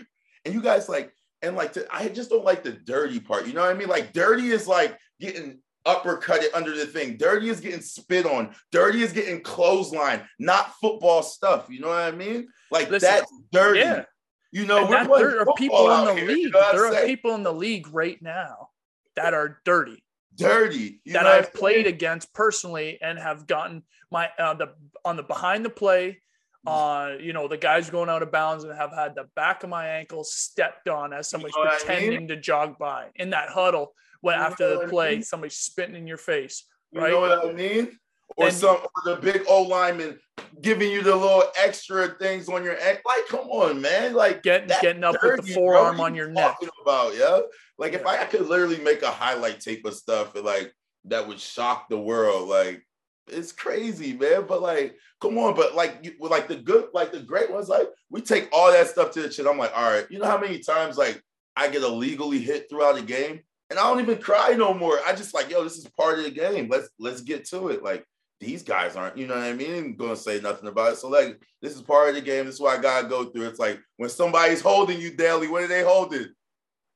And 0.49 0.55
you 0.55 0.63
guys 0.63 0.89
like, 0.89 1.13
and 1.43 1.55
like, 1.55 1.73
to, 1.73 1.85
I 1.91 2.07
just 2.07 2.31
don't 2.31 2.43
like 2.43 2.63
the 2.63 2.71
dirty 2.71 3.19
part. 3.19 3.45
You 3.45 3.53
know 3.53 3.61
what 3.61 3.69
I 3.69 3.75
mean? 3.75 3.87
Like, 3.87 4.13
dirty 4.13 4.47
is 4.47 4.67
like 4.67 4.97
getting 5.19 5.59
uppercutted 5.85 6.47
under 6.55 6.75
the 6.75 6.87
thing. 6.87 7.17
Dirty 7.17 7.49
is 7.49 7.59
getting 7.59 7.81
spit 7.81 8.25
on. 8.25 8.55
Dirty 8.71 9.03
is 9.03 9.13
getting 9.13 9.41
clothesline, 9.41 10.21
not 10.39 10.73
football 10.81 11.21
stuff. 11.21 11.67
You 11.69 11.81
know 11.81 11.89
what 11.89 11.99
I 11.99 12.09
mean? 12.09 12.47
Like 12.71 12.89
Listen, 12.89 13.09
that's 13.09 13.31
dirty. 13.51 13.81
Yeah. 13.81 14.05
You 14.51 14.65
know, 14.65 14.87
there 14.89 15.41
are 15.41 15.53
people 15.55 15.91
in 15.91 16.05
the 16.05 16.15
here, 16.15 16.27
league. 16.27 16.37
You 16.45 16.49
know 16.49 16.71
there 16.71 16.87
are 16.87 17.05
people 17.05 17.35
in 17.35 17.43
the 17.43 17.53
league 17.53 17.87
right 17.91 18.19
now 18.19 18.69
that 19.15 19.35
are 19.35 19.61
dirty. 19.65 20.03
Dirty 20.35 21.01
that 21.07 21.27
I've 21.27 21.53
played 21.53 21.85
against 21.85 22.33
personally 22.33 22.97
and 23.03 23.19
have 23.19 23.45
gotten 23.45 23.83
my 24.09 24.29
uh, 24.39 24.55
the 24.55 24.73
on 25.05 25.17
the 25.17 25.23
behind 25.23 25.63
the 25.63 25.69
play 25.69 26.21
uh, 26.67 27.13
you 27.19 27.33
know, 27.33 27.47
the 27.47 27.57
guys 27.57 27.89
going 27.89 28.09
out 28.09 28.21
of 28.21 28.31
bounds 28.31 28.63
and 28.63 28.73
have 28.73 28.91
had 28.91 29.15
the 29.15 29.25
back 29.35 29.63
of 29.63 29.69
my 29.69 29.87
ankle 29.87 30.23
stepped 30.23 30.89
on 30.89 31.13
as 31.13 31.29
somebody's 31.29 31.55
you 31.55 31.63
know 31.63 31.69
pretending 31.71 32.15
I 32.15 32.19
mean? 32.19 32.27
to 32.29 32.35
jog 32.35 32.77
by 32.77 33.07
in 33.15 33.29
that 33.31 33.49
huddle 33.49 33.93
when 34.21 34.37
you 34.37 34.45
after 34.45 34.79
the 34.79 34.87
play, 34.87 35.07
I 35.07 35.11
mean? 35.15 35.23
somebody's 35.23 35.55
spitting 35.55 35.95
in 35.95 36.07
your 36.07 36.17
face. 36.17 36.65
Right? 36.93 37.07
You 37.07 37.13
know 37.13 37.21
what 37.21 37.47
I 37.47 37.53
mean? 37.53 37.97
Or 38.35 38.47
and, 38.47 38.55
some 38.55 38.77
or 38.77 39.15
the 39.15 39.21
big 39.21 39.43
O 39.47 39.63
lineman 39.63 40.19
giving 40.61 40.91
you 40.91 41.01
the 41.01 41.15
little 41.15 41.43
extra 41.57 42.09
things 42.19 42.47
on 42.47 42.63
your 42.63 42.79
ankle. 42.79 43.01
Like, 43.05 43.27
come 43.27 43.47
on, 43.49 43.81
man. 43.81 44.13
Like 44.13 44.43
getting 44.43 44.69
getting 44.81 45.03
up 45.03 45.15
dirty, 45.21 45.37
with 45.37 45.47
the 45.47 45.53
forearm 45.53 45.97
bro, 45.97 46.05
on 46.05 46.15
your 46.15 46.29
neck. 46.29 46.57
About 46.81 47.15
yeah. 47.15 47.39
Like 47.77 47.93
yeah. 47.93 47.99
if 47.99 48.05
I 48.05 48.23
could 48.25 48.47
literally 48.47 48.79
make 48.79 49.01
a 49.01 49.09
highlight 49.09 49.59
tape 49.61 49.85
of 49.85 49.93
stuff 49.95 50.35
like 50.35 50.73
that 51.05 51.27
would 51.27 51.39
shock 51.39 51.89
the 51.89 51.99
world. 51.99 52.49
Like 52.49 52.85
it's 53.31 53.51
crazy, 53.51 54.13
man. 54.13 54.45
But 54.47 54.61
like, 54.61 54.95
come 55.21 55.37
on, 55.37 55.55
but 55.55 55.75
like, 55.75 55.99
you, 56.03 56.13
like 56.19 56.47
the 56.47 56.55
good, 56.55 56.87
like 56.93 57.11
the 57.11 57.19
great 57.19 57.51
ones, 57.51 57.69
like 57.69 57.87
we 58.09 58.21
take 58.21 58.49
all 58.51 58.71
that 58.71 58.87
stuff 58.87 59.11
to 59.11 59.21
the 59.21 59.29
chin. 59.29 59.47
I'm 59.47 59.57
like, 59.57 59.75
all 59.75 59.91
right, 59.91 60.05
you 60.09 60.19
know 60.19 60.25
how 60.25 60.39
many 60.39 60.59
times 60.59 60.97
like 60.97 61.21
I 61.55 61.67
get 61.69 61.83
illegally 61.83 62.39
hit 62.39 62.69
throughout 62.69 62.95
the 62.95 63.01
game, 63.01 63.41
and 63.69 63.79
I 63.79 63.83
don't 63.83 64.01
even 64.01 64.17
cry 64.17 64.55
no 64.57 64.73
more. 64.73 64.99
I 65.05 65.13
just 65.13 65.33
like, 65.33 65.49
yo, 65.49 65.63
this 65.63 65.77
is 65.77 65.87
part 65.97 66.19
of 66.19 66.25
the 66.25 66.31
game. 66.31 66.69
Let's 66.69 66.89
let's 66.99 67.21
get 67.21 67.45
to 67.49 67.69
it. 67.69 67.83
Like 67.83 68.05
these 68.39 68.63
guys 68.63 68.95
aren't, 68.95 69.17
you 69.17 69.27
know 69.27 69.35
what 69.35 69.43
I 69.43 69.53
mean? 69.53 69.75
I'm 69.75 69.95
gonna 69.95 70.15
say 70.15 70.39
nothing 70.39 70.69
about 70.69 70.93
it. 70.93 70.97
So 70.97 71.09
like, 71.09 71.41
this 71.61 71.75
is 71.75 71.81
part 71.81 72.09
of 72.09 72.15
the 72.15 72.21
game. 72.21 72.45
This 72.45 72.55
is 72.55 72.61
what 72.61 72.77
I 72.77 72.81
gotta 72.81 73.07
go 73.07 73.25
through. 73.25 73.47
It's 73.47 73.59
like 73.59 73.79
when 73.97 74.09
somebody's 74.09 74.61
holding 74.61 74.99
you 74.99 75.11
daily, 75.11 75.47
what 75.47 75.63
are 75.63 75.67
they 75.67 75.83
holding? 75.83 76.27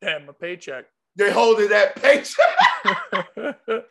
Damn, 0.01 0.29
a 0.29 0.33
paycheck. 0.33 0.85
They 1.15 1.31
holding 1.31 1.69
that 1.69 1.95
paycheck. 1.95 3.57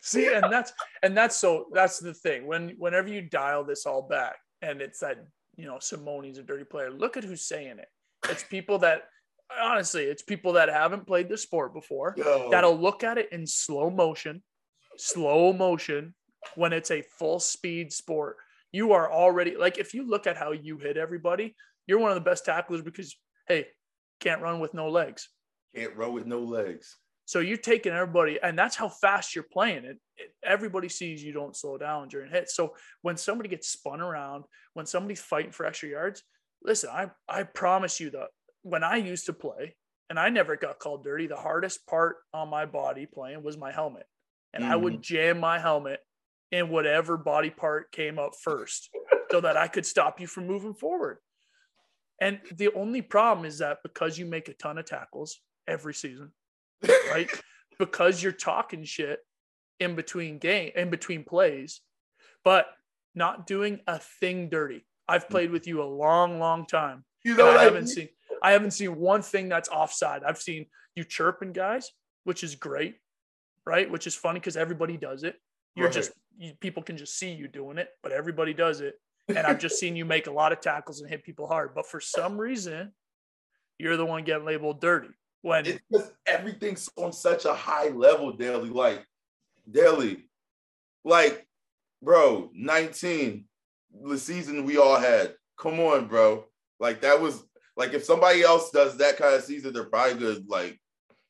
See, 0.00 0.32
and 0.32 0.52
that's 0.52 0.72
and 1.02 1.16
that's 1.16 1.36
so 1.36 1.66
that's 1.72 1.98
the 1.98 2.14
thing. 2.14 2.46
When 2.46 2.70
whenever 2.78 3.08
you 3.08 3.22
dial 3.22 3.64
this 3.64 3.86
all 3.86 4.02
back, 4.02 4.36
and 4.62 4.80
it's 4.80 5.00
that 5.00 5.24
you 5.56 5.66
know 5.66 5.76
Simoni's 5.76 6.38
a 6.38 6.42
dirty 6.42 6.64
player. 6.64 6.90
Look 6.90 7.16
at 7.16 7.24
who's 7.24 7.46
saying 7.46 7.78
it. 7.78 7.88
It's 8.28 8.44
people 8.44 8.78
that 8.78 9.04
honestly, 9.60 10.04
it's 10.04 10.22
people 10.22 10.52
that 10.54 10.68
haven't 10.68 11.06
played 11.06 11.28
the 11.28 11.36
sport 11.36 11.74
before 11.74 12.14
Yo. 12.16 12.48
that'll 12.50 12.78
look 12.78 13.02
at 13.02 13.18
it 13.18 13.28
in 13.32 13.46
slow 13.46 13.90
motion, 13.90 14.42
slow 14.96 15.52
motion 15.52 16.14
when 16.54 16.72
it's 16.72 16.90
a 16.90 17.02
full 17.18 17.40
speed 17.40 17.92
sport. 17.92 18.36
You 18.72 18.92
are 18.92 19.10
already 19.10 19.56
like 19.56 19.78
if 19.78 19.94
you 19.94 20.08
look 20.08 20.26
at 20.26 20.36
how 20.36 20.52
you 20.52 20.78
hit 20.78 20.96
everybody, 20.96 21.56
You're 21.86 21.98
one 21.98 22.10
of 22.12 22.14
the 22.14 22.30
best 22.30 22.44
tacklers 22.44 22.82
because 22.82 23.16
hey, 23.48 23.66
can't 24.20 24.42
run 24.42 24.60
with 24.60 24.74
no 24.74 24.88
legs. 24.88 25.28
Can't 25.74 25.96
run 25.96 26.12
with 26.12 26.26
no 26.26 26.40
legs. 26.40 26.96
So 27.30 27.38
you're 27.38 27.58
taking 27.58 27.92
everybody, 27.92 28.40
and 28.42 28.58
that's 28.58 28.74
how 28.74 28.88
fast 28.88 29.36
you're 29.36 29.46
playing 29.52 29.84
it. 29.84 29.98
it. 30.16 30.34
Everybody 30.44 30.88
sees 30.88 31.22
you 31.22 31.32
don't 31.32 31.56
slow 31.56 31.78
down 31.78 32.08
during 32.08 32.28
hits. 32.28 32.56
So 32.56 32.74
when 33.02 33.16
somebody 33.16 33.48
gets 33.48 33.68
spun 33.68 34.00
around, 34.00 34.46
when 34.74 34.84
somebody's 34.84 35.20
fighting 35.20 35.52
for 35.52 35.64
extra 35.64 35.90
yards, 35.90 36.24
listen, 36.64 36.90
I 36.90 37.12
I 37.28 37.44
promise 37.44 38.00
you 38.00 38.10
that 38.10 38.30
when 38.62 38.82
I 38.82 38.96
used 38.96 39.26
to 39.26 39.32
play, 39.32 39.76
and 40.08 40.18
I 40.18 40.28
never 40.30 40.56
got 40.56 40.80
called 40.80 41.04
dirty, 41.04 41.28
the 41.28 41.36
hardest 41.36 41.86
part 41.86 42.16
on 42.34 42.48
my 42.48 42.66
body 42.66 43.06
playing 43.06 43.44
was 43.44 43.56
my 43.56 43.70
helmet, 43.70 44.06
and 44.52 44.64
mm-hmm. 44.64 44.72
I 44.72 44.74
would 44.74 45.00
jam 45.00 45.38
my 45.38 45.60
helmet 45.60 46.00
in 46.50 46.68
whatever 46.68 47.16
body 47.16 47.50
part 47.50 47.92
came 47.92 48.18
up 48.18 48.32
first, 48.42 48.90
so 49.30 49.40
that 49.40 49.56
I 49.56 49.68
could 49.68 49.86
stop 49.86 50.18
you 50.18 50.26
from 50.26 50.48
moving 50.48 50.74
forward. 50.74 51.18
And 52.20 52.40
the 52.56 52.72
only 52.74 53.02
problem 53.02 53.46
is 53.46 53.58
that 53.58 53.84
because 53.84 54.18
you 54.18 54.26
make 54.26 54.48
a 54.48 54.54
ton 54.54 54.78
of 54.78 54.86
tackles 54.86 55.38
every 55.68 55.94
season 55.94 56.32
right? 57.10 57.28
because 57.78 58.22
you're 58.22 58.32
talking 58.32 58.84
shit 58.84 59.20
in 59.78 59.94
between 59.96 60.38
game, 60.38 60.70
in 60.76 60.90
between 60.90 61.24
plays, 61.24 61.80
but 62.44 62.66
not 63.14 63.46
doing 63.46 63.80
a 63.86 63.98
thing 63.98 64.48
dirty. 64.48 64.84
I've 65.08 65.26
mm. 65.26 65.30
played 65.30 65.50
with 65.50 65.66
you 65.66 65.82
a 65.82 65.84
long, 65.84 66.38
long 66.38 66.66
time. 66.66 67.04
You 67.24 67.36
know, 67.36 67.50
I 67.50 67.64
haven't 67.64 67.88
seen 67.88 68.08
I 68.42 68.52
haven't 68.52 68.70
seen 68.70 68.96
one 68.96 69.22
thing 69.22 69.48
that's 69.48 69.68
offside. 69.68 70.22
I've 70.24 70.40
seen 70.40 70.66
you 70.94 71.04
chirping 71.04 71.52
guys, 71.52 71.90
which 72.24 72.42
is 72.42 72.54
great, 72.54 72.96
right? 73.66 73.90
Which 73.90 74.06
is 74.06 74.14
funny 74.14 74.40
because 74.40 74.56
everybody 74.56 74.96
does 74.96 75.24
it. 75.24 75.36
You're 75.74 75.86
right. 75.86 75.94
just 75.94 76.12
you, 76.38 76.52
people 76.60 76.82
can 76.82 76.96
just 76.96 77.18
see 77.18 77.32
you 77.32 77.48
doing 77.48 77.78
it, 77.78 77.88
but 78.02 78.12
everybody 78.12 78.54
does 78.54 78.80
it. 78.80 78.94
And 79.28 79.38
I've 79.38 79.58
just 79.58 79.78
seen 79.78 79.94
you 79.94 80.04
make 80.04 80.26
a 80.26 80.32
lot 80.32 80.52
of 80.52 80.60
tackles 80.60 81.00
and 81.00 81.10
hit 81.10 81.22
people 81.22 81.46
hard. 81.46 81.74
But 81.74 81.86
for 81.86 82.00
some 82.00 82.36
reason, 82.36 82.92
you're 83.78 83.96
the 83.96 84.06
one 84.06 84.24
getting 84.24 84.44
labeled 84.44 84.80
dirty. 84.80 85.10
When 85.42 85.66
it's 85.66 85.80
just 85.92 86.12
everything's 86.26 86.88
on 86.96 87.12
such 87.12 87.44
a 87.44 87.54
high 87.54 87.88
level, 87.88 88.32
daily. 88.32 88.68
Like, 88.68 89.06
daily, 89.70 90.28
like, 91.04 91.46
bro, 92.02 92.50
19, 92.54 93.44
the 94.04 94.18
season 94.18 94.64
we 94.64 94.76
all 94.76 94.98
had. 94.98 95.34
Come 95.58 95.80
on, 95.80 96.08
bro. 96.08 96.44
Like, 96.78 97.00
that 97.02 97.20
was 97.20 97.42
like 97.76 97.94
if 97.94 98.04
somebody 98.04 98.42
else 98.42 98.70
does 98.70 98.98
that 98.98 99.16
kind 99.16 99.34
of 99.34 99.42
season, 99.42 99.72
they're 99.72 99.84
probably 99.84 100.18
good, 100.18 100.44
like 100.48 100.78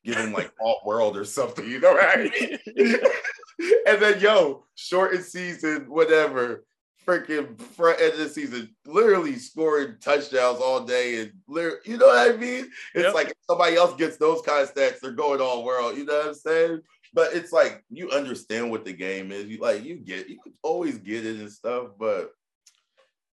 give 0.05 0.17
him 0.17 0.33
like 0.33 0.51
alt 0.61 0.85
world 0.85 1.17
or 1.17 1.25
something, 1.25 1.69
you 1.69 1.79
know, 1.81 1.95
right? 1.95 2.33
and 3.87 4.03
then 4.03 4.21
yo, 4.21 4.65
shortened 4.75 5.25
season, 5.25 5.85
whatever 5.89 6.65
freaking 7.07 7.61
front 7.61 8.01
end 8.01 8.13
of 8.13 8.19
the 8.19 8.29
season, 8.29 8.75
literally 8.87 9.37
scoring 9.37 9.97
touchdowns 10.01 10.61
all 10.61 10.81
day, 10.81 11.21
and 11.21 11.33
you 11.49 11.97
know 11.97 12.07
what 12.07 12.31
I 12.31 12.37
mean? 12.37 12.71
It's 12.95 13.05
yep. 13.05 13.15
like 13.15 13.33
somebody 13.49 13.77
else 13.77 13.95
gets 13.97 14.17
those 14.17 14.43
kind 14.43 14.63
of 14.63 14.75
stats, 14.75 15.01
they're 15.01 15.13
going 15.13 15.41
all 15.41 15.65
world. 15.65 15.97
You 15.97 16.05
know 16.05 16.19
what 16.19 16.29
I'm 16.29 16.35
saying? 16.35 16.81
But 17.13 17.35
it's 17.35 17.53
like 17.53 17.85
you 17.91 18.11
understand 18.11 18.71
what 18.71 18.85
the 18.85 18.93
game 18.93 19.33
is. 19.33 19.47
You 19.47 19.59
like 19.59 19.85
you 19.85 19.97
get 19.97 20.29
you 20.29 20.39
always 20.63 20.99
get 20.99 21.27
it 21.27 21.41
and 21.41 21.51
stuff, 21.51 21.89
but 21.99 22.31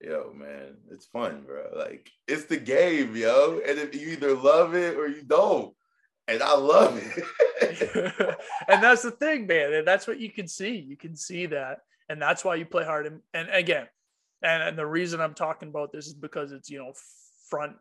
yo, 0.01 0.31
man, 0.33 0.77
it's 0.91 1.07
fun, 1.07 1.43
bro. 1.45 1.65
Like 1.75 2.09
it's 2.27 2.45
the 2.45 2.57
game, 2.57 3.15
yo. 3.15 3.61
And 3.67 3.79
if 3.79 3.93
you 3.95 4.09
either 4.09 4.35
love 4.35 4.75
it 4.75 4.97
or 4.97 5.07
you 5.07 5.23
don't. 5.23 5.73
And 6.27 6.41
I 6.41 6.55
love 6.55 6.97
it. 6.97 7.23
and 8.67 8.81
that's 8.81 9.03
the 9.03 9.11
thing, 9.11 9.45
man. 9.45 9.73
And 9.73 9.87
that's 9.87 10.07
what 10.07 10.19
you 10.19 10.31
can 10.31 10.47
see. 10.47 10.75
You 10.75 10.97
can 10.97 11.15
see 11.15 11.45
that 11.47 11.81
and 12.09 12.21
that's 12.21 12.45
why 12.45 12.55
you 12.55 12.65
play 12.65 12.83
hard. 12.83 13.07
And, 13.07 13.21
and 13.33 13.49
again, 13.49 13.87
and, 14.41 14.63
and 14.63 14.77
the 14.77 14.85
reason 14.85 15.21
I'm 15.21 15.33
talking 15.33 15.69
about 15.69 15.91
this 15.91 16.07
is 16.07 16.13
because 16.13 16.51
it's 16.51 16.69
you 16.69 16.79
know 16.79 16.93
front 17.49 17.73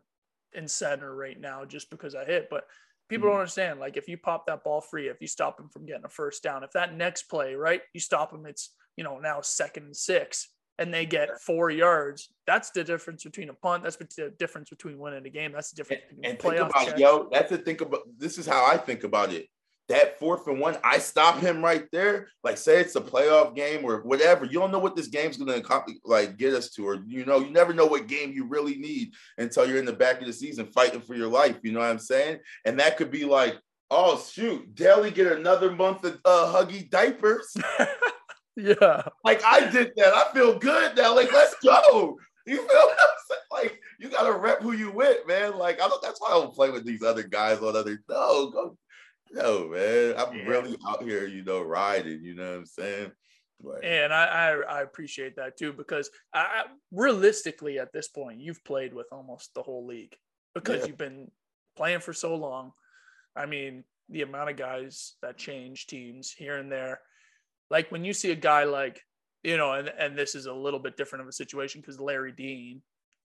and 0.53 0.69
center 0.69 1.15
right 1.15 1.39
now, 1.39 1.65
just 1.65 1.89
because 1.89 2.15
I 2.15 2.25
hit. 2.25 2.47
But 2.49 2.65
people 3.09 3.25
mm-hmm. 3.25 3.33
don't 3.33 3.41
understand. 3.41 3.79
Like 3.79 3.97
if 3.97 4.07
you 4.07 4.17
pop 4.17 4.47
that 4.47 4.63
ball 4.63 4.81
free, 4.81 5.07
if 5.07 5.21
you 5.21 5.27
stop 5.27 5.59
him 5.59 5.69
from 5.69 5.85
getting 5.85 6.05
a 6.05 6.09
first 6.09 6.43
down, 6.43 6.63
if 6.63 6.71
that 6.71 6.95
next 6.95 7.23
play, 7.23 7.55
right, 7.55 7.81
you 7.93 7.99
stop 7.99 8.33
him, 8.33 8.45
it's 8.45 8.73
you 8.97 9.03
know 9.03 9.19
now 9.19 9.41
second 9.41 9.83
and 9.83 9.95
six, 9.95 10.49
and 10.79 10.93
they 10.93 11.05
get 11.05 11.41
four 11.41 11.69
yards. 11.69 12.29
That's 12.47 12.71
the 12.71 12.83
difference 12.83 13.23
between 13.23 13.49
a 13.49 13.53
punt. 13.53 13.83
That's 13.83 13.97
the 13.97 14.33
difference 14.39 14.69
between 14.69 14.97
winning 14.97 15.25
a 15.25 15.29
game. 15.29 15.51
That's 15.51 15.71
the 15.71 15.77
difference. 15.77 16.03
And, 16.09 16.25
and 16.25 16.39
think 16.39 16.55
about 16.55 16.99
yo. 16.99 17.29
That's 17.31 17.51
the 17.51 17.57
think 17.57 17.81
about. 17.81 18.01
This 18.17 18.37
is 18.37 18.47
how 18.47 18.65
I 18.65 18.77
think 18.77 19.03
about 19.03 19.31
it 19.33 19.47
that 19.87 20.17
fourth 20.19 20.47
and 20.47 20.59
one, 20.59 20.77
I 20.83 20.97
stop 20.97 21.39
him 21.39 21.63
right 21.63 21.85
there. 21.91 22.29
Like, 22.43 22.57
say 22.57 22.79
it's 22.79 22.95
a 22.95 23.01
playoff 23.01 23.55
game 23.55 23.85
or 23.85 24.01
whatever. 24.01 24.45
You 24.45 24.59
don't 24.59 24.71
know 24.71 24.79
what 24.79 24.95
this 24.95 25.07
game's 25.07 25.37
gonna 25.37 25.61
like 26.03 26.37
get 26.37 26.53
us 26.53 26.69
to, 26.71 26.87
or 26.87 27.03
you 27.05 27.25
know, 27.25 27.39
you 27.39 27.51
never 27.51 27.73
know 27.73 27.85
what 27.85 28.07
game 28.07 28.31
you 28.33 28.47
really 28.47 28.75
need 28.75 29.11
until 29.37 29.67
you're 29.67 29.77
in 29.77 29.85
the 29.85 29.93
back 29.93 30.19
of 30.21 30.27
the 30.27 30.33
season 30.33 30.67
fighting 30.67 31.01
for 31.01 31.15
your 31.15 31.27
life. 31.27 31.57
You 31.61 31.71
know 31.71 31.79
what 31.79 31.89
I'm 31.89 31.99
saying? 31.99 32.39
And 32.65 32.79
that 32.79 32.97
could 32.97 33.11
be 33.11 33.25
like, 33.25 33.57
oh 33.91 34.19
shoot, 34.31 34.73
Daly 34.73 35.11
get 35.11 35.31
another 35.31 35.71
month 35.71 36.03
of 36.03 36.19
uh, 36.25 36.51
huggy 36.53 36.89
diapers. 36.89 37.55
yeah, 38.55 39.03
like 39.23 39.43
I 39.43 39.69
did 39.69 39.91
that. 39.97 40.13
I 40.13 40.33
feel 40.33 40.57
good 40.57 40.97
now. 40.97 41.15
Like, 41.15 41.31
let's 41.31 41.55
go. 41.63 42.17
You 42.47 42.57
feel 42.57 42.65
what 42.65 42.97
I'm 42.99 43.07
saying? 43.27 43.41
Like, 43.51 43.81
you 43.99 44.09
gotta 44.09 44.31
rep 44.31 44.61
who 44.61 44.73
you 44.73 44.91
with, 44.91 45.27
man. 45.27 45.57
Like, 45.57 45.81
I 45.81 45.87
don't. 45.87 46.01
That's 46.01 46.19
why 46.19 46.29
I 46.29 46.33
don't 46.33 46.53
play 46.53 46.69
with 46.71 46.85
these 46.85 47.03
other 47.03 47.23
guys 47.23 47.59
on 47.59 47.75
other. 47.75 47.99
No, 48.09 48.49
go 48.49 48.77
no, 49.35 49.67
man, 49.67 50.15
I'm 50.17 50.35
yeah. 50.35 50.45
really 50.45 50.77
out 50.87 51.03
here, 51.03 51.27
you 51.27 51.43
know, 51.43 51.61
riding. 51.61 52.23
You 52.23 52.35
know 52.35 52.51
what 52.51 52.57
I'm 52.59 52.65
saying? 52.65 53.11
But, 53.61 53.83
and 53.83 54.13
I, 54.13 54.25
I, 54.25 54.77
I 54.77 54.81
appreciate 54.81 55.35
that 55.35 55.57
too 55.57 55.73
because 55.73 56.09
I 56.33 56.63
realistically 56.91 57.79
at 57.79 57.93
this 57.93 58.07
point 58.07 58.41
you've 58.41 58.63
played 58.65 58.93
with 58.93 59.07
almost 59.11 59.53
the 59.53 59.61
whole 59.61 59.85
league 59.85 60.15
because 60.53 60.81
yeah. 60.81 60.87
you've 60.87 60.97
been 60.97 61.31
playing 61.75 61.99
for 61.99 62.13
so 62.13 62.35
long. 62.35 62.71
I 63.35 63.45
mean, 63.45 63.83
the 64.09 64.21
amount 64.21 64.49
of 64.49 64.57
guys 64.57 65.13
that 65.21 65.37
change 65.37 65.87
teams 65.87 66.31
here 66.31 66.57
and 66.57 66.71
there, 66.71 66.99
like 67.69 67.91
when 67.91 68.05
you 68.05 68.13
see 68.13 68.31
a 68.31 68.35
guy 68.35 68.63
like 68.63 69.01
you 69.43 69.57
know, 69.57 69.73
and 69.73 69.89
and 69.99 70.17
this 70.17 70.33
is 70.33 70.47
a 70.47 70.53
little 70.53 70.79
bit 70.79 70.97
different 70.97 71.21
of 71.23 71.29
a 71.29 71.33
situation 71.33 71.79
because 71.79 71.99
Larry 71.99 72.31
Dean, 72.31 72.81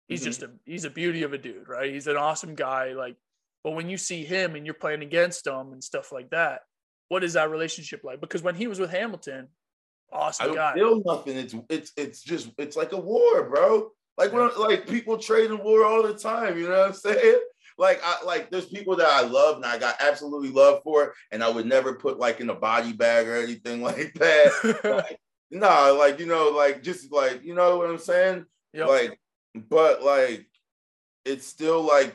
he's 0.06 0.20
mm-hmm. 0.20 0.26
just 0.26 0.42
a 0.42 0.50
he's 0.64 0.84
a 0.84 0.90
beauty 0.90 1.22
of 1.22 1.32
a 1.32 1.38
dude, 1.38 1.68
right? 1.68 1.92
He's 1.92 2.06
an 2.08 2.16
awesome 2.16 2.54
guy. 2.54 2.92
Like 2.92 3.16
but 3.62 3.72
when 3.72 3.88
you 3.88 3.96
see 3.96 4.24
him 4.24 4.54
and 4.56 4.64
you're 4.64 4.74
playing 4.74 5.02
against 5.02 5.46
him 5.46 5.72
and 5.72 5.82
stuff 5.82 6.12
like 6.12 6.30
that, 6.30 6.60
what 7.08 7.24
is 7.24 7.34
that 7.34 7.50
relationship 7.50 8.02
like? 8.04 8.20
Because 8.20 8.42
when 8.42 8.54
he 8.54 8.66
was 8.66 8.78
with 8.78 8.90
Hamilton, 8.90 9.48
awesome 10.12 10.44
I 10.44 10.46
don't 10.46 10.56
guy. 10.56 10.74
feel 10.74 11.02
nothing. 11.04 11.36
It's 11.36 11.54
it's 11.68 11.92
it's 11.96 12.22
just 12.22 12.50
it's 12.58 12.76
like 12.76 12.92
a 12.92 13.00
war, 13.00 13.48
bro. 13.48 13.90
Like 14.16 14.32
when 14.32 14.50
like 14.58 14.86
people 14.86 15.18
trade 15.18 15.50
in 15.50 15.58
war 15.58 15.84
all 15.84 16.02
the 16.02 16.14
time. 16.14 16.58
You 16.58 16.68
know 16.68 16.78
what 16.78 16.88
I'm 16.88 16.94
saying? 16.94 17.40
Like 17.78 18.00
I 18.04 18.22
like 18.24 18.50
there's 18.50 18.66
people 18.66 18.96
that 18.96 19.08
I 19.08 19.22
love 19.22 19.56
and 19.56 19.64
I 19.64 19.78
got 19.78 19.96
absolutely 20.00 20.50
love 20.50 20.82
for, 20.84 21.14
and 21.30 21.42
I 21.42 21.48
would 21.48 21.66
never 21.66 21.94
put 21.94 22.18
like 22.18 22.40
in 22.40 22.50
a 22.50 22.54
body 22.54 22.92
bag 22.92 23.26
or 23.26 23.36
anything 23.36 23.82
like 23.82 24.14
that. 24.14 24.80
like, 25.08 25.18
nah, 25.50 25.90
like 25.90 26.20
you 26.20 26.26
know, 26.26 26.50
like 26.50 26.82
just 26.82 27.12
like 27.12 27.42
you 27.42 27.54
know 27.54 27.78
what 27.78 27.90
I'm 27.90 27.98
saying? 27.98 28.44
Yep. 28.74 28.88
Like, 28.88 29.20
but 29.54 30.02
like 30.02 30.46
it's 31.24 31.46
still 31.46 31.82
like 31.82 32.14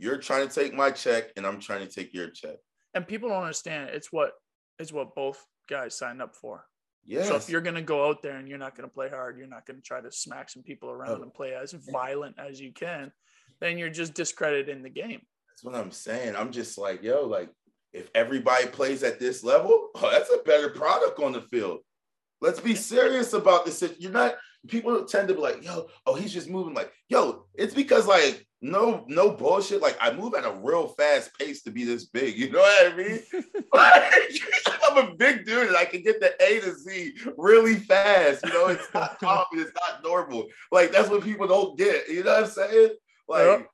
you're 0.00 0.18
trying 0.18 0.48
to 0.48 0.54
take 0.54 0.74
my 0.74 0.90
check, 0.90 1.30
and 1.36 1.46
I'm 1.46 1.60
trying 1.60 1.86
to 1.86 1.92
take 1.92 2.14
your 2.14 2.30
check. 2.30 2.56
And 2.94 3.06
people 3.06 3.28
don't 3.28 3.42
understand. 3.42 3.90
It's 3.90 4.10
what 4.10 4.32
it's 4.78 4.92
what 4.92 5.14
both 5.14 5.44
guys 5.68 5.96
signed 5.96 6.22
up 6.22 6.34
for. 6.34 6.64
Yeah. 7.04 7.24
So 7.24 7.36
if 7.36 7.48
you're 7.48 7.60
going 7.60 7.76
to 7.76 7.82
go 7.82 8.08
out 8.08 8.22
there 8.22 8.36
and 8.36 8.48
you're 8.48 8.58
not 8.58 8.76
going 8.76 8.88
to 8.88 8.92
play 8.92 9.08
hard, 9.08 9.38
you're 9.38 9.46
not 9.46 9.66
going 9.66 9.76
to 9.76 9.82
try 9.82 10.00
to 10.00 10.10
smack 10.10 10.50
some 10.50 10.62
people 10.62 10.90
around 10.90 11.20
oh. 11.20 11.22
and 11.22 11.34
play 11.34 11.54
as 11.54 11.72
violent 11.72 12.36
as 12.38 12.60
you 12.60 12.72
can, 12.72 13.12
then 13.60 13.78
you're 13.78 13.90
just 13.90 14.14
discrediting 14.14 14.82
the 14.82 14.90
game. 14.90 15.20
That's 15.48 15.62
what 15.62 15.74
I'm 15.74 15.90
saying. 15.90 16.34
I'm 16.34 16.50
just 16.50 16.78
like, 16.78 17.02
yo, 17.02 17.26
like 17.26 17.50
if 17.92 18.10
everybody 18.14 18.66
plays 18.66 19.02
at 19.02 19.20
this 19.20 19.44
level, 19.44 19.90
oh, 19.94 20.10
that's 20.10 20.30
a 20.30 20.42
better 20.44 20.70
product 20.70 21.20
on 21.20 21.32
the 21.32 21.42
field. 21.42 21.80
Let's 22.40 22.60
be 22.60 22.74
serious 22.74 23.34
about 23.34 23.66
this. 23.66 23.84
You're 23.98 24.12
not 24.12 24.36
people 24.68 25.04
tend 25.04 25.28
to 25.28 25.34
be 25.34 25.40
like, 25.40 25.64
yo, 25.64 25.88
oh, 26.06 26.14
he's 26.14 26.32
just 26.32 26.48
moving 26.48 26.74
like, 26.74 26.92
yo, 27.08 27.44
it's 27.54 27.74
because 27.74 28.06
like 28.06 28.46
no, 28.62 29.04
no 29.08 29.30
bullshit. 29.30 29.80
Like 29.80 29.96
I 30.00 30.12
move 30.12 30.34
at 30.34 30.44
a 30.44 30.52
real 30.62 30.88
fast 30.88 31.36
pace 31.38 31.62
to 31.62 31.70
be 31.70 31.84
this 31.84 32.04
big. 32.06 32.36
You 32.36 32.50
know 32.50 32.58
what 32.58 32.92
I 32.92 32.96
mean? 32.96 33.20
like, 33.72 34.12
I'm 34.90 34.98
a 34.98 35.14
big 35.14 35.46
dude 35.46 35.68
and 35.68 35.76
I 35.76 35.86
can 35.86 36.02
get 36.02 36.20
the 36.20 36.34
A 36.42 36.60
to 36.60 36.74
Z 36.74 37.14
really 37.38 37.76
fast. 37.76 38.44
You 38.44 38.52
know, 38.52 38.66
it's 38.66 38.92
not 38.92 39.18
common, 39.20 39.46
it's 39.54 39.72
not 39.74 40.02
normal. 40.02 40.46
Like 40.70 40.92
that's 40.92 41.08
what 41.08 41.24
people 41.24 41.46
don't 41.46 41.78
get. 41.78 42.08
You 42.08 42.22
know 42.22 42.34
what 42.34 42.44
I'm 42.44 42.50
saying? 42.50 42.90
Like 43.28 43.66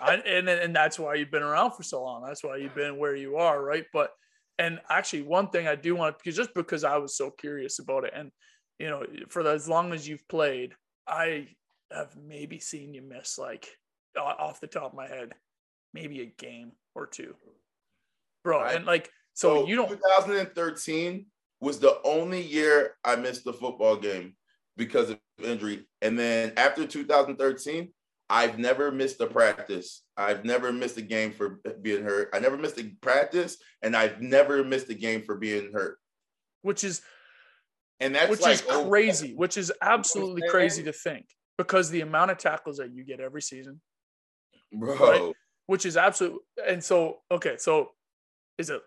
I, 0.00 0.14
and 0.14 0.48
and 0.48 0.74
that's 0.74 0.98
why 0.98 1.14
you've 1.14 1.30
been 1.30 1.42
around 1.42 1.72
for 1.72 1.82
so 1.82 2.02
long. 2.02 2.24
That's 2.26 2.42
why 2.42 2.56
you've 2.56 2.74
been 2.74 2.98
where 2.98 3.14
you 3.14 3.36
are, 3.36 3.62
right? 3.62 3.84
But 3.92 4.10
and 4.58 4.80
actually, 4.88 5.22
one 5.22 5.48
thing 5.48 5.66
I 5.66 5.74
do 5.74 5.96
want 5.96 6.18
because 6.18 6.36
just 6.36 6.54
because 6.54 6.82
I 6.82 6.96
was 6.96 7.16
so 7.16 7.30
curious 7.30 7.78
about 7.78 8.04
it, 8.04 8.12
and 8.14 8.30
you 8.78 8.88
know, 8.88 9.04
for 9.28 9.46
as 9.46 9.68
long 9.68 9.92
as 9.92 10.08
you've 10.08 10.26
played, 10.28 10.74
I 11.06 11.48
have 11.92 12.16
maybe 12.16 12.58
seen 12.58 12.94
you 12.94 13.02
miss 13.02 13.38
like 13.38 13.68
off 14.16 14.60
the 14.60 14.66
top 14.66 14.92
of 14.92 14.94
my 14.94 15.06
head, 15.06 15.32
maybe 15.94 16.20
a 16.20 16.26
game 16.26 16.72
or 16.94 17.06
two, 17.06 17.34
bro. 18.44 18.62
Right. 18.62 18.76
And 18.76 18.86
like, 18.86 19.10
so, 19.34 19.62
so 19.62 19.68
you 19.68 19.76
don't. 19.76 19.88
2013 19.88 21.26
was 21.60 21.78
the 21.78 21.98
only 22.04 22.42
year 22.42 22.96
I 23.04 23.16
missed 23.16 23.44
the 23.44 23.52
football 23.52 23.96
game 23.96 24.34
because 24.76 25.10
of 25.10 25.18
injury, 25.42 25.86
and 26.00 26.18
then 26.18 26.52
after 26.56 26.86
2013, 26.86 27.92
I've 28.32 28.58
never 28.58 28.90
missed 28.90 29.20
a 29.20 29.26
practice. 29.26 30.04
I've 30.16 30.42
never 30.42 30.72
missed 30.72 30.96
a 30.96 31.02
game 31.02 31.32
for 31.32 31.60
being 31.82 32.02
hurt. 32.02 32.30
I 32.32 32.38
never 32.38 32.56
missed 32.56 32.80
a 32.80 32.84
practice, 33.02 33.58
and 33.82 33.94
I've 33.94 34.22
never 34.22 34.64
missed 34.64 34.88
a 34.88 34.94
game 34.94 35.20
for 35.22 35.36
being 35.36 35.70
hurt. 35.72 35.98
which 36.62 36.82
is 36.82 37.02
And 38.00 38.14
that's 38.14 38.30
which 38.30 38.40
like 38.40 38.54
is 38.54 38.64
oh, 38.70 38.88
crazy, 38.88 39.34
which 39.36 39.58
is 39.58 39.70
absolutely 39.82 40.48
crazy 40.48 40.82
to 40.84 40.92
think 40.92 41.26
because 41.58 41.90
the 41.90 42.00
amount 42.00 42.30
of 42.30 42.38
tackles 42.38 42.78
that 42.78 42.94
you 42.94 43.04
get 43.04 43.20
every 43.20 43.42
season, 43.42 43.82
bro. 44.72 44.96
right? 44.96 45.32
which 45.66 45.86
is 45.86 45.96
absolute. 45.96 46.40
And 46.66 46.82
so, 46.82 47.18
okay, 47.30 47.56
so 47.58 47.90
is 48.58 48.70
it 48.70 48.82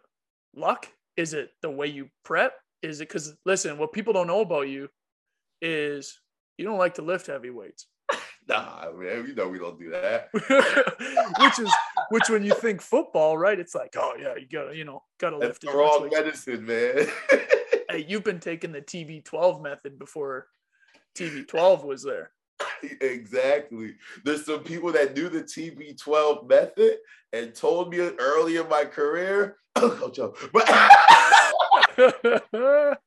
luck? 0.55 0.87
Is 1.17 1.33
it 1.33 1.51
the 1.61 1.69
way 1.69 1.87
you 1.87 2.09
prep? 2.23 2.53
Is 2.81 3.01
it 3.01 3.07
because 3.07 3.33
listen, 3.45 3.77
what 3.77 3.93
people 3.93 4.13
don't 4.13 4.27
know 4.27 4.41
about 4.41 4.67
you 4.67 4.89
is 5.61 6.19
you 6.57 6.65
don't 6.65 6.77
like 6.77 6.95
to 6.95 7.01
lift 7.01 7.27
heavy 7.27 7.49
weights, 7.49 7.87
Nah, 8.47 8.91
man, 8.95 9.25
you 9.27 9.33
know 9.33 9.47
we 9.47 9.57
don't 9.57 9.79
do 9.79 9.89
that. 9.89 10.29
which 11.39 11.59
is 11.59 11.73
which 12.09 12.29
when 12.29 12.43
you 12.43 12.53
think 12.53 12.81
football, 12.81 13.37
right? 13.37 13.59
It's 13.59 13.73
like, 13.73 13.95
oh 13.97 14.15
yeah, 14.19 14.35
you 14.35 14.45
gotta, 14.51 14.75
you 14.75 14.85
know, 14.85 15.01
gotta 15.19 15.37
That's 15.39 15.49
lift 15.49 15.61
the 15.61 15.71
wrong 15.71 16.09
medicine, 16.11 16.65
man. 16.65 17.07
Hey, 17.89 18.05
you've 18.07 18.23
been 18.23 18.39
taking 18.39 18.71
the 18.71 18.81
TB12 18.81 19.63
method 19.63 19.97
before 19.97 20.47
TB12 21.17 21.85
was 21.85 22.03
there. 22.03 22.31
exactly. 23.01 23.95
There's 24.23 24.45
some 24.45 24.63
people 24.63 24.91
that 24.93 25.15
do 25.15 25.29
the 25.29 25.41
TB12 25.41 26.47
method 26.47 26.97
and 27.33 27.53
told 27.53 27.91
me 27.91 27.99
early 27.99 28.57
in 28.57 28.69
my 28.69 28.85
career, 28.85 29.57
oh, 29.75 30.11
O, 30.17 30.33
but 30.53 30.67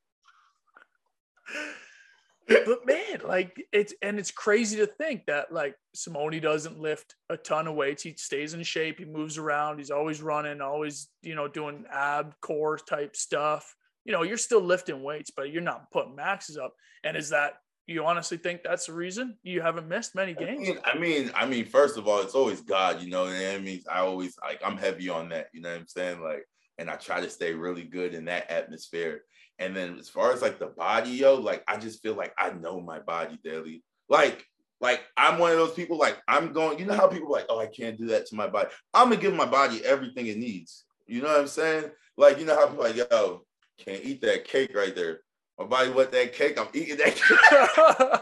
but 2.48 2.86
man, 2.86 3.20
like 3.24 3.56
it's 3.72 3.94
and 4.02 4.18
it's 4.18 4.30
crazy 4.30 4.76
to 4.78 4.86
think 4.86 5.26
that 5.26 5.52
like 5.52 5.76
Simoni 5.96 6.40
doesn't 6.40 6.78
lift 6.78 7.14
a 7.30 7.36
ton 7.36 7.66
of 7.66 7.74
weights. 7.74 8.02
He 8.02 8.14
stays 8.16 8.54
in 8.54 8.62
shape. 8.62 8.98
He 8.98 9.04
moves 9.04 9.38
around. 9.38 9.78
He's 9.78 9.90
always 9.90 10.22
running, 10.22 10.60
always 10.60 11.08
you 11.22 11.34
know 11.34 11.48
doing 11.48 11.84
ab 11.90 12.34
core 12.40 12.78
type 12.78 13.16
stuff. 13.16 13.74
You 14.04 14.12
know, 14.12 14.22
you're 14.22 14.38
still 14.38 14.62
lifting 14.62 15.02
weights, 15.02 15.30
but 15.34 15.50
you're 15.52 15.62
not 15.62 15.90
putting 15.90 16.16
maxes 16.16 16.56
up. 16.56 16.74
And 17.04 17.16
is 17.16 17.30
that 17.30 17.54
you 17.88 18.04
honestly 18.04 18.36
think 18.36 18.62
that's 18.62 18.86
the 18.86 18.92
reason 18.92 19.36
you 19.42 19.62
haven't 19.62 19.88
missed 19.88 20.14
many 20.14 20.34
games? 20.34 20.60
I 20.60 20.62
mean, 20.62 20.78
I 20.84 20.98
mean, 20.98 21.30
I 21.34 21.46
mean, 21.46 21.64
first 21.64 21.96
of 21.96 22.06
all, 22.06 22.20
it's 22.20 22.34
always 22.34 22.60
God, 22.60 23.00
you 23.00 23.08
know, 23.08 23.26
and 23.26 23.56
I 23.56 23.58
mean, 23.58 23.82
I 23.90 24.00
always 24.00 24.36
like 24.42 24.60
I'm 24.64 24.76
heavy 24.76 25.08
on 25.08 25.30
that, 25.30 25.48
you 25.54 25.62
know 25.62 25.70
what 25.70 25.80
I'm 25.80 25.88
saying? 25.88 26.20
Like, 26.20 26.46
and 26.76 26.90
I 26.90 26.96
try 26.96 27.20
to 27.20 27.30
stay 27.30 27.54
really 27.54 27.84
good 27.84 28.12
in 28.14 28.26
that 28.26 28.50
atmosphere. 28.50 29.22
And 29.58 29.74
then 29.74 29.98
as 29.98 30.08
far 30.08 30.32
as 30.32 30.42
like 30.42 30.58
the 30.58 30.66
body, 30.66 31.10
yo, 31.10 31.36
like 31.36 31.64
I 31.66 31.78
just 31.78 32.02
feel 32.02 32.14
like 32.14 32.34
I 32.38 32.50
know 32.50 32.78
my 32.78 32.98
body 32.98 33.38
daily. 33.42 33.82
Like, 34.10 34.44
like 34.82 35.00
I'm 35.16 35.38
one 35.38 35.52
of 35.52 35.56
those 35.56 35.72
people, 35.72 35.96
like 35.96 36.18
I'm 36.28 36.52
going, 36.52 36.78
you 36.78 36.84
know 36.84 36.94
how 36.94 37.08
people 37.08 37.28
are 37.28 37.38
like, 37.38 37.46
oh, 37.48 37.58
I 37.58 37.66
can't 37.66 37.96
do 37.96 38.08
that 38.08 38.26
to 38.26 38.36
my 38.36 38.48
body. 38.48 38.68
I'm 38.92 39.08
gonna 39.08 39.20
give 39.20 39.34
my 39.34 39.46
body 39.46 39.82
everything 39.82 40.26
it 40.26 40.36
needs. 40.36 40.84
You 41.06 41.22
know 41.22 41.28
what 41.28 41.40
I'm 41.40 41.48
saying? 41.48 41.90
Like, 42.18 42.38
you 42.38 42.44
know 42.44 42.54
how 42.54 42.66
people 42.66 42.84
are 42.84 42.88
like, 42.88 43.10
yo, 43.10 43.46
can't 43.78 44.04
eat 44.04 44.20
that 44.22 44.44
cake 44.44 44.76
right 44.76 44.94
there. 44.94 45.20
My 45.58 45.66
body 45.66 45.90
want 45.90 46.12
that 46.12 46.34
cake, 46.34 46.58
I'm 46.58 46.68
eating 46.72 46.98
that 46.98 47.16
cake. 47.16 48.20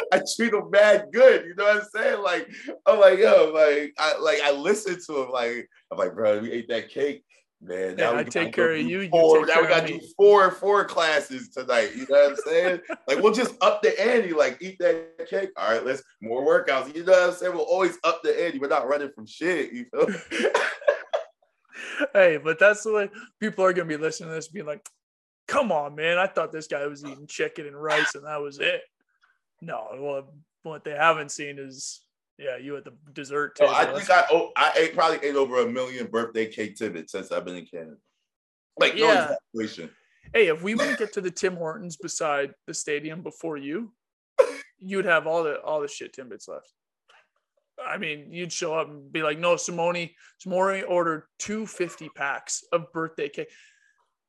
I 0.12 0.20
treat 0.36 0.50
them 0.50 0.70
bad 0.70 1.06
good. 1.12 1.44
You 1.44 1.54
know 1.54 1.64
what 1.64 1.76
I'm 1.76 1.82
saying? 1.94 2.22
Like, 2.22 2.50
I'm 2.86 2.98
like, 2.98 3.18
yo, 3.18 3.52
like 3.54 3.94
I 3.98 4.18
like 4.18 4.40
I 4.42 4.52
listen 4.52 4.98
to 5.06 5.22
him. 5.22 5.30
Like, 5.30 5.68
I'm 5.92 5.98
like, 5.98 6.14
bro, 6.14 6.40
we 6.40 6.52
ate 6.52 6.68
that 6.68 6.88
cake. 6.88 7.24
Man, 7.62 7.96
Yeah, 7.98 8.10
now 8.10 8.14
we 8.14 8.20
I 8.20 8.24
take 8.24 8.52
care 8.52 8.72
of 8.72 8.80
you, 8.80 9.00
you 9.00 9.08
Four, 9.08 9.46
now 9.46 9.62
we 9.62 9.68
gotta 9.68 9.86
do 9.86 10.00
four, 10.16 10.50
four 10.50 10.84
classes 10.84 11.48
tonight. 11.48 11.92
You 11.96 12.06
know 12.10 12.22
what 12.22 12.30
I'm 12.32 12.36
saying? 12.44 12.80
like, 13.08 13.22
we'll 13.22 13.32
just 13.32 13.54
up 13.62 13.82
the 13.82 13.98
ante. 14.00 14.34
Like, 14.34 14.58
eat 14.60 14.78
that 14.80 15.26
cake. 15.28 15.50
All 15.56 15.72
right, 15.72 15.84
let's 15.84 16.02
more 16.20 16.44
workouts. 16.44 16.94
You 16.94 17.04
know 17.04 17.12
what 17.12 17.30
I'm 17.30 17.34
saying? 17.34 17.54
We'll 17.54 17.62
always 17.62 17.98
up 18.04 18.22
the 18.22 18.44
ante. 18.44 18.58
We're 18.58 18.68
not 18.68 18.88
running 18.88 19.10
from 19.14 19.26
shit. 19.26 19.72
You 19.72 19.86
feel? 19.86 20.08
hey, 22.12 22.36
but 22.36 22.58
that's 22.58 22.82
the 22.82 22.92
way 22.92 23.10
people 23.40 23.64
are 23.64 23.72
gonna 23.72 23.88
be 23.88 23.96
listening 23.96 24.28
to 24.28 24.34
this, 24.34 24.48
being 24.48 24.66
like, 24.66 24.86
"Come 25.46 25.72
on, 25.72 25.94
man! 25.94 26.18
I 26.18 26.26
thought 26.26 26.52
this 26.52 26.66
guy 26.66 26.86
was 26.86 27.04
eating 27.04 27.26
chicken 27.26 27.66
and 27.66 27.80
rice, 27.80 28.14
and 28.14 28.24
that 28.24 28.40
was 28.40 28.58
it." 28.58 28.82
No, 29.60 29.88
well, 29.98 30.34
what 30.62 30.84
they 30.84 30.90
haven't 30.92 31.30
seen 31.30 31.58
is, 31.58 32.02
yeah, 32.38 32.56
you 32.56 32.76
at 32.76 32.84
the 32.84 32.92
dessert 33.12 33.56
So 33.56 33.64
table. 33.66 33.76
I 33.76 33.86
think 33.86 34.10
I 34.10 34.24
oh, 34.30 34.50
I 34.56 34.72
ate 34.76 34.94
probably 34.94 35.26
ate 35.26 35.36
over 35.36 35.60
a 35.62 35.70
million 35.70 36.08
birthday 36.08 36.46
cake 36.50 36.76
Timbits 36.76 37.10
since 37.10 37.32
I've 37.32 37.44
been 37.44 37.56
in 37.56 37.66
Canada. 37.66 37.96
Like 38.78 38.94
no 38.96 39.06
Yeah. 39.06 39.34
exaggeration. 39.54 39.90
hey, 40.34 40.48
if 40.48 40.62
we 40.62 40.74
wouldn't 40.74 40.98
get 40.98 41.12
to 41.14 41.20
the 41.20 41.30
Tim 41.30 41.56
Hortons 41.56 41.96
beside 41.96 42.52
the 42.66 42.74
stadium 42.74 43.22
before 43.22 43.56
you, 43.56 43.92
you'd 44.78 45.06
have 45.06 45.26
all 45.26 45.42
the 45.44 45.60
all 45.62 45.80
the 45.80 45.88
shit 45.88 46.14
Timbits 46.14 46.48
left. 46.48 46.70
I 47.82 47.98
mean, 47.98 48.32
you'd 48.32 48.52
show 48.52 48.74
up 48.74 48.88
and 48.88 49.10
be 49.12 49.22
like, 49.22 49.38
"No, 49.38 49.54
Simoni, 49.54 50.14
Simoni 50.44 50.82
ordered 50.86 51.24
two 51.38 51.66
fifty 51.66 52.08
packs 52.10 52.64
of 52.72 52.92
birthday 52.92 53.28
cake." 53.28 53.50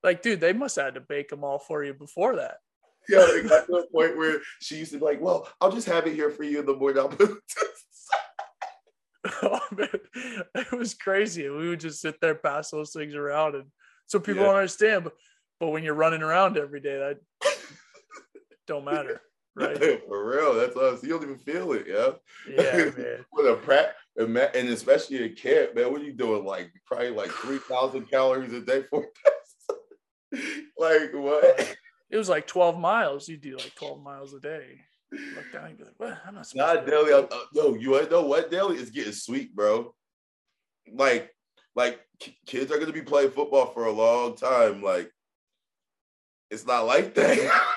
Like, 0.03 0.21
dude, 0.21 0.39
they 0.39 0.53
must 0.53 0.75
have 0.75 0.85
had 0.85 0.93
to 0.95 1.01
bake 1.01 1.29
them 1.29 1.43
all 1.43 1.59
for 1.59 1.83
you 1.83 1.93
before 1.93 2.35
that. 2.37 2.57
Yeah, 3.09 3.25
it 3.25 3.47
got 3.47 3.67
to 3.67 3.71
the 3.71 3.87
point 3.89 4.17
where 4.17 4.41
she 4.59 4.75
used 4.75 4.91
to 4.91 4.99
be 4.99 5.05
like, 5.05 5.21
"Well, 5.21 5.47
I'll 5.61 5.71
just 5.71 5.87
have 5.87 6.05
it 6.07 6.13
here 6.13 6.29
for 6.29 6.43
you 6.43 6.59
in 6.59 6.65
the 6.65 6.75
morning." 6.75 6.99
I'll 6.99 7.07
put 7.07 7.21
it 7.21 7.37
to 7.47 7.55
the 7.55 7.69
side." 7.89 9.33
oh 9.43 9.61
man, 9.71 10.43
it 10.55 10.71
was 10.73 10.93
crazy. 10.93 11.47
We 11.47 11.69
would 11.69 11.79
just 11.79 12.01
sit 12.01 12.19
there, 12.19 12.35
pass 12.35 12.69
those 12.69 12.91
things 12.91 13.15
around, 13.15 13.55
and 13.55 13.67
so 14.07 14.19
people 14.19 14.41
Yeah. 14.41 14.47
don't 14.47 14.57
understand. 14.57 15.03
But 15.05 15.13
but 15.61 15.69
when 15.69 15.85
you're 15.85 15.93
running 15.93 16.21
around 16.21 16.57
every 16.57 16.81
day, 16.81 16.97
that 16.97 17.19
don't 18.67 18.83
matter, 18.83 19.21
right? 19.55 20.01
For 20.05 20.29
real, 20.29 20.55
that's 20.55 20.75
us. 20.75 21.01
You 21.01 21.07
don't 21.09 21.23
even 21.23 21.37
feel 21.37 21.71
it, 21.71 21.85
yeah. 21.87 22.11
Yeah, 22.45 22.91
man. 22.97 23.25
With 23.31 23.45
a 23.47 23.55
prep, 23.55 23.95
and 24.17 24.37
especially 24.37 25.23
a 25.23 25.29
camp, 25.29 25.75
man, 25.75 25.93
what 25.93 26.01
are 26.01 26.05
you 26.05 26.11
doing? 26.11 26.43
Like 26.43 26.73
probably 26.85 27.11
like 27.11 27.31
three 27.31 27.59
thousand 27.59 28.09
calories 28.11 28.51
a 28.51 28.59
day 28.59 28.83
for 28.89 29.05
like 30.80 31.13
what? 31.13 31.78
It 32.09 32.17
was 32.17 32.30
like 32.30 32.47
12 32.47 32.80
miles. 32.80 33.28
You 33.28 33.38
do 33.38 33.57
like 33.57 33.75
12 33.75 34.01
miles 34.01 34.34
a 34.34 34.39
day. 34.39 34.80
Look 35.11 35.51
down 35.53 35.65
and 35.65 35.78
be 35.78 35.84
like, 35.84 35.93
what? 35.97 36.17
I'm 36.25 36.36
not 36.36 36.47
Not 36.55 36.86
daily. 36.86 37.13
Uh, 37.13 37.25
no, 37.53 37.75
you 37.75 38.09
know 38.09 38.23
what 38.23 38.51
daily 38.51 38.78
is 38.78 38.89
getting 38.89 39.13
sweet, 39.13 39.55
bro. 39.55 39.93
Like, 40.93 41.32
like 41.75 41.99
k- 42.19 42.38
kids 42.45 42.71
are 42.71 42.80
gonna 42.80 42.93
be 42.93 43.01
playing 43.01 43.32
football 43.32 43.67
for 43.67 43.86
a 43.86 43.91
long 43.91 44.36
time. 44.36 44.82
Like, 44.82 45.11
it's 46.49 46.65
not 46.65 46.86
like 46.86 47.13
that. 47.15 47.61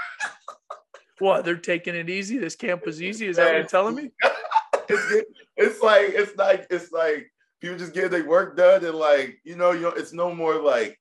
What? 1.20 1.44
They're 1.44 1.56
taking 1.56 1.94
it 1.94 2.08
easy. 2.08 2.38
This 2.38 2.56
camp 2.56 2.86
was 2.86 3.02
easy. 3.02 3.26
Is 3.26 3.36
that 3.36 3.44
what 3.44 3.54
you're 3.54 3.64
telling 3.64 3.94
me? 3.94 4.10
it's, 4.88 5.26
it's 5.56 5.82
like 5.82 6.06
it's 6.08 6.34
like 6.36 6.66
it's 6.70 6.90
like 6.92 7.30
people 7.60 7.76
just 7.76 7.92
get 7.92 8.10
their 8.10 8.24
work 8.24 8.56
done 8.56 8.82
and 8.84 8.94
like 8.94 9.38
you 9.44 9.54
know 9.54 9.72
you 9.72 9.82
know 9.82 9.88
it's 9.90 10.14
no 10.14 10.34
more 10.34 10.54
like 10.54 10.98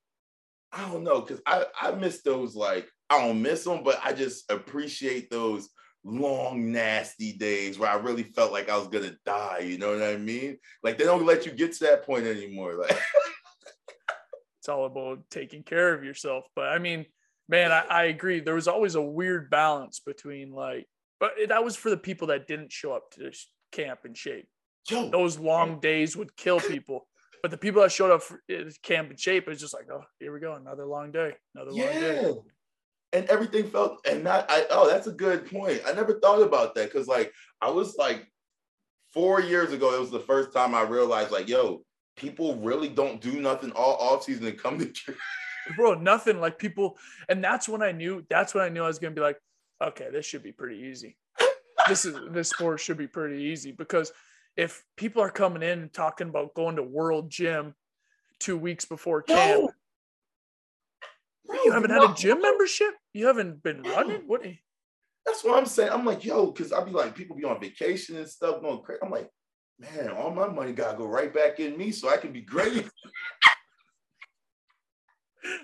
I 0.71 0.89
don't 0.89 1.03
know 1.03 1.21
because 1.21 1.41
I 1.45 1.65
I 1.79 1.91
miss 1.91 2.21
those 2.21 2.55
like 2.55 2.87
I 3.09 3.25
don't 3.25 3.41
miss 3.41 3.63
them 3.63 3.83
but 3.83 3.99
I 4.03 4.13
just 4.13 4.51
appreciate 4.51 5.29
those 5.29 5.69
long 6.03 6.71
nasty 6.71 7.33
days 7.33 7.77
where 7.77 7.89
I 7.89 7.95
really 7.95 8.23
felt 8.23 8.51
like 8.51 8.69
I 8.69 8.77
was 8.77 8.87
gonna 8.87 9.15
die. 9.25 9.59
You 9.59 9.77
know 9.77 9.91
what 9.91 10.03
I 10.03 10.17
mean? 10.17 10.57
Like 10.83 10.97
they 10.97 11.05
don't 11.05 11.25
let 11.25 11.45
you 11.45 11.51
get 11.51 11.73
to 11.73 11.83
that 11.85 12.05
point 12.05 12.25
anymore. 12.25 12.75
Like 12.75 12.97
It's 14.59 14.69
all 14.69 14.85
about 14.85 15.19
taking 15.29 15.63
care 15.63 15.93
of 15.93 16.03
yourself. 16.03 16.45
But 16.55 16.65
I 16.65 16.79
mean, 16.79 17.05
man, 17.47 17.71
I, 17.71 17.83
I 17.89 18.03
agree. 18.05 18.39
There 18.39 18.55
was 18.55 18.67
always 18.67 18.95
a 18.95 19.01
weird 19.01 19.49
balance 19.49 19.99
between 19.99 20.51
like, 20.51 20.85
but 21.19 21.31
that 21.47 21.63
was 21.63 21.75
for 21.75 21.89
the 21.89 21.97
people 21.97 22.27
that 22.27 22.47
didn't 22.47 22.71
show 22.71 22.91
up 22.91 23.11
to 23.11 23.21
this 23.21 23.49
camp 23.71 24.01
in 24.05 24.13
shape. 24.13 24.47
yo, 24.89 25.09
Those 25.09 25.39
long 25.39 25.79
days 25.79 26.15
would 26.15 26.35
kill 26.35 26.59
people. 26.59 27.07
But 27.41 27.51
the 27.51 27.57
people 27.57 27.81
that 27.81 27.91
showed 27.91 28.11
up 28.11 28.21
for 28.21 28.41
camp 28.83 29.11
in 29.11 29.17
shape, 29.17 29.47
was 29.47 29.59
just 29.59 29.73
like, 29.73 29.87
oh, 29.91 30.03
here 30.19 30.33
we 30.33 30.39
go, 30.39 30.53
another 30.55 30.85
long 30.85 31.11
day, 31.11 31.33
another 31.55 31.71
long 31.71 31.79
day. 31.79 32.21
Yeah. 32.23 32.31
And 33.11 33.25
everything 33.27 33.67
felt 33.67 33.97
and 34.07 34.23
not 34.23 34.45
I 34.49 34.65
oh 34.69 34.87
that's 34.87 35.07
a 35.07 35.11
good 35.11 35.49
point. 35.49 35.81
I 35.87 35.93
never 35.93 36.19
thought 36.19 36.43
about 36.43 36.75
that 36.75 36.91
because 36.91 37.07
like 37.07 37.33
I 37.59 37.71
was 37.71 37.95
like 37.97 38.27
four 39.13 39.41
years 39.41 39.73
ago, 39.73 39.95
it 39.95 39.99
was 39.99 40.11
the 40.11 40.19
first 40.19 40.53
time 40.53 40.75
I 40.75 40.81
realized 40.81 41.31
like, 41.31 41.47
yo, 41.47 41.81
people 42.19 42.57
really 42.57 42.89
don't 42.89 43.21
do 43.21 43.39
nothing 43.39 43.71
all 43.71 43.95
off 43.95 44.25
season 44.25 44.45
and 44.45 44.61
come 44.61 44.77
to 44.77 45.15
bro 45.75 45.93
nothing 45.93 46.39
like 46.39 46.57
people 46.59 46.97
and 47.29 47.43
that's 47.43 47.69
when 47.69 47.81
i 47.81 47.91
knew 47.91 48.25
that's 48.29 48.53
when 48.53 48.63
i 48.63 48.69
knew 48.69 48.83
i 48.83 48.87
was 48.87 48.99
gonna 48.99 49.13
be 49.13 49.21
like 49.21 49.37
okay 49.83 50.07
this 50.11 50.25
should 50.25 50.43
be 50.43 50.51
pretty 50.51 50.77
easy 50.77 51.15
this 51.87 52.05
is 52.05 52.15
this 52.31 52.49
sport 52.49 52.79
should 52.79 52.97
be 52.97 53.07
pretty 53.07 53.43
easy 53.43 53.71
because 53.71 54.11
if 54.59 54.83
people 54.97 55.21
are 55.21 55.31
coming 55.31 55.63
in 55.63 55.79
and 55.79 55.93
talking 55.93 56.27
about 56.27 56.53
going 56.53 56.75
to 56.75 56.83
world 56.83 57.29
gym 57.29 57.73
two 58.39 58.57
weeks 58.57 58.83
before 58.83 59.21
camp 59.21 59.61
No. 59.61 59.71
Bro, 61.45 61.55
you 61.63 61.71
haven't 61.71 61.91
had 61.91 61.99
no. 61.99 62.11
a 62.11 62.15
gym 62.15 62.41
membership 62.41 62.93
you 63.13 63.27
haven't 63.27 63.63
been 63.63 63.81
running 63.83 64.23
what 64.27 64.41
That's 65.25 65.43
what 65.43 65.57
I'm 65.57 65.65
saying. 65.65 65.91
I'm 65.91 66.05
like, 66.05 66.23
yo, 66.23 66.51
because 66.51 66.71
I'll 66.71 66.85
be 66.85 66.91
like, 66.91 67.15
people 67.15 67.35
be 67.35 67.43
on 67.43 67.59
vacation 67.59 68.17
and 68.17 68.27
stuff 68.27 68.61
going 68.61 68.81
crazy. 68.81 68.99
I'm 69.03 69.09
like, 69.09 69.29
man, 69.79 70.09
all 70.09 70.31
my 70.31 70.47
money 70.47 70.73
gotta 70.73 70.97
go 70.97 71.07
right 71.07 71.33
back 71.33 71.59
in 71.59 71.77
me 71.77 71.91
so 71.91 72.09
I 72.09 72.17
can 72.17 72.31
be 72.31 72.41
great. 72.41 72.87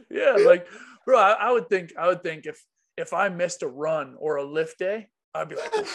yeah 0.09 0.37
like 0.45 0.65
bro 1.05 1.19
I, 1.19 1.31
I 1.33 1.51
would 1.51 1.67
think 1.67 1.91
i 1.99 2.07
would 2.07 2.23
think 2.23 2.45
if 2.45 2.63
if 2.95 3.11
i 3.11 3.27
missed 3.27 3.61
a 3.61 3.67
run 3.67 4.15
or 4.17 4.37
a 4.37 4.43
lift 4.43 4.79
day 4.79 5.09
i'd 5.33 5.49
be 5.49 5.57
like 5.57 5.85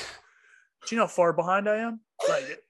Do 0.87 0.95
you 0.95 1.01
know 1.01 1.07
how 1.07 1.13
far 1.13 1.33
behind 1.33 1.69
I 1.69 1.77
am? 1.79 2.01
Like 2.29 2.63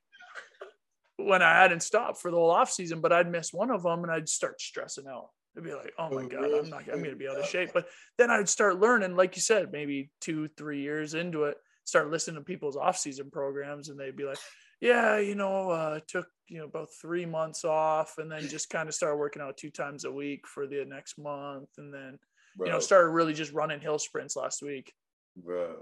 when 1.26 1.42
I 1.42 1.52
hadn't 1.54 1.82
stopped 1.82 2.20
for 2.20 2.30
the 2.30 2.36
whole 2.36 2.50
off 2.50 2.70
season, 2.70 3.00
but 3.00 3.12
I'd 3.12 3.30
miss 3.30 3.52
one 3.52 3.70
of 3.70 3.82
them 3.82 4.02
and 4.02 4.12
I'd 4.12 4.28
start 4.28 4.60
stressing 4.60 5.06
out. 5.06 5.28
I'd 5.56 5.64
be 5.64 5.74
like, 5.74 5.92
oh 5.98 6.10
my 6.10 6.26
God, 6.26 6.44
I'm 6.44 6.70
not, 6.70 6.82
I'm 6.82 6.98
going 6.98 7.10
to 7.10 7.16
be 7.16 7.28
out 7.28 7.38
of 7.38 7.46
shape. 7.48 7.70
But 7.74 7.88
then 8.18 8.30
I'd 8.30 8.48
start 8.48 8.80
learning, 8.80 9.16
like 9.16 9.36
you 9.36 9.42
said, 9.42 9.72
maybe 9.72 10.10
two, 10.20 10.48
three 10.56 10.80
years 10.80 11.14
into 11.14 11.44
it, 11.44 11.56
start 11.84 12.10
listening 12.10 12.36
to 12.36 12.42
people's 12.42 12.76
off 12.76 12.98
season 12.98 13.30
programs 13.30 13.88
and 13.88 13.98
they'd 13.98 14.16
be 14.16 14.24
like, 14.24 14.38
yeah, 14.80 15.18
you 15.18 15.34
know, 15.34 15.70
uh, 15.70 16.00
took, 16.06 16.26
you 16.48 16.58
know, 16.58 16.64
about 16.64 16.88
three 17.00 17.26
months 17.26 17.64
off 17.64 18.18
and 18.18 18.30
then 18.30 18.48
just 18.48 18.70
kind 18.70 18.88
of 18.88 18.94
started 18.94 19.16
working 19.16 19.42
out 19.42 19.56
two 19.56 19.70
times 19.70 20.04
a 20.04 20.12
week 20.12 20.46
for 20.46 20.66
the 20.66 20.84
next 20.86 21.18
month. 21.18 21.68
And 21.78 21.92
then, 21.92 22.18
Bro. 22.56 22.66
you 22.66 22.72
know, 22.72 22.80
started 22.80 23.10
really 23.10 23.34
just 23.34 23.52
running 23.52 23.80
hill 23.80 23.98
sprints 23.98 24.36
last 24.36 24.62
week. 24.62 24.92
Bro. 25.36 25.76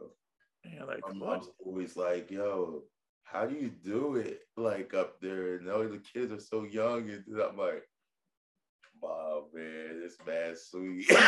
You're 0.65 0.87
like, 0.87 1.01
I'm, 1.09 1.21
what? 1.21 1.45
always 1.65 1.97
like, 1.97 2.31
yo, 2.31 2.83
how 3.31 3.47
do 3.47 3.55
you 3.55 3.71
do 3.85 4.17
it 4.17 4.41
like 4.57 4.95
up 4.95 5.21
there? 5.21 5.57
And 5.57 5.69
all 5.71 5.85
the 5.85 5.99
kids 6.13 6.33
are 6.33 6.41
so 6.41 6.65
young, 6.65 7.11
and 7.11 7.25
I'm 7.41 7.57
like, 7.57 7.83
wow, 9.01 9.45
man, 9.53 10.01
this 10.01 10.17
man 10.27 10.57
sweet. 10.57 11.11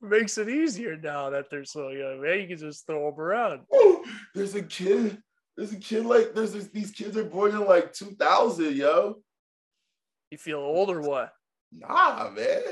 Makes 0.00 0.38
it 0.38 0.48
easier 0.48 0.96
now 0.96 1.30
that 1.30 1.50
they're 1.50 1.64
so 1.64 1.88
young, 1.88 2.22
man. 2.22 2.40
You 2.40 2.46
can 2.46 2.58
just 2.58 2.86
throw 2.86 3.10
them 3.10 3.18
around. 3.18 3.62
Oh, 3.72 4.04
there's 4.34 4.54
a 4.54 4.62
kid. 4.62 5.20
There's 5.56 5.72
a 5.72 5.80
kid 5.80 6.06
like 6.06 6.34
there's 6.34 6.52
this, 6.52 6.68
these 6.68 6.92
kids 6.92 7.16
are 7.16 7.24
born 7.24 7.50
in 7.50 7.66
like 7.66 7.92
2000, 7.92 8.76
yo. 8.76 9.16
You 10.30 10.38
feel 10.38 10.58
old 10.58 10.90
or 10.90 11.00
what? 11.00 11.32
Nah, 11.72 12.30
man. 12.30 12.62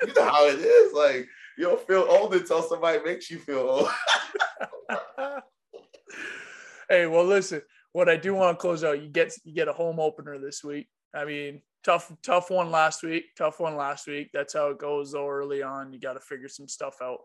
you 0.00 0.14
know 0.14 0.24
how 0.24 0.46
it 0.46 0.58
is. 0.58 0.94
Like 0.94 1.28
you 1.58 1.64
don't 1.64 1.86
feel 1.86 2.06
old 2.08 2.32
until 2.32 2.62
somebody 2.62 3.00
makes 3.04 3.30
you 3.30 3.38
feel 3.38 3.58
old. 3.58 3.90
hey, 6.88 7.06
well, 7.06 7.24
listen. 7.24 7.62
What 7.92 8.08
I 8.08 8.16
do 8.16 8.34
want 8.34 8.56
to 8.56 8.60
close 8.60 8.84
out, 8.84 9.02
you 9.02 9.08
get 9.08 9.32
you 9.44 9.54
get 9.54 9.68
a 9.68 9.72
home 9.72 9.98
opener 9.98 10.38
this 10.38 10.62
week. 10.62 10.88
I 11.14 11.24
mean, 11.24 11.62
tough 11.82 12.12
tough 12.22 12.50
one 12.50 12.70
last 12.70 13.02
week. 13.02 13.24
Tough 13.36 13.58
one 13.60 13.76
last 13.76 14.06
week. 14.06 14.30
That's 14.32 14.54
how 14.54 14.68
it 14.68 14.78
goes 14.78 15.12
though. 15.12 15.28
Early 15.28 15.62
on, 15.62 15.92
you 15.92 15.98
got 15.98 16.14
to 16.14 16.20
figure 16.20 16.48
some 16.48 16.68
stuff 16.68 16.96
out. 17.02 17.18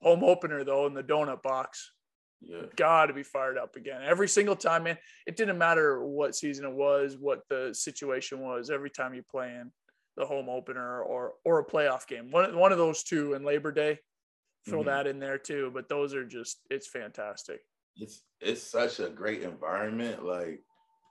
Home 0.00 0.24
opener 0.24 0.64
though 0.64 0.86
in 0.86 0.94
the 0.94 1.02
donut 1.02 1.42
box. 1.42 1.92
Yeah. 2.40 2.62
Got 2.74 3.06
to 3.06 3.14
be 3.14 3.22
fired 3.22 3.56
up 3.56 3.76
again. 3.76 4.00
Every 4.04 4.28
single 4.28 4.56
time, 4.56 4.84
man. 4.84 4.98
It 5.26 5.36
didn't 5.36 5.58
matter 5.58 6.04
what 6.04 6.34
season 6.34 6.64
it 6.64 6.72
was, 6.72 7.16
what 7.18 7.42
the 7.48 7.70
situation 7.72 8.40
was. 8.40 8.70
Every 8.70 8.90
time 8.90 9.14
you 9.14 9.22
play 9.22 9.48
in 9.48 9.70
the 10.16 10.26
home 10.26 10.48
opener 10.48 11.02
or 11.02 11.34
or 11.44 11.60
a 11.60 11.64
playoff 11.64 12.06
game, 12.06 12.30
one 12.30 12.56
one 12.56 12.72
of 12.72 12.78
those 12.78 13.04
two, 13.04 13.34
and 13.34 13.44
Labor 13.44 13.70
Day, 13.70 13.98
throw 14.66 14.80
mm-hmm. 14.80 14.88
that 14.88 15.06
in 15.06 15.18
there 15.18 15.38
too. 15.38 15.70
But 15.72 15.88
those 15.88 16.14
are 16.14 16.24
just 16.24 16.60
it's 16.70 16.86
fantastic. 16.86 17.60
It's 17.96 18.22
it's 18.40 18.62
such 18.62 19.00
a 19.00 19.08
great 19.08 19.42
environment. 19.42 20.24
Like 20.24 20.62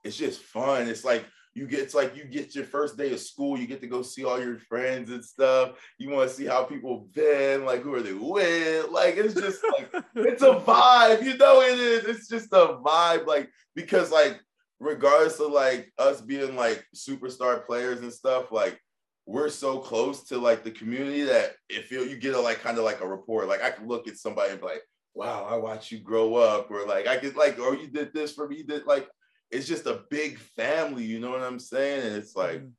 it's 0.04 0.18
just 0.18 0.42
fun. 0.42 0.88
It's 0.88 1.06
like 1.06 1.26
you 1.54 1.68
get 1.68 1.80
it's 1.82 1.94
like 1.94 2.16
you 2.16 2.24
get 2.24 2.56
your 2.56 2.64
first 2.64 2.98
day 2.98 3.12
of 3.12 3.20
school, 3.20 3.60
you 3.60 3.68
get 3.68 3.82
to 3.82 3.88
go 3.88 4.02
see 4.02 4.24
all 4.24 4.42
your 4.42 4.58
friends 4.58 5.12
and 5.12 5.24
stuff. 5.24 5.72
You 5.98 6.10
want 6.10 6.30
to 6.30 6.36
see 6.36 6.46
how 6.46 6.64
people 6.64 7.10
been, 7.14 7.66
like 7.66 7.82
who 7.82 7.94
are 7.94 8.02
they 8.02 8.14
with? 8.14 8.90
Like 8.90 9.18
it's 9.18 9.34
just 9.34 9.62
like 9.78 10.04
it's 10.16 10.44
a 10.44 10.56
vibe, 10.56 11.24
you 11.24 11.38
know 11.38 11.62
it 11.62 11.78
is. 11.78 12.06
It's 12.06 12.28
just 12.28 12.54
a 12.54 12.80
vibe, 12.84 13.26
like 13.26 13.50
because 13.76 14.12
like 14.12 14.40
regardless 14.80 15.40
of 15.40 15.52
like 15.52 15.92
us 15.98 16.22
being 16.22 16.56
like 16.56 16.86
superstar 16.96 17.66
players 17.66 18.00
and 18.00 18.14
stuff, 18.14 18.52
like 18.52 18.80
we're 19.26 19.50
so 19.50 19.80
close 19.80 20.24
to 20.24 20.38
like 20.38 20.64
the 20.64 20.72
community 20.72 21.24
that 21.24 21.54
if 21.70 21.92
you, 21.92 22.04
you 22.04 22.18
get 22.18 22.34
a 22.34 22.40
like 22.40 22.60
kind 22.60 22.78
of 22.78 22.84
like 22.84 23.02
a 23.02 23.08
report, 23.08 23.48
like 23.48 23.64
I 23.64 23.72
can 23.72 23.88
look 23.88 24.08
at 24.08 24.18
somebody 24.18 24.52
and 24.52 24.60
be 24.60 24.66
like, 24.66 24.84
wow, 25.14 25.46
I 25.50 25.58
watched 25.58 25.92
you 25.92 26.00
grow 26.00 26.36
up, 26.36 26.72
or 26.72 26.86
like 26.88 27.08
I 27.08 27.18
could 27.18 27.36
like, 27.36 27.60
or 27.60 27.76
you 27.76 27.88
did 27.88 28.14
this 28.14 28.34
for 28.34 28.48
me, 28.48 28.58
you 28.58 28.64
did 28.66 28.86
like 28.86 29.08
it's 29.52 29.68
just 29.68 29.86
a 29.86 30.04
big 30.10 30.40
family, 30.40 31.04
you 31.04 31.20
know 31.20 31.32
what 31.32 31.42
I'm 31.42 31.60
saying? 31.60 32.06
And 32.06 32.16
it's 32.16 32.36
like 32.36 32.60
mm-hmm. 32.60 32.70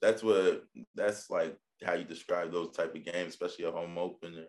that's 0.00 0.22
what 0.22 0.64
that's 0.94 1.30
like 1.30 1.56
how 1.84 1.94
you 1.94 2.04
describe 2.04 2.52
those 2.52 2.74
type 2.74 2.94
of 2.94 3.04
games, 3.04 3.34
especially 3.34 3.66
a 3.66 3.70
home 3.70 3.98
opener. 3.98 4.46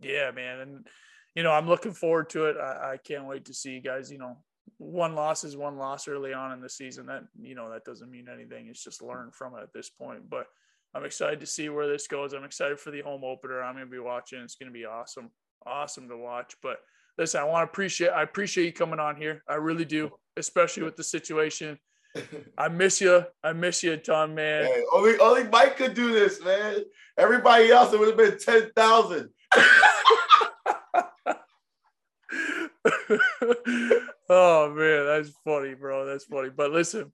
Yeah, 0.00 0.30
man. 0.30 0.60
And 0.60 0.86
you 1.34 1.42
know, 1.42 1.50
I'm 1.50 1.68
looking 1.68 1.92
forward 1.92 2.30
to 2.30 2.46
it. 2.46 2.56
I, 2.56 2.92
I 2.92 2.96
can't 2.96 3.26
wait 3.26 3.46
to 3.46 3.54
see 3.54 3.72
you 3.72 3.80
guys, 3.80 4.10
you 4.10 4.18
know, 4.18 4.38
one 4.78 5.14
loss 5.14 5.44
is 5.44 5.56
one 5.56 5.78
loss 5.78 6.08
early 6.08 6.32
on 6.32 6.52
in 6.52 6.60
the 6.60 6.68
season. 6.68 7.06
That 7.06 7.24
you 7.40 7.54
know, 7.54 7.70
that 7.70 7.84
doesn't 7.84 8.10
mean 8.10 8.26
anything. 8.32 8.68
It's 8.68 8.82
just 8.82 9.02
learn 9.02 9.30
from 9.32 9.54
it 9.56 9.62
at 9.62 9.72
this 9.72 9.90
point. 9.90 10.28
But 10.28 10.46
I'm 10.94 11.04
excited 11.04 11.40
to 11.40 11.46
see 11.46 11.68
where 11.68 11.88
this 11.88 12.06
goes. 12.06 12.32
I'm 12.32 12.44
excited 12.44 12.78
for 12.78 12.90
the 12.90 13.02
home 13.02 13.24
opener. 13.24 13.62
I'm 13.62 13.74
gonna 13.74 13.86
be 13.86 13.98
watching. 13.98 14.40
It's 14.40 14.56
gonna 14.56 14.72
be 14.72 14.84
awesome. 14.84 15.30
Awesome 15.66 16.08
to 16.08 16.16
watch. 16.16 16.54
But 16.62 16.78
listen, 17.18 17.40
I 17.40 17.44
want 17.44 17.66
to 17.66 17.70
appreciate 17.70 18.10
I 18.10 18.22
appreciate 18.22 18.66
you 18.66 18.72
coming 18.72 19.00
on 19.00 19.16
here. 19.16 19.42
I 19.48 19.54
really 19.54 19.84
do 19.84 20.10
especially 20.36 20.82
with 20.82 20.96
the 20.96 21.04
situation. 21.04 21.78
I 22.58 22.68
miss 22.68 23.00
you. 23.00 23.24
I 23.42 23.52
miss 23.52 23.82
you 23.82 23.92
a 23.92 23.96
ton, 23.96 24.34
man. 24.34 24.64
Hey, 24.64 24.84
only 24.92 25.18
only 25.18 25.44
Mike 25.44 25.76
could 25.76 25.94
do 25.94 26.12
this, 26.12 26.42
man. 26.42 26.76
Everybody 27.18 27.70
else, 27.70 27.92
it 27.92 27.98
would 27.98 28.08
have 28.08 28.16
been 28.16 28.38
ten 28.38 28.70
thousand. 28.76 29.30
oh 34.28 34.72
man, 34.74 35.06
that's 35.06 35.30
funny, 35.44 35.74
bro. 35.74 36.06
That's 36.06 36.24
funny. 36.24 36.50
But 36.50 36.70
listen, 36.70 37.12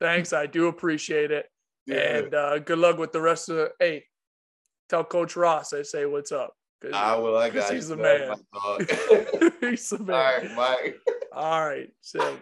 thanks. 0.00 0.32
I 0.32 0.46
do 0.46 0.68
appreciate 0.68 1.30
it. 1.30 1.46
Yeah. 1.86 2.18
And 2.18 2.34
uh, 2.34 2.58
good 2.58 2.78
luck 2.78 2.98
with 2.98 3.12
the 3.12 3.20
rest 3.20 3.48
of 3.48 3.56
the 3.56 3.70
hey. 3.78 4.04
Tell 4.88 5.02
Coach 5.02 5.34
Ross 5.34 5.72
I 5.72 5.82
say 5.82 6.06
what's 6.06 6.30
up. 6.30 6.54
Ah, 6.92 7.18
well, 7.20 7.36
I 7.36 7.50
got 7.50 7.72
he's 7.72 7.88
the 7.88 7.96
man. 7.96 8.34
he's 9.60 9.88
the 9.88 9.98
man. 9.98 10.14
All 10.14 10.22
right, 10.22 10.54
Mike. 10.54 11.00
All 11.32 11.66
right. 11.66 11.90
So 12.02 12.38